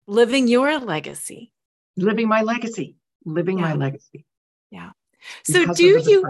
Living 0.05 0.47
your 0.47 0.79
legacy. 0.79 1.51
Living 1.97 2.27
my 2.27 2.41
legacy, 2.41 2.95
living 3.25 3.59
my 3.59 3.73
legacy. 3.73 4.25
Yeah. 4.71 4.91
So 5.43 5.61
because 5.61 5.77
do 5.77 5.85
you. 5.85 6.23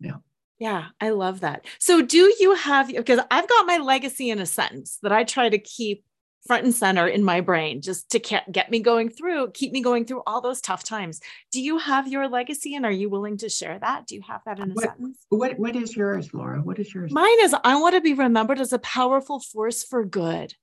Yeah. 0.00 0.16
Yeah, 0.60 0.86
I 1.00 1.10
love 1.10 1.40
that. 1.40 1.66
So 1.80 2.00
do 2.00 2.32
you 2.38 2.54
have 2.54 2.88
because 2.88 3.20
I've 3.30 3.48
got 3.48 3.66
my 3.66 3.78
legacy 3.78 4.30
in 4.30 4.38
a 4.38 4.46
sentence 4.46 4.98
that 5.02 5.12
I 5.12 5.24
try 5.24 5.48
to 5.48 5.58
keep 5.58 6.04
front 6.46 6.64
and 6.64 6.74
center 6.74 7.08
in 7.08 7.24
my 7.24 7.40
brain 7.40 7.80
just 7.80 8.10
to 8.10 8.18
get 8.18 8.70
me 8.70 8.78
going 8.78 9.08
through, 9.08 9.50
keep 9.52 9.72
me 9.72 9.80
going 9.80 10.04
through 10.04 10.22
all 10.26 10.40
those 10.42 10.60
tough 10.60 10.84
times. 10.84 11.20
Do 11.50 11.60
you 11.60 11.78
have 11.78 12.06
your 12.06 12.28
legacy 12.28 12.74
and 12.74 12.84
are 12.84 12.92
you 12.92 13.08
willing 13.08 13.38
to 13.38 13.48
share 13.48 13.78
that? 13.78 14.06
Do 14.06 14.14
you 14.14 14.22
have 14.28 14.42
that 14.44 14.58
in 14.58 14.70
a 14.70 14.74
What- 14.74 14.84
sentence? 14.84 15.26
What 15.30 15.58
What 15.58 15.74
is 15.74 15.96
yours, 15.96 16.32
Laura? 16.34 16.60
What 16.62 16.78
is 16.78 16.94
yours? 16.94 17.10
Mine 17.12 17.40
is 17.40 17.54
I 17.64 17.80
want 17.80 17.94
to 17.94 18.00
be 18.00 18.14
remembered 18.14 18.60
as 18.60 18.72
a 18.72 18.78
powerful 18.78 19.40
force 19.40 19.82
for 19.82 20.04
good. 20.04 20.54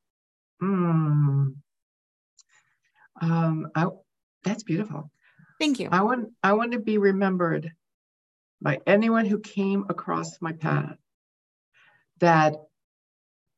Mm. 0.61 1.55
Um, 3.21 3.67
I, 3.75 3.87
that's 4.43 4.63
beautiful. 4.63 5.11
Thank 5.59 5.79
you. 5.79 5.89
I 5.91 6.01
want 6.01 6.29
I 6.43 6.53
want 6.53 6.71
to 6.71 6.79
be 6.79 6.97
remembered 6.97 7.71
by 8.61 8.79
anyone 8.85 9.25
who 9.25 9.39
came 9.39 9.85
across 9.89 10.41
my 10.41 10.53
path 10.53 10.97
that 12.19 12.55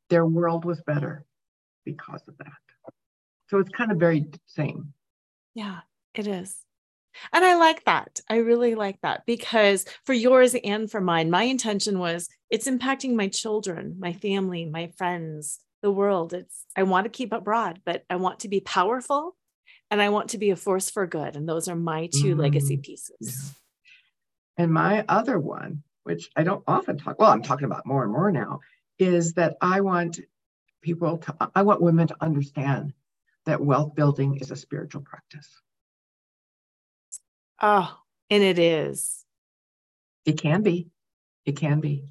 their 0.09 0.25
world 0.25 0.65
was 0.65 0.81
better 0.81 1.25
because 1.85 2.21
of 2.27 2.37
that. 2.37 2.51
So 3.49 3.59
it's 3.59 3.69
kind 3.69 3.91
of 3.91 3.97
very 3.97 4.25
same. 4.45 4.93
Yeah, 5.53 5.79
it 6.15 6.27
is. 6.27 6.57
And 7.31 7.45
I 7.45 7.55
like 7.55 7.85
that. 7.85 8.21
I 8.29 8.37
really 8.37 8.75
like 8.75 8.99
that 9.01 9.23
because 9.25 9.85
for 10.05 10.13
yours 10.13 10.55
and 10.63 10.89
for 10.89 10.99
mine, 10.99 11.29
my 11.29 11.43
intention 11.43 11.99
was 11.99 12.27
it's 12.49 12.67
impacting 12.67 13.13
my 13.13 13.27
children, 13.27 13.97
my 13.99 14.13
family, 14.13 14.65
my 14.65 14.87
friends, 14.97 15.59
the 15.81 15.91
world. 15.91 16.33
It's 16.33 16.65
I 16.75 16.83
want 16.83 17.05
to 17.05 17.09
keep 17.09 17.33
it 17.33 17.43
broad, 17.43 17.81
but 17.85 18.03
I 18.09 18.15
want 18.15 18.39
to 18.41 18.47
be 18.47 18.61
powerful 18.61 19.35
and 19.93 20.01
I 20.01 20.09
want 20.09 20.31
to 20.31 20.39
be 20.39 20.49
a 20.49 20.55
force 20.55 20.89
for 20.89 21.05
good. 21.05 21.35
And 21.35 21.47
those 21.47 21.67
are 21.67 21.75
my 21.75 22.07
two 22.07 22.35
legacy 22.35 22.77
Mm, 22.77 22.83
pieces. 22.83 23.15
yeah. 23.19 24.63
And 24.63 24.73
my 24.73 25.05
other 25.07 25.37
one, 25.37 25.83
which 26.01 26.31
I 26.35 26.41
don't 26.41 26.63
often 26.65 26.97
talk, 26.97 27.19
well, 27.19 27.29
I'm 27.29 27.43
talking 27.43 27.65
about 27.65 27.85
more 27.85 28.01
and 28.01 28.11
more 28.11 28.31
now, 28.31 28.61
is 28.97 29.33
that 29.33 29.55
I 29.61 29.81
want 29.81 30.19
people 30.81 31.19
to, 31.19 31.51
I 31.53 31.61
want 31.61 31.79
women 31.79 32.07
to 32.07 32.15
understand 32.21 32.93
that 33.45 33.61
wealth 33.61 33.93
building 33.93 34.37
is 34.37 34.49
a 34.49 34.55
spiritual 34.55 35.01
practice. 35.01 35.61
Oh, 37.61 37.95
and 38.31 38.41
it 38.41 38.57
is. 38.57 39.23
It 40.25 40.39
can 40.39 40.63
be. 40.63 40.87
It 41.45 41.55
can 41.55 41.81
be. 41.81 42.03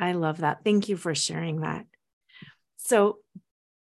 I 0.00 0.12
love 0.14 0.38
that. 0.38 0.64
Thank 0.64 0.88
you 0.88 0.96
for 0.96 1.14
sharing 1.14 1.60
that. 1.60 1.86
So, 2.78 3.18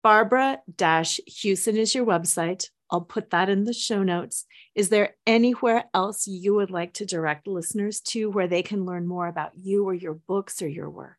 Barbara 0.04 0.60
Huson 0.78 1.76
is 1.78 1.94
your 1.94 2.06
website. 2.06 2.70
I'll 2.92 3.02
put 3.02 3.30
that 3.30 3.50
in 3.50 3.66
the 3.66 3.74
show 3.74 4.02
notes. 4.02 4.46
Is 4.74 4.90
there 4.90 5.16
anywhere 5.28 5.86
else 5.94 6.26
you 6.28 6.56
would 6.56 6.72
like 6.72 6.94
to 6.94 7.06
direct 7.06 7.48
listeners 7.48 8.00
to 8.02 8.30
where 8.32 8.48
they 8.48 8.64
can 8.64 8.86
learn 8.86 9.06
more 9.08 9.28
about 9.28 9.52
you 9.56 9.86
or 9.86 9.94
your 9.94 10.16
books 10.16 10.62
or 10.62 10.68
your 10.68 10.90
work? 10.90 11.18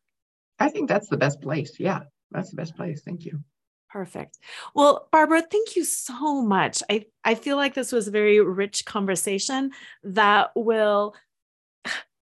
I 0.59 0.69
think 0.69 0.89
that's 0.89 1.09
the 1.09 1.17
best 1.17 1.41
place. 1.41 1.79
Yeah, 1.79 2.01
that's 2.31 2.51
the 2.51 2.57
best 2.57 2.75
place. 2.77 3.03
Thank 3.05 3.25
you. 3.25 3.41
Perfect. 3.89 4.39
Well, 4.75 5.09
Barbara, 5.11 5.43
thank 5.43 5.75
you 5.77 5.85
so 5.85 6.43
much. 6.43 6.83
I, 6.91 7.07
I 7.25 7.35
feel 7.35 7.57
like 7.57 7.75
this 7.75 7.93
was 7.93 8.09
a 8.09 8.13
very 8.13 8.41
rich 8.41 8.85
conversation 8.85 9.71
that 10.05 10.51
will 10.55 11.15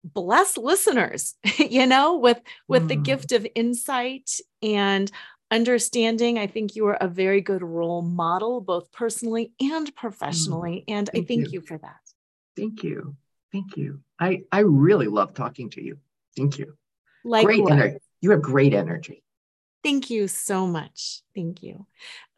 bless 0.03 0.57
listeners, 0.57 1.35
you 1.57 1.85
know, 1.85 2.17
with 2.17 2.39
with 2.67 2.87
the 2.87 2.97
Mm. 2.97 3.03
gift 3.03 3.31
of 3.31 3.47
insight 3.55 4.31
and 4.61 5.11
understanding. 5.51 6.37
I 6.37 6.47
think 6.47 6.75
you 6.75 6.87
are 6.87 6.97
a 6.99 7.07
very 7.07 7.41
good 7.41 7.63
role 7.63 8.01
model, 8.01 8.61
both 8.61 8.91
personally 8.91 9.51
and 9.59 9.87
mm, 9.87 9.95
professionally. 9.95 10.83
and 10.87 11.09
I 11.09 11.17
thank 11.17 11.27
thank 11.27 11.45
you. 11.45 11.49
you 11.53 11.61
for 11.61 11.77
that. 11.77 11.99
Thank 12.55 12.83
you. 12.83 13.15
Thank 13.51 13.77
you. 13.77 14.01
I, 14.19 14.43
I 14.51 14.59
really 14.59 15.07
love 15.07 15.33
talking 15.33 15.69
to 15.71 15.81
you. 15.81 15.97
Thank 16.35 16.57
you. 16.57 16.75
Like 17.23 17.45
great 17.45 17.63
energy. 17.69 17.97
You 18.21 18.31
have 18.31 18.41
great 18.41 18.73
energy. 18.73 19.23
Thank 19.83 20.09
you 20.09 20.27
so 20.27 20.67
much. 20.67 21.21
Thank 21.35 21.63
you. 21.63 21.85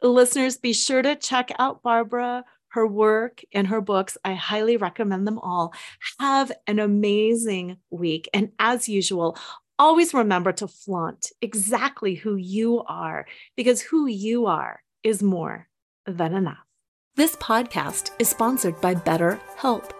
Listeners, 0.02 0.56
be 0.56 0.72
sure 0.72 1.02
to 1.02 1.16
check 1.16 1.50
out 1.58 1.82
Barbara, 1.82 2.44
her 2.68 2.86
work, 2.86 3.42
and 3.52 3.66
her 3.68 3.80
books. 3.80 4.16
I 4.24 4.34
highly 4.34 4.76
recommend 4.76 5.26
them 5.26 5.38
all. 5.38 5.74
Have 6.18 6.52
an 6.66 6.78
amazing 6.78 7.78
week. 7.90 8.28
And 8.32 8.52
as 8.58 8.88
usual, 8.88 9.36
always 9.80 10.12
remember 10.12 10.52
to 10.52 10.68
flaunt 10.68 11.32
exactly 11.40 12.14
who 12.14 12.36
you 12.36 12.84
are, 12.86 13.26
because 13.56 13.80
who 13.80 14.06
you 14.06 14.44
are 14.44 14.82
is 15.02 15.22
more 15.22 15.68
than 16.06 16.34
enough. 16.34 16.58
This 17.16 17.34
podcast 17.36 18.10
is 18.18 18.28
sponsored 18.28 18.78
by 18.82 18.94
BetterHelp. 18.94 19.90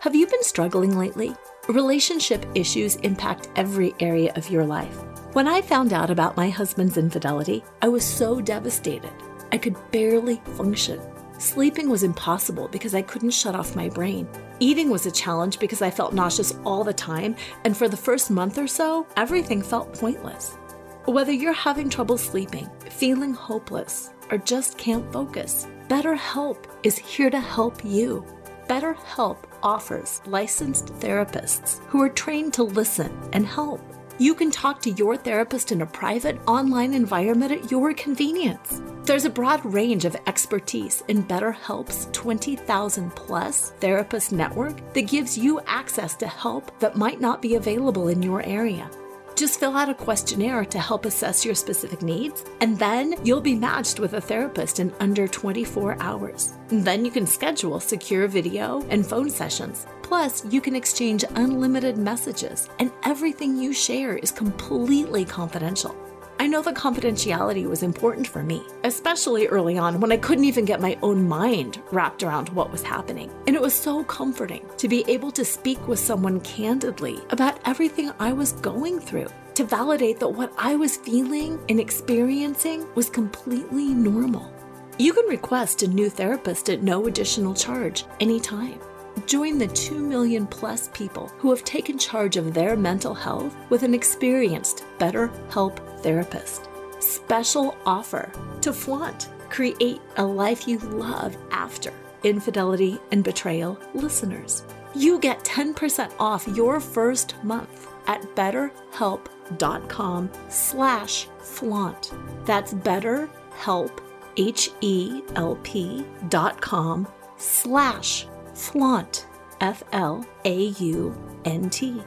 Have 0.00 0.16
you 0.16 0.26
been 0.26 0.42
struggling 0.42 0.98
lately? 0.98 1.32
Relationship 1.68 2.44
issues 2.56 2.96
impact 2.96 3.48
every 3.54 3.94
area 4.00 4.32
of 4.34 4.50
your 4.50 4.66
life. 4.66 4.98
When 5.32 5.46
I 5.46 5.62
found 5.62 5.92
out 5.92 6.10
about 6.10 6.36
my 6.36 6.50
husband's 6.50 6.96
infidelity, 6.96 7.62
I 7.82 7.88
was 7.88 8.04
so 8.04 8.40
devastated. 8.40 9.12
I 9.52 9.58
could 9.58 9.76
barely 9.92 10.40
function. 10.56 11.00
Sleeping 11.40 11.88
was 11.88 12.02
impossible 12.02 12.68
because 12.68 12.94
I 12.94 13.00
couldn't 13.00 13.30
shut 13.30 13.54
off 13.54 13.74
my 13.74 13.88
brain. 13.88 14.28
Eating 14.58 14.90
was 14.90 15.06
a 15.06 15.10
challenge 15.10 15.58
because 15.58 15.80
I 15.80 15.90
felt 15.90 16.12
nauseous 16.12 16.54
all 16.66 16.84
the 16.84 16.92
time, 16.92 17.34
and 17.64 17.74
for 17.74 17.88
the 17.88 17.96
first 17.96 18.30
month 18.30 18.58
or 18.58 18.66
so, 18.66 19.06
everything 19.16 19.62
felt 19.62 19.94
pointless. 19.94 20.58
Whether 21.06 21.32
you're 21.32 21.54
having 21.54 21.88
trouble 21.88 22.18
sleeping, 22.18 22.68
feeling 22.90 23.32
hopeless, 23.32 24.10
or 24.30 24.36
just 24.36 24.76
can't 24.76 25.10
focus, 25.10 25.66
BetterHelp 25.88 26.62
is 26.82 26.98
here 26.98 27.30
to 27.30 27.40
help 27.40 27.82
you. 27.86 28.22
BetterHelp 28.68 29.38
offers 29.62 30.20
licensed 30.26 30.88
therapists 31.00 31.78
who 31.86 32.02
are 32.02 32.10
trained 32.10 32.52
to 32.52 32.64
listen 32.64 33.18
and 33.32 33.46
help. 33.46 33.80
You 34.20 34.34
can 34.34 34.50
talk 34.50 34.82
to 34.82 34.90
your 34.90 35.16
therapist 35.16 35.72
in 35.72 35.80
a 35.80 35.86
private 35.86 36.38
online 36.46 36.92
environment 36.92 37.52
at 37.52 37.70
your 37.70 37.94
convenience. 37.94 38.82
There's 39.04 39.24
a 39.24 39.30
broad 39.30 39.64
range 39.64 40.04
of 40.04 40.14
expertise 40.26 41.02
in 41.08 41.24
BetterHelp's 41.24 42.06
20,000 42.12 43.16
plus 43.16 43.70
therapist 43.80 44.30
network 44.30 44.92
that 44.92 45.08
gives 45.08 45.38
you 45.38 45.58
access 45.66 46.14
to 46.16 46.26
help 46.26 46.78
that 46.80 46.96
might 46.96 47.22
not 47.22 47.40
be 47.40 47.54
available 47.54 48.08
in 48.08 48.22
your 48.22 48.42
area. 48.42 48.90
Just 49.36 49.58
fill 49.58 49.74
out 49.74 49.88
a 49.88 49.94
questionnaire 49.94 50.66
to 50.66 50.78
help 50.78 51.06
assess 51.06 51.42
your 51.42 51.54
specific 51.54 52.02
needs, 52.02 52.44
and 52.60 52.78
then 52.78 53.14
you'll 53.24 53.40
be 53.40 53.54
matched 53.54 54.00
with 54.00 54.12
a 54.12 54.20
therapist 54.20 54.80
in 54.80 54.92
under 55.00 55.26
24 55.28 55.96
hours. 55.98 56.52
Then 56.70 57.04
you 57.04 57.10
can 57.10 57.26
schedule 57.26 57.80
secure 57.80 58.28
video 58.28 58.86
and 58.90 59.04
phone 59.04 59.28
sessions. 59.28 59.86
Plus, 60.02 60.44
you 60.46 60.60
can 60.60 60.76
exchange 60.76 61.24
unlimited 61.34 61.96
messages, 61.96 62.68
and 62.78 62.92
everything 63.04 63.56
you 63.56 63.72
share 63.72 64.16
is 64.16 64.30
completely 64.30 65.24
confidential. 65.24 65.96
I 66.38 66.46
know 66.46 66.62
that 66.62 66.74
confidentiality 66.74 67.66
was 67.66 67.82
important 67.82 68.26
for 68.26 68.42
me, 68.42 68.62
especially 68.84 69.46
early 69.48 69.78
on 69.78 70.00
when 70.00 70.12
I 70.12 70.16
couldn't 70.16 70.44
even 70.44 70.64
get 70.64 70.80
my 70.80 70.96
own 71.02 71.28
mind 71.28 71.82
wrapped 71.90 72.22
around 72.22 72.48
what 72.50 72.70
was 72.70 72.82
happening. 72.82 73.30
And 73.46 73.56
it 73.56 73.60
was 73.60 73.74
so 73.74 74.04
comforting 74.04 74.64
to 74.78 74.88
be 74.88 75.04
able 75.08 75.32
to 75.32 75.44
speak 75.44 75.86
with 75.86 75.98
someone 75.98 76.40
candidly 76.40 77.18
about 77.30 77.60
everything 77.66 78.12
I 78.18 78.32
was 78.32 78.52
going 78.52 79.00
through, 79.00 79.28
to 79.54 79.64
validate 79.64 80.18
that 80.20 80.28
what 80.28 80.52
I 80.56 80.76
was 80.76 80.96
feeling 80.96 81.60
and 81.68 81.80
experiencing 81.80 82.86
was 82.94 83.10
completely 83.10 83.88
normal. 83.88 84.59
You 85.00 85.14
can 85.14 85.24
request 85.28 85.82
a 85.82 85.88
new 85.88 86.10
therapist 86.10 86.68
at 86.68 86.82
no 86.82 87.06
additional 87.06 87.54
charge 87.54 88.04
anytime. 88.20 88.78
Join 89.24 89.56
the 89.56 89.68
2 89.68 89.94
million 89.94 90.46
plus 90.46 90.90
people 90.92 91.28
who 91.38 91.48
have 91.48 91.64
taken 91.64 91.96
charge 91.96 92.36
of 92.36 92.52
their 92.52 92.76
mental 92.76 93.14
health 93.14 93.56
with 93.70 93.82
an 93.82 93.94
experienced 93.94 94.84
BetterHelp 94.98 96.02
therapist. 96.02 96.68
Special 96.98 97.78
offer 97.86 98.30
to 98.60 98.74
flaunt, 98.74 99.30
create 99.48 100.02
a 100.18 100.22
life 100.22 100.68
you 100.68 100.76
love 100.80 101.34
after 101.50 101.94
infidelity 102.22 103.00
and 103.10 103.24
betrayal 103.24 103.80
listeners. 103.94 104.64
You 104.94 105.18
get 105.18 105.42
10% 105.44 106.12
off 106.18 106.46
your 106.48 106.78
first 106.78 107.42
month 107.42 107.88
at 108.06 108.20
betterhelp.com 108.36 110.30
slash 110.50 111.26
flaunt. 111.38 112.12
That's 112.44 112.74
betterhelp, 112.74 114.09
H-E-L-P 114.40 116.04
dot 116.28 116.60
com 116.60 117.06
slash 117.36 118.26
flaunt, 118.54 119.26
F 119.60 119.82
L 119.92 120.24
A 120.44 120.58
U 120.90 121.14
N 121.44 121.68
T. 121.68 122.02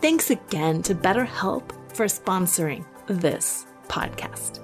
thanks 0.00 0.30
again 0.30 0.82
to 0.82 0.94
BetterHelp 0.94 1.72
for 1.94 2.06
sponsoring 2.06 2.84
this 3.06 3.66
podcast. 3.88 4.63